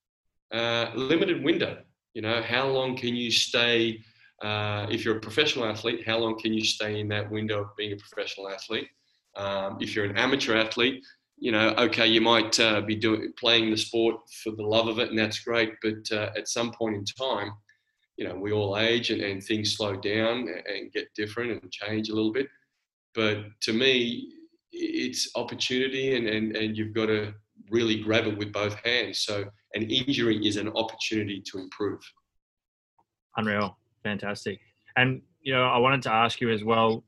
uh, 0.53 0.91
limited 0.95 1.43
window 1.43 1.77
you 2.13 2.21
know 2.21 2.41
how 2.41 2.67
long 2.67 2.95
can 2.95 3.15
you 3.15 3.31
stay 3.31 3.99
uh, 4.43 4.85
if 4.89 5.03
you're 5.03 5.17
a 5.17 5.21
professional 5.21 5.65
athlete 5.65 6.05
how 6.05 6.17
long 6.17 6.39
can 6.39 6.53
you 6.53 6.63
stay 6.63 6.99
in 6.99 7.07
that 7.07 7.29
window 7.29 7.61
of 7.61 7.75
being 7.75 7.93
a 7.93 7.97
professional 7.97 8.49
athlete 8.49 8.87
um, 9.35 9.77
if 9.81 9.95
you're 9.95 10.05
an 10.05 10.17
amateur 10.17 10.55
athlete 10.55 11.03
you 11.37 11.51
know 11.51 11.73
okay 11.77 12.07
you 12.07 12.21
might 12.21 12.59
uh, 12.59 12.81
be 12.81 12.95
doing 12.95 13.33
playing 13.37 13.71
the 13.71 13.77
sport 13.77 14.15
for 14.43 14.51
the 14.51 14.63
love 14.63 14.87
of 14.87 14.99
it 14.99 15.09
and 15.09 15.17
that's 15.17 15.39
great 15.39 15.73
but 15.81 16.11
uh, 16.11 16.29
at 16.37 16.47
some 16.47 16.71
point 16.71 16.95
in 16.95 17.03
time 17.05 17.51
you 18.17 18.27
know, 18.27 18.35
we 18.35 18.51
all 18.51 18.77
age 18.77 19.09
and, 19.09 19.21
and 19.21 19.43
things 19.43 19.75
slow 19.75 19.95
down 19.95 20.47
and 20.67 20.91
get 20.91 21.13
different 21.15 21.51
and 21.51 21.71
change 21.71 22.09
a 22.09 22.15
little 22.15 22.31
bit. 22.31 22.47
But 23.15 23.45
to 23.61 23.73
me, 23.73 24.29
it's 24.71 25.29
opportunity 25.35 26.15
and, 26.15 26.27
and, 26.27 26.55
and 26.55 26.77
you've 26.77 26.93
got 26.93 27.07
to 27.07 27.33
really 27.69 28.01
grab 28.01 28.25
it 28.27 28.37
with 28.37 28.51
both 28.51 28.75
hands. 28.83 29.19
So 29.19 29.45
an 29.73 29.89
injury 29.89 30.45
is 30.45 30.57
an 30.57 30.69
opportunity 30.69 31.41
to 31.51 31.59
improve. 31.59 31.99
Unreal. 33.37 33.77
Fantastic. 34.03 34.59
And, 34.95 35.21
you 35.41 35.53
know, 35.53 35.63
I 35.63 35.77
wanted 35.77 36.01
to 36.03 36.11
ask 36.11 36.39
you 36.39 36.51
as 36.51 36.63
well, 36.63 37.03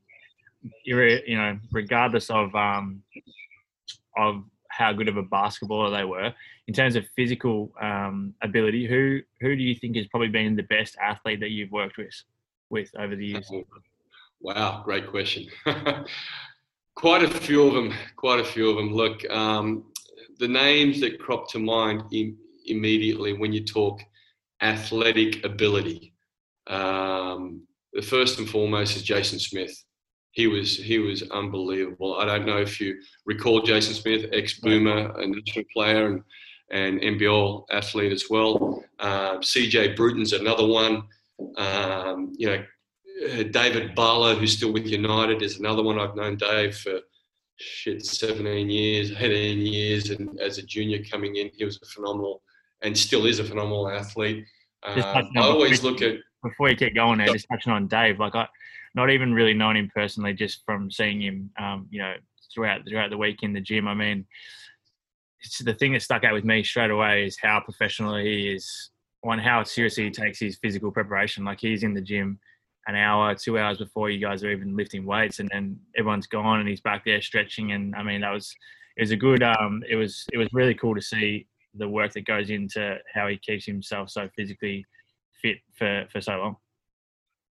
you're, 0.84 1.24
know, 1.36 1.58
regardless 1.72 2.30
of, 2.30 2.54
um, 2.54 3.02
of 4.16 4.42
how 4.76 4.92
good 4.92 5.08
of 5.08 5.16
a 5.16 5.22
basketballer 5.22 5.96
they 5.96 6.04
were. 6.04 6.32
In 6.68 6.74
terms 6.74 6.96
of 6.96 7.04
physical 7.14 7.72
um, 7.80 8.34
ability, 8.42 8.86
who 8.86 9.20
who 9.40 9.54
do 9.56 9.62
you 9.62 9.74
think 9.74 9.96
has 9.96 10.06
probably 10.08 10.28
been 10.28 10.56
the 10.56 10.64
best 10.64 10.96
athlete 11.00 11.40
that 11.40 11.50
you've 11.50 11.70
worked 11.70 11.96
with 11.96 12.14
with 12.70 12.90
over 12.98 13.14
the 13.14 13.26
years? 13.26 13.50
Wow, 14.40 14.82
great 14.84 15.08
question. 15.08 15.46
quite 16.94 17.22
a 17.22 17.30
few 17.30 17.66
of 17.66 17.74
them. 17.74 17.94
Quite 18.16 18.40
a 18.40 18.44
few 18.44 18.68
of 18.70 18.76
them. 18.76 18.92
Look, 18.92 19.28
um, 19.30 19.84
the 20.38 20.48
names 20.48 21.00
that 21.00 21.20
crop 21.20 21.48
to 21.52 21.58
mind 21.58 22.02
Im- 22.12 22.36
immediately 22.66 23.32
when 23.32 23.52
you 23.52 23.64
talk 23.64 24.00
athletic 24.62 25.44
ability. 25.44 26.12
Um, 26.66 27.62
the 27.92 28.02
first 28.02 28.38
and 28.38 28.48
foremost 28.48 28.96
is 28.96 29.02
Jason 29.02 29.38
Smith 29.38 29.84
he 30.36 30.46
was 30.46 30.76
he 30.76 30.98
was 30.98 31.22
unbelievable. 31.30 32.18
I 32.18 32.26
don't 32.26 32.44
know 32.44 32.58
if 32.58 32.78
you 32.78 33.00
recall 33.24 33.62
Jason 33.62 33.94
Smith, 33.94 34.26
ex 34.32 34.60
Boomer, 34.60 35.18
a 35.18 35.26
national 35.26 35.64
player 35.72 36.06
and 36.06 36.22
and 36.70 37.00
NBL 37.00 37.64
athlete 37.70 38.12
as 38.12 38.24
well. 38.28 38.84
Uh, 38.98 39.38
CJ 39.38 39.96
Bruton's 39.96 40.34
another 40.34 40.66
one. 40.66 41.04
Um, 41.56 42.34
you 42.36 42.48
know, 42.48 42.64
David 43.50 43.94
Barlow, 43.94 44.34
who's 44.34 44.52
still 44.52 44.72
with 44.72 44.86
United, 44.86 45.40
is 45.40 45.58
another 45.58 45.82
one. 45.82 45.98
I've 45.98 46.16
known 46.16 46.36
Dave 46.36 46.76
for 46.76 47.00
shit 47.56 48.04
17 48.04 48.68
years, 48.68 49.12
18 49.12 49.58
years, 49.60 50.10
and 50.10 50.38
as 50.38 50.58
a 50.58 50.62
junior 50.62 51.02
coming 51.10 51.36
in, 51.36 51.50
he 51.54 51.64
was 51.64 51.78
a 51.82 51.86
phenomenal 51.86 52.42
and 52.86 52.96
still 52.96 53.26
is 53.26 53.40
a 53.40 53.44
phenomenal 53.44 53.88
athlete. 53.88 54.46
Uh, 54.82 55.22
I 55.36 55.40
always 55.40 55.82
look 55.82 56.00
at 56.02 56.18
before 56.42 56.70
you 56.70 56.76
keep 56.76 56.94
going 56.94 57.18
there, 57.18 57.26
just 57.26 57.48
touching 57.50 57.72
on 57.72 57.88
Dave, 57.88 58.20
like 58.20 58.34
I 58.34 58.46
not 58.94 59.10
even 59.10 59.34
really 59.34 59.52
known 59.52 59.76
him 59.76 59.90
personally, 59.94 60.32
just 60.32 60.64
from 60.64 60.90
seeing 60.90 61.20
him, 61.20 61.50
um, 61.58 61.86
you 61.90 61.98
know, 61.98 62.14
throughout 62.54 62.82
throughout 62.88 63.10
the 63.10 63.18
week 63.18 63.42
in 63.42 63.52
the 63.52 63.60
gym. 63.60 63.88
I 63.88 63.94
mean, 63.94 64.24
it's 65.40 65.58
the 65.58 65.74
thing 65.74 65.92
that 65.92 66.02
stuck 66.02 66.22
out 66.22 66.32
with 66.32 66.44
me 66.44 66.62
straight 66.62 66.92
away 66.92 67.26
is 67.26 67.36
how 67.42 67.60
professional 67.60 68.16
he 68.16 68.54
is. 68.54 68.90
On 69.24 69.40
how 69.40 69.64
seriously 69.64 70.04
he 70.04 70.10
takes 70.10 70.38
his 70.38 70.56
physical 70.56 70.92
preparation. 70.92 71.44
Like 71.44 71.58
he's 71.58 71.82
in 71.82 71.94
the 71.94 72.00
gym 72.00 72.38
an 72.86 72.94
hour, 72.94 73.34
two 73.34 73.58
hours 73.58 73.78
before 73.78 74.08
you 74.08 74.20
guys 74.20 74.44
are 74.44 74.52
even 74.52 74.76
lifting 74.76 75.04
weights, 75.04 75.40
and 75.40 75.48
then 75.52 75.80
everyone's 75.98 76.28
gone 76.28 76.60
and 76.60 76.68
he's 76.68 76.80
back 76.80 77.04
there 77.04 77.20
stretching. 77.20 77.72
And 77.72 77.96
I 77.96 78.04
mean, 78.04 78.20
that 78.20 78.32
was 78.32 78.54
it 78.96 79.00
was 79.00 79.10
a 79.10 79.16
good. 79.16 79.42
Um, 79.42 79.82
it 79.88 79.96
was 79.96 80.24
it 80.32 80.38
was 80.38 80.48
really 80.52 80.74
cool 80.74 80.94
to 80.94 81.02
see 81.02 81.48
the 81.78 81.88
work 81.88 82.12
that 82.12 82.26
goes 82.26 82.50
into 82.50 82.98
how 83.12 83.28
he 83.28 83.38
keeps 83.38 83.64
himself 83.64 84.10
so 84.10 84.28
physically 84.36 84.84
fit 85.42 85.58
for 85.78 86.06
for 86.10 86.20
so 86.20 86.36
long. 86.38 86.56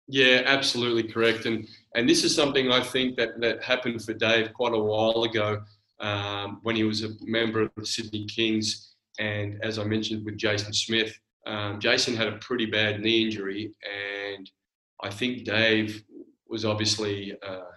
Yeah, 0.07 0.43
absolutely 0.45 1.05
correct. 1.05 1.47
And 1.47 1.67
and 1.95 2.09
this 2.09 2.25
is 2.25 2.35
something 2.35 2.71
I 2.71 2.83
think 2.83 3.17
that 3.17 3.41
that 3.41 3.63
happened 3.63 4.03
for 4.03 4.13
Dave 4.15 4.53
quite 4.53 4.75
a 4.75 4.79
while 4.79 5.25
ago 5.25 5.63
um, 6.01 6.61
when 6.63 6.77
he 6.77 6.85
was 6.85 7.05
a 7.05 7.11
member 7.23 7.63
of 7.63 7.71
the 7.77 7.87
Sydney 7.87 8.27
Kings. 8.27 8.95
And 9.19 9.59
as 9.63 9.79
I 9.79 9.85
mentioned 9.85 10.25
with 10.25 10.37
Jason 10.37 10.73
Smith, 10.73 11.19
um, 11.47 11.81
Jason 11.81 12.17
had 12.17 12.29
a 12.29 12.39
pretty 12.39 12.67
bad 12.67 13.01
knee 13.01 13.25
injury, 13.25 13.73
and 14.33 14.51
I 15.03 15.11
think 15.11 15.45
Dave 15.45 16.03
was 16.49 16.65
obviously, 16.65 17.37
uh, 17.47 17.71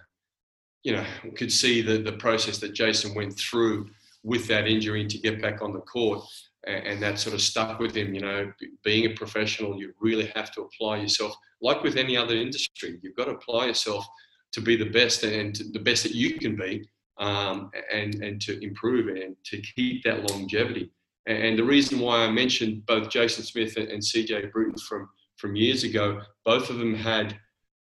you 0.82 0.92
know, 0.92 1.04
could 1.36 1.52
see 1.52 1.80
the 1.80 1.98
the 1.98 2.12
process 2.12 2.58
that 2.58 2.74
Jason 2.74 3.14
went 3.14 3.38
through 3.38 3.88
with 4.28 4.46
that 4.46 4.68
injury 4.68 5.06
to 5.06 5.18
get 5.18 5.40
back 5.40 5.62
on 5.62 5.72
the 5.72 5.80
court 5.80 6.22
and 6.66 7.02
that 7.02 7.18
sort 7.18 7.34
of 7.34 7.40
stuck 7.40 7.78
with 7.78 7.96
him. 7.96 8.14
You 8.14 8.20
know, 8.20 8.52
being 8.84 9.06
a 9.06 9.14
professional, 9.14 9.78
you 9.80 9.94
really 10.00 10.30
have 10.36 10.52
to 10.52 10.62
apply 10.62 10.98
yourself. 10.98 11.34
Like 11.62 11.82
with 11.82 11.96
any 11.96 12.16
other 12.16 12.36
industry, 12.36 12.98
you've 13.02 13.16
got 13.16 13.24
to 13.24 13.32
apply 13.32 13.66
yourself 13.66 14.06
to 14.52 14.60
be 14.60 14.76
the 14.76 14.90
best 14.90 15.24
and 15.24 15.58
the 15.72 15.78
best 15.78 16.02
that 16.02 16.14
you 16.14 16.34
can 16.34 16.56
be, 16.56 16.88
um, 17.18 17.70
and 17.92 18.16
and 18.16 18.40
to 18.42 18.62
improve 18.62 19.08
and 19.08 19.34
to 19.46 19.60
keep 19.60 20.04
that 20.04 20.30
longevity. 20.30 20.90
And 21.26 21.58
the 21.58 21.64
reason 21.64 21.98
why 21.98 22.18
I 22.18 22.30
mentioned 22.30 22.86
both 22.86 23.10
Jason 23.10 23.44
Smith 23.44 23.76
and 23.76 24.02
CJ 24.02 24.52
Bruton 24.52 24.78
from 24.78 25.08
from 25.36 25.56
years 25.56 25.84
ago, 25.84 26.20
both 26.44 26.68
of 26.68 26.78
them 26.78 26.94
had 26.94 27.38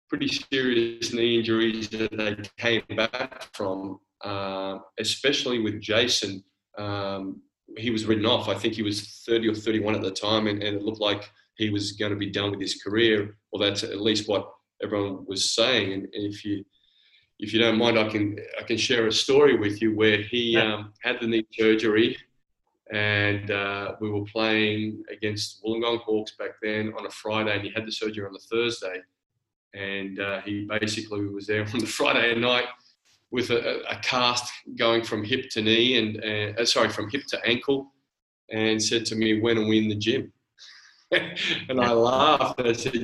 pretty 0.09 0.29
serious 0.29 1.13
knee 1.13 1.39
injuries 1.39 1.89
that 1.89 2.11
they 2.11 2.37
came 2.57 2.83
back 2.95 3.43
from, 3.53 3.99
uh, 4.23 4.79
especially 4.99 5.59
with 5.59 5.81
Jason. 5.81 6.43
Um, 6.77 7.41
he 7.77 7.89
was 7.89 8.05
written 8.05 8.25
off. 8.25 8.47
I 8.47 8.55
think 8.55 8.73
he 8.73 8.83
was 8.83 9.23
30 9.27 9.49
or 9.49 9.55
31 9.55 9.95
at 9.95 10.01
the 10.01 10.11
time, 10.11 10.47
and, 10.47 10.63
and 10.63 10.77
it 10.77 10.83
looked 10.83 11.01
like 11.01 11.29
he 11.55 11.69
was 11.69 11.93
going 11.93 12.11
to 12.11 12.17
be 12.17 12.29
done 12.29 12.51
with 12.51 12.61
his 12.61 12.81
career. 12.81 13.37
Well, 13.51 13.61
that's 13.61 13.83
at 13.83 14.01
least 14.01 14.29
what 14.29 14.49
everyone 14.81 15.25
was 15.27 15.51
saying. 15.51 15.93
And, 15.93 16.07
if 16.13 16.45
you 16.45 16.63
if 17.39 17.53
you 17.53 17.59
don't 17.59 17.77
mind, 17.77 17.99
I 17.99 18.07
can 18.09 18.37
I 18.59 18.63
can 18.63 18.77
share 18.77 19.07
a 19.07 19.11
story 19.11 19.57
with 19.57 19.81
you 19.81 19.95
where 19.95 20.21
he 20.21 20.57
um, 20.57 20.93
had 21.03 21.19
the 21.19 21.27
knee 21.27 21.45
surgery, 21.51 22.17
and 22.91 23.51
uh, 23.51 23.95
we 23.99 24.09
were 24.09 24.25
playing 24.25 25.03
against 25.11 25.63
Wollongong 25.63 26.01
Hawks 26.01 26.33
back 26.39 26.51
then 26.61 26.93
on 26.97 27.05
a 27.05 27.11
Friday, 27.11 27.53
and 27.53 27.63
he 27.63 27.71
had 27.71 27.85
the 27.85 27.91
surgery 27.91 28.25
on 28.25 28.33
the 28.33 28.39
Thursday, 28.39 29.01
and 29.75 30.19
uh, 30.19 30.41
he 30.41 30.67
basically 30.79 31.25
was 31.27 31.45
there 31.45 31.61
on 31.73 31.79
the 31.79 31.85
Friday 31.85 32.33
night 32.39 32.65
with 33.31 33.49
a, 33.49 33.81
a, 33.89 33.99
cast 34.01 34.51
going 34.77 35.03
from 35.03 35.23
hip 35.23 35.49
to 35.49 35.61
knee 35.61 35.97
and 35.97 36.57
uh, 36.57 36.65
sorry 36.65 36.89
from 36.89 37.09
hip 37.09 37.23
to 37.27 37.45
ankle 37.45 37.91
and 38.51 38.81
said 38.81 39.05
to 39.05 39.15
me 39.15 39.39
when 39.39 39.57
are 39.57 39.67
we 39.67 39.77
in 39.77 39.89
the 39.89 39.95
gym? 39.95 40.31
And 41.69 41.79
i 41.79 41.91
laughed. 41.91 42.59
I 42.59 42.73
said 42.73 42.95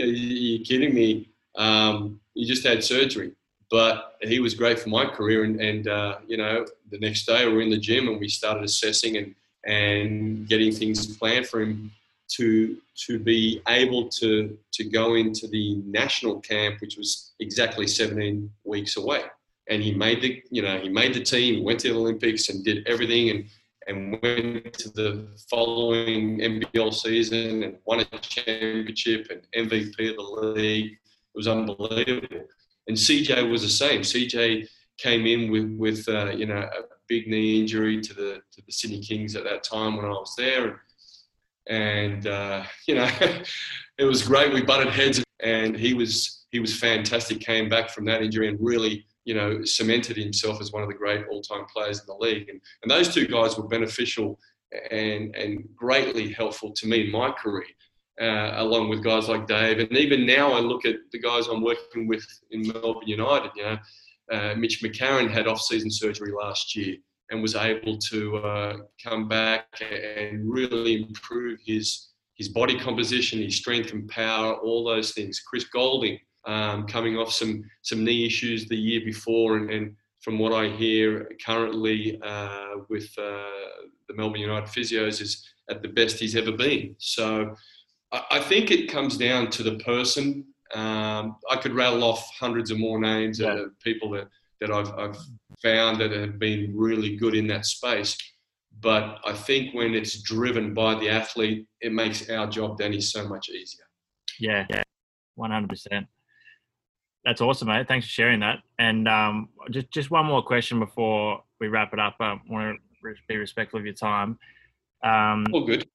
are 0.00 0.04
you 0.04 0.64
kidding 0.64 0.94
me? 0.94 1.30
Um, 1.56 2.20
you 2.34 2.46
just 2.46 2.66
had 2.66 2.82
surgery. 2.84 3.32
But 3.70 4.16
he 4.20 4.40
was 4.40 4.54
great 4.54 4.80
for 4.80 4.88
my 4.88 5.04
career 5.06 5.44
and, 5.44 5.60
and 5.60 5.86
uh, 5.86 6.18
you 6.26 6.36
know 6.36 6.66
the 6.90 6.98
next 6.98 7.26
day 7.26 7.46
we 7.46 7.52
were 7.52 7.62
in 7.62 7.70
the 7.70 7.78
gym 7.78 8.08
and 8.08 8.18
we 8.18 8.28
started 8.28 8.64
assessing 8.64 9.16
and, 9.16 9.34
and 9.64 10.48
getting 10.48 10.72
things 10.72 11.16
planned 11.16 11.46
for 11.46 11.60
him 11.60 11.92
to 12.30 12.76
to 13.06 13.18
be 13.18 13.60
able 13.68 14.08
to 14.08 14.56
to 14.72 14.84
go 14.84 15.14
into 15.14 15.46
the 15.48 15.76
national 15.86 16.40
camp, 16.40 16.80
which 16.80 16.96
was 16.96 17.32
exactly 17.40 17.86
17 17.86 18.50
weeks 18.64 18.96
away. 18.96 19.22
And 19.70 19.82
he 19.82 19.94
made 19.94 20.20
the 20.20 20.42
you 20.50 20.62
know 20.62 20.78
he 20.78 20.88
made 20.88 21.14
the 21.14 21.22
team, 21.22 21.64
went 21.64 21.80
to 21.80 21.88
the 21.88 21.98
Olympics, 21.98 22.48
and 22.48 22.64
did 22.64 22.86
everything, 22.86 23.30
and 23.30 23.44
and 23.86 24.18
went 24.22 24.72
to 24.74 24.90
the 24.90 25.26
following 25.48 26.38
NBL 26.38 26.94
season 26.94 27.62
and 27.62 27.76
won 27.84 28.00
a 28.00 28.18
championship 28.18 29.30
and 29.30 29.68
MVP 29.68 30.10
of 30.10 30.16
the 30.16 30.22
league. 30.22 30.92
It 30.92 30.98
was 31.34 31.48
unbelievable. 31.48 32.46
And 32.88 32.96
CJ 32.96 33.50
was 33.50 33.62
the 33.62 33.68
same. 33.68 34.02
CJ 34.02 34.68
came 34.98 35.26
in 35.26 35.50
with 35.50 35.76
with 35.76 36.08
uh, 36.08 36.30
you 36.30 36.46
know 36.46 36.58
a 36.58 36.82
big 37.08 37.26
knee 37.26 37.60
injury 37.60 38.00
to 38.00 38.14
the 38.14 38.42
to 38.52 38.62
the 38.64 38.72
Sydney 38.72 39.00
Kings 39.00 39.34
at 39.36 39.44
that 39.44 39.64
time 39.64 39.96
when 39.96 40.06
I 40.06 40.10
was 40.10 40.34
there, 40.36 40.82
and 41.66 42.26
uh, 42.26 42.64
you 42.86 42.94
know 42.94 43.08
it 43.98 44.04
was 44.04 44.26
great. 44.26 44.52
We 44.52 44.62
butted 44.62 44.92
heads, 44.92 45.22
and 45.42 45.76
he 45.76 45.94
was 45.94 46.44
he 46.50 46.60
was 46.60 46.78
fantastic. 46.78 47.40
Came 47.40 47.68
back 47.68 47.90
from 47.90 48.04
that 48.06 48.22
injury 48.22 48.48
and 48.48 48.58
really 48.60 49.06
you 49.24 49.34
know 49.34 49.64
cemented 49.64 50.16
himself 50.16 50.60
as 50.60 50.72
one 50.72 50.82
of 50.82 50.88
the 50.88 50.94
great 50.94 51.24
all 51.30 51.42
time 51.42 51.64
players 51.66 52.00
in 52.00 52.06
the 52.06 52.14
league. 52.14 52.48
And 52.48 52.60
and 52.82 52.90
those 52.90 53.12
two 53.12 53.26
guys 53.26 53.56
were 53.56 53.68
beneficial 53.68 54.38
and 54.90 55.34
and 55.34 55.68
greatly 55.74 56.32
helpful 56.32 56.72
to 56.72 56.86
me 56.86 57.06
in 57.06 57.10
my 57.10 57.30
career. 57.32 57.66
Uh, 58.20 58.52
along 58.56 58.90
with 58.90 59.02
guys 59.02 59.28
like 59.28 59.46
Dave, 59.46 59.78
and 59.78 59.96
even 59.96 60.26
now 60.26 60.52
I 60.52 60.60
look 60.60 60.84
at 60.84 60.96
the 61.10 61.18
guys 61.18 61.46
I'm 61.46 61.62
working 61.62 62.06
with 62.06 62.22
in 62.50 62.68
Melbourne 62.68 63.08
United. 63.08 63.50
You 63.56 63.62
know, 63.62 63.78
uh, 64.30 64.54
Mitch 64.56 64.82
McCarron 64.82 65.30
had 65.30 65.46
off-season 65.46 65.90
surgery 65.90 66.30
last 66.30 66.76
year 66.76 66.96
and 67.30 67.40
was 67.40 67.54
able 67.54 67.96
to 67.96 68.36
uh, 68.36 68.76
come 69.02 69.26
back 69.26 69.66
and 69.80 70.52
really 70.52 71.02
improve 71.02 71.60
his 71.64 72.08
his 72.34 72.48
body 72.48 72.78
composition, 72.78 73.42
his 73.42 73.56
strength 73.56 73.92
and 73.92 74.08
power, 74.08 74.54
all 74.54 74.82
those 74.82 75.12
things. 75.12 75.40
Chris 75.40 75.64
Goulding 75.64 76.18
um, 76.46 76.86
coming 76.86 77.16
off 77.16 77.32
some 77.32 77.64
some 77.82 78.04
knee 78.04 78.26
issues 78.26 78.66
the 78.66 78.76
year 78.76 79.00
before, 79.04 79.56
and, 79.56 79.70
and 79.70 79.96
from 80.20 80.38
what 80.38 80.52
I 80.52 80.68
hear 80.68 81.30
currently 81.44 82.20
uh, 82.22 82.76
with 82.88 83.08
uh, 83.18 83.78
the 84.08 84.14
Melbourne 84.14 84.40
United 84.40 84.68
physios 84.68 85.20
is 85.20 85.46
at 85.70 85.82
the 85.82 85.88
best 85.88 86.18
he's 86.18 86.36
ever 86.36 86.52
been. 86.52 86.94
So 86.98 87.54
I, 88.12 88.22
I 88.32 88.40
think 88.40 88.70
it 88.70 88.90
comes 88.90 89.16
down 89.16 89.50
to 89.50 89.62
the 89.62 89.78
person 89.78 90.44
um, 90.74 91.36
I 91.50 91.56
could 91.56 91.74
rattle 91.74 92.04
off 92.04 92.30
hundreds 92.38 92.70
of 92.70 92.78
more 92.78 93.00
names 93.00 93.40
yeah. 93.40 93.54
of 93.54 93.78
people 93.80 94.10
that, 94.10 94.28
that 94.60 94.70
I've, 94.70 94.90
I've 94.98 95.16
found 95.62 96.00
that 96.00 96.12
have 96.12 96.38
been 96.38 96.72
really 96.76 97.16
good 97.16 97.34
in 97.34 97.46
that 97.48 97.66
space. 97.66 98.16
But 98.80 99.18
I 99.26 99.32
think 99.32 99.74
when 99.74 99.94
it's 99.94 100.22
driven 100.22 100.72
by 100.72 100.94
the 100.94 101.08
athlete, 101.08 101.66
it 101.80 101.92
makes 101.92 102.30
our 102.30 102.46
job, 102.46 102.78
Danny, 102.78 103.00
so 103.00 103.28
much 103.28 103.48
easier. 103.48 103.84
Yeah, 104.38 104.64
yeah, 104.70 104.82
100%. 105.38 106.06
That's 107.24 107.40
awesome, 107.40 107.68
mate. 107.68 107.86
Thanks 107.86 108.06
for 108.06 108.12
sharing 108.12 108.40
that. 108.40 108.60
And 108.78 109.06
um, 109.08 109.48
just 109.70 109.90
just 109.90 110.10
one 110.10 110.26
more 110.26 110.42
question 110.42 110.78
before 110.78 111.42
we 111.60 111.68
wrap 111.68 111.92
it 111.92 112.00
up. 112.00 112.16
I 112.20 112.38
want 112.48 112.78
to 113.02 113.14
be 113.28 113.36
respectful 113.36 113.78
of 113.78 113.84
your 113.84 113.94
time. 113.94 114.38
Um, 115.04 115.46
All 115.52 115.64
good 115.64 115.86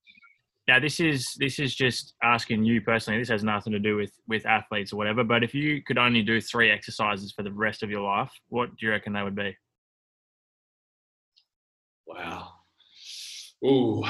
now 0.67 0.79
this 0.79 0.99
is 0.99 1.33
this 1.39 1.59
is 1.59 1.75
just 1.75 2.15
asking 2.23 2.63
you 2.63 2.81
personally 2.81 3.19
this 3.19 3.29
has 3.29 3.43
nothing 3.43 3.73
to 3.73 3.79
do 3.79 3.95
with 3.95 4.11
with 4.27 4.45
athletes 4.45 4.91
or 4.91 4.97
whatever 4.97 5.23
but 5.23 5.43
if 5.43 5.53
you 5.53 5.81
could 5.83 5.97
only 5.97 6.21
do 6.21 6.41
three 6.41 6.71
exercises 6.71 7.31
for 7.31 7.43
the 7.43 7.51
rest 7.51 7.83
of 7.83 7.89
your 7.89 8.01
life 8.01 8.31
what 8.49 8.69
do 8.77 8.85
you 8.85 8.91
reckon 8.91 9.13
they 9.13 9.23
would 9.23 9.35
be 9.35 9.55
wow 12.07 12.49
Ooh, 13.65 14.03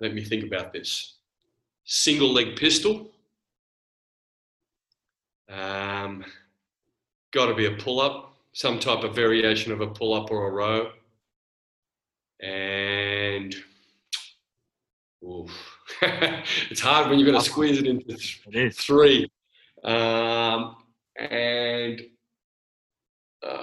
let 0.00 0.14
me 0.14 0.24
think 0.24 0.44
about 0.44 0.72
this 0.72 1.18
single 1.84 2.32
leg 2.32 2.56
pistol 2.56 3.10
um, 5.50 6.24
got 7.32 7.46
to 7.46 7.54
be 7.54 7.66
a 7.66 7.72
pull 7.72 8.00
up 8.00 8.34
some 8.52 8.78
type 8.78 9.04
of 9.04 9.14
variation 9.14 9.72
of 9.72 9.80
a 9.80 9.86
pull 9.86 10.14
up 10.14 10.30
or 10.30 10.48
a 10.48 10.50
row 10.50 10.90
and 12.40 13.54
oof 15.24 15.72
it's 16.70 16.80
hard 16.80 17.08
when 17.08 17.18
you're 17.18 17.28
going 17.28 17.38
to 17.38 17.44
squeeze 17.44 17.78
it 17.78 17.86
into 17.86 18.16
it 18.48 18.74
three. 18.74 19.30
Um, 19.84 20.76
and 21.16 22.00
uh, 23.46 23.62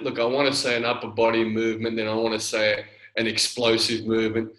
look, 0.00 0.18
I 0.18 0.24
want 0.24 0.48
to 0.48 0.54
say 0.54 0.76
an 0.76 0.84
upper 0.84 1.08
body 1.08 1.44
movement, 1.44 1.96
then 1.96 2.08
I 2.08 2.14
want 2.14 2.34
to 2.34 2.40
say 2.40 2.84
an 3.16 3.26
explosive 3.26 4.06
movement. 4.06 4.52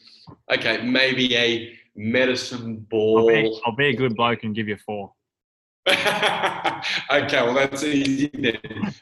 Okay, 0.51 0.81
maybe 0.83 1.35
a 1.35 1.77
medicine 1.95 2.77
ball. 2.89 3.19
I'll 3.19 3.27
be, 3.27 3.61
I'll 3.65 3.75
be 3.75 3.87
a 3.87 3.95
good 3.95 4.15
bloke 4.15 4.43
and 4.43 4.55
give 4.55 4.67
you 4.67 4.77
four. 4.77 5.13
okay, 5.89 7.41
well 7.43 7.53
that's 7.53 7.83
easy 7.83 8.29
then. 8.33 8.57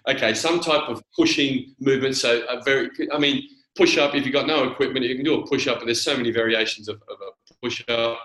Okay, 0.07 0.33
some 0.33 0.59
type 0.59 0.89
of 0.89 1.01
pushing 1.15 1.73
movement. 1.79 2.17
So 2.17 2.43
a 2.49 2.61
very, 2.61 2.89
I 3.13 3.17
mean, 3.17 3.43
push 3.75 3.97
up. 3.97 4.15
If 4.15 4.25
you've 4.25 4.33
got 4.33 4.47
no 4.47 4.69
equipment, 4.69 5.05
you 5.05 5.15
can 5.15 5.23
do 5.23 5.41
a 5.41 5.47
push 5.47 5.67
up, 5.67 5.79
and 5.79 5.87
there's 5.87 6.03
so 6.03 6.17
many 6.17 6.31
variations 6.31 6.87
of, 6.89 7.01
of 7.09 7.17
a 7.21 7.53
push 7.63 7.83
up, 7.87 8.19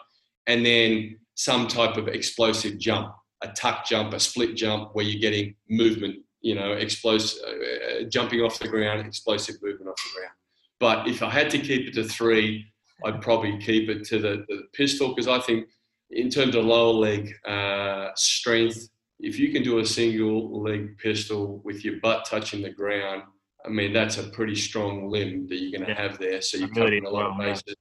and 0.47 0.67
then 0.67 1.19
some 1.35 1.69
type 1.69 1.97
of 1.97 2.09
explosive 2.09 2.79
jump, 2.79 3.15
a 3.43 3.49
tuck 3.49 3.87
jump, 3.87 4.13
a 4.13 4.19
split 4.21 4.57
jump, 4.57 4.91
where 4.95 5.05
you're 5.05 5.21
getting 5.21 5.55
movement, 5.71 6.17
you 6.41 6.55
know, 6.57 6.73
explosive, 6.73 7.39
uh, 7.47 8.03
jumping 8.09 8.41
off 8.41 8.59
the 8.59 8.67
ground, 8.67 9.07
explosive 9.07 9.55
movement 9.63 9.89
off 9.89 9.97
the 9.97 10.19
ground. 10.19 10.35
But 10.81 11.09
if 11.09 11.23
I 11.23 11.31
had 11.31 11.49
to 11.51 11.59
keep 11.59 11.87
it 11.87 11.95
to 11.95 12.05
three, 12.05 12.67
I'd 13.05 13.21
probably 13.21 13.57
keep 13.59 13.89
it 13.89 14.05
to 14.07 14.19
the, 14.19 14.45
the 14.49 14.63
pistol 14.73 15.11
because 15.11 15.29
I 15.29 15.39
think, 15.39 15.69
in 16.11 16.31
terms 16.31 16.55
of 16.55 16.65
lower 16.65 16.93
leg 16.93 17.35
uh, 17.47 18.11
strength, 18.15 18.89
if 19.21 19.39
you 19.39 19.53
can 19.53 19.63
do 19.63 19.79
a 19.79 19.87
single 19.87 20.63
leg 20.63 20.97
pistol 20.99 21.61
with 21.65 21.85
your 21.85 22.01
butt 22.01 22.25
touching 22.25 22.63
the 22.63 22.71
ground, 22.71 23.23
I 23.65 23.69
mean 23.69 23.93
that's 23.93 24.19
a 24.19 24.25
pretty 24.25 24.55
strong 24.55 25.11
limb 25.11 25.49
that 25.49 25.57
you're 25.57 25.79
going 25.79 25.89
to 25.89 26.01
have 26.01 26.19
there. 26.19 26.41
So 26.41 26.59
you're 26.59 26.69
covering 26.69 27.05
a 27.05 27.11
lot 27.11 27.33
of 27.33 27.39
bases. 27.39 27.75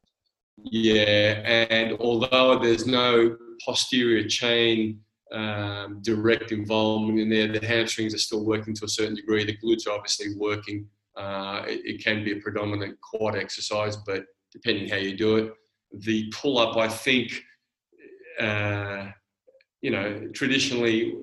Yeah, 0.63 1.65
and 1.69 1.95
although 1.99 2.59
there's 2.59 2.88
no 2.88 3.38
posterior 3.63 4.28
chain 4.28 5.01
um, 5.32 5.99
direct 6.01 6.51
involvement 6.51 7.19
in 7.19 7.30
there, 7.30 7.47
the 7.47 7.65
hamstrings 7.65 8.13
are 8.13 8.19
still 8.19 8.45
working 8.45 8.73
to 8.75 8.86
a 8.86 8.89
certain 8.89 9.15
degree. 9.15 9.45
The 9.45 9.57
glutes 9.57 9.88
are 9.88 9.91
obviously 9.91 10.36
working. 10.36 10.88
Uh, 11.15 11.63
it, 11.67 11.82
it, 11.84 12.03
can 12.03 12.23
be 12.23 12.32
a 12.32 12.41
predominant 12.41 12.99
quad 13.01 13.36
exercise, 13.36 13.97
but 13.97 14.25
depending 14.51 14.88
how 14.88 14.97
you 14.97 15.17
do 15.17 15.38
it, 15.38 15.53
the 15.91 16.32
pull 16.32 16.59
up, 16.59 16.78
I 16.78 16.88
think, 16.88 17.43
uh, 18.39 19.11
you 19.81 19.91
know, 19.91 20.27
traditionally 20.33 21.15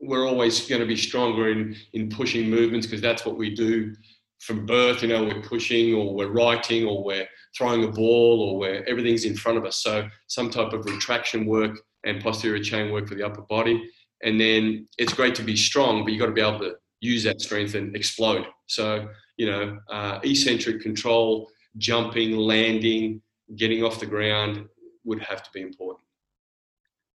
we're 0.00 0.26
always 0.26 0.68
going 0.68 0.80
to 0.80 0.86
be 0.86 0.96
stronger 0.96 1.50
in 1.50 1.74
in 1.94 2.08
pushing 2.08 2.50
movements 2.50 2.86
because 2.86 3.00
that's 3.00 3.24
what 3.24 3.36
we 3.36 3.54
do 3.54 3.94
from 4.40 4.66
birth. 4.66 5.02
You 5.02 5.08
know, 5.08 5.24
we're 5.24 5.42
pushing 5.42 5.94
or 5.94 6.14
we're 6.14 6.30
writing 6.30 6.86
or 6.86 7.02
we're 7.02 7.28
throwing 7.56 7.84
a 7.84 7.88
ball 7.88 8.42
or 8.42 8.58
where 8.58 8.88
everything's 8.88 9.24
in 9.24 9.34
front 9.34 9.58
of 9.58 9.64
us. 9.64 9.82
So 9.82 10.08
some 10.26 10.50
type 10.50 10.72
of 10.72 10.84
retraction 10.84 11.46
work 11.46 11.78
and 12.04 12.22
posterior 12.22 12.62
chain 12.62 12.92
work 12.92 13.08
for 13.08 13.14
the 13.14 13.26
upper 13.26 13.42
body. 13.42 13.90
And 14.22 14.40
then 14.40 14.86
it's 14.98 15.12
great 15.12 15.34
to 15.36 15.42
be 15.42 15.56
strong, 15.56 16.04
but 16.04 16.12
you've 16.12 16.20
got 16.20 16.26
to 16.26 16.32
be 16.32 16.40
able 16.40 16.60
to 16.60 16.76
use 17.00 17.24
that 17.24 17.40
strength 17.40 17.74
and 17.74 17.94
explode. 17.94 18.46
So, 18.66 19.08
you 19.36 19.50
know, 19.50 19.78
uh, 19.90 20.20
eccentric 20.22 20.80
control, 20.80 21.50
jumping, 21.76 22.36
landing, 22.36 23.20
getting 23.56 23.84
off 23.84 24.00
the 24.00 24.06
ground 24.06 24.66
would 25.04 25.20
have 25.20 25.42
to 25.42 25.50
be 25.52 25.60
important. 25.60 26.05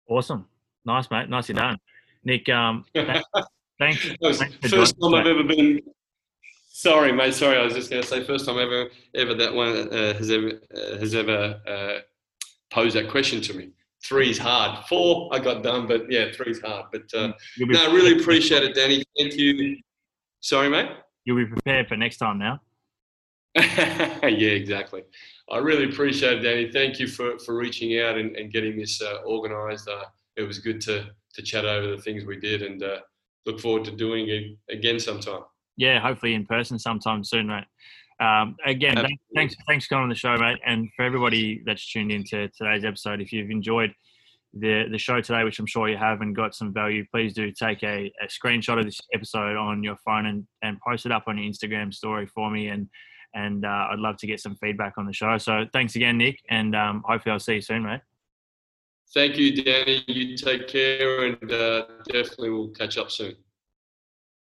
Awesome. 0.07 0.47
Nice, 0.85 1.09
mate. 1.11 1.29
Nicely 1.29 1.55
done. 1.55 1.77
Nik, 2.23 2.47
um, 2.49 2.85
thanks. 2.93 3.25
thanks, 3.79 4.09
thanks 4.21 4.69
first 4.69 4.95
time 5.01 5.13
I've 5.13 5.27
ever 5.27 5.43
been 5.43 5.81
Sorry, 6.77 7.11
mate. 7.11 7.33
Sorry, 7.33 7.57
I 7.57 7.63
was 7.63 7.73
just 7.73 7.89
going 7.89 8.03
to 8.03 8.07
say 8.07 8.23
first 8.23 8.45
time 8.45 8.59
ever 8.59 8.91
ever 9.15 9.33
that 9.33 9.51
one 9.51 9.91
uh, 9.91 10.13
has 10.13 10.29
ever 10.29 10.61
uh, 10.75 10.97
has 10.99 11.15
ever 11.15 11.59
uh, 11.65 11.99
posed 12.69 12.95
that 12.95 13.09
question 13.09 13.41
to 13.41 13.53
me. 13.55 13.71
Three's 14.05 14.37
hard. 14.37 14.85
Four, 14.85 15.27
I 15.33 15.39
got 15.39 15.63
done, 15.63 15.87
but 15.87 16.03
yeah, 16.11 16.31
three's 16.31 16.61
hard. 16.61 16.85
But 16.91 17.11
uh, 17.15 17.33
no, 17.57 17.83
I 17.83 17.91
really 17.91 18.19
appreciate 18.19 18.61
it, 18.61 18.75
Danny. 18.75 19.03
Thank 19.17 19.33
you. 19.37 19.77
Sorry, 20.41 20.69
mate. 20.69 20.91
You'll 21.25 21.37
be 21.37 21.47
prepared 21.47 21.87
for 21.87 21.97
next 21.97 22.17
time 22.17 22.37
now. 22.37 22.61
yeah, 23.55 24.21
exactly. 24.21 25.01
I 25.49 25.59
really 25.59 25.85
appreciate 25.85 26.39
it, 26.39 26.41
Danny. 26.41 26.71
Thank 26.71 26.99
you 26.99 27.07
for, 27.07 27.39
for 27.39 27.55
reaching 27.55 27.99
out 27.99 28.17
and, 28.17 28.35
and 28.35 28.51
getting 28.51 28.77
this 28.77 29.01
uh, 29.01 29.19
organised. 29.25 29.87
Uh, 29.87 30.05
it 30.35 30.43
was 30.43 30.59
good 30.59 30.81
to 30.81 31.05
to 31.33 31.41
chat 31.43 31.65
over 31.65 31.95
the 31.95 32.01
things 32.01 32.25
we 32.25 32.39
did, 32.39 32.63
and 32.63 32.81
uh, 32.81 32.99
look 33.45 33.59
forward 33.59 33.85
to 33.85 33.91
doing 33.91 34.27
it 34.29 34.57
again 34.73 34.99
sometime 34.99 35.43
yeah, 35.77 35.99
hopefully 35.99 36.33
in 36.33 36.45
person 36.45 36.77
sometime 36.77 37.23
soon, 37.23 37.47
mate. 37.47 37.65
Um, 38.19 38.55
again, 38.65 38.95
thanks, 38.95 39.23
thanks, 39.35 39.55
thanks 39.67 39.85
for 39.85 39.89
coming 39.89 40.03
on 40.03 40.09
the 40.09 40.15
show, 40.15 40.35
mate. 40.37 40.57
And 40.65 40.89
for 40.95 41.05
everybody 41.05 41.61
that's 41.65 41.89
tuned 41.89 42.11
in 42.11 42.23
to 42.25 42.49
today's 42.49 42.83
episode, 42.83 43.21
if 43.21 43.31
you've 43.31 43.51
enjoyed 43.51 43.93
the 44.53 44.85
the 44.91 44.97
show 44.97 45.21
today, 45.21 45.43
which 45.43 45.59
I'm 45.59 45.67
sure 45.67 45.87
you 45.87 45.97
have, 45.97 46.21
and 46.21 46.35
got 46.35 46.55
some 46.55 46.73
value, 46.73 47.05
please 47.13 47.33
do 47.33 47.51
take 47.51 47.83
a, 47.83 48.11
a 48.21 48.25
screenshot 48.27 48.79
of 48.79 48.85
this 48.85 48.99
episode 49.13 49.55
on 49.55 49.83
your 49.83 49.97
phone 50.03 50.25
and, 50.25 50.47
and 50.63 50.79
post 50.81 51.05
it 51.05 51.11
up 51.11 51.25
on 51.27 51.37
your 51.37 51.51
Instagram 51.51 51.93
story 51.93 52.25
for 52.25 52.49
me. 52.49 52.69
And 52.69 52.89
and 53.33 53.65
uh, 53.65 53.87
I'd 53.91 53.99
love 53.99 54.17
to 54.17 54.27
get 54.27 54.39
some 54.39 54.55
feedback 54.55 54.93
on 54.97 55.05
the 55.05 55.13
show. 55.13 55.37
So 55.37 55.65
thanks 55.73 55.95
again, 55.95 56.17
Nik, 56.17 56.41
and 56.49 56.75
um, 56.75 57.03
hopefully 57.05 57.33
I'll 57.33 57.39
see 57.39 57.55
you 57.55 57.61
soon, 57.61 57.83
mate. 57.83 58.01
Thank 59.13 59.37
you, 59.37 59.63
Danny. 59.63 60.03
You 60.07 60.35
take 60.35 60.67
care, 60.67 61.25
and 61.25 61.51
uh, 61.51 61.85
definitely 62.05 62.49
we'll 62.49 62.69
catch 62.69 62.97
up 62.97 63.09
soon. 63.09 63.35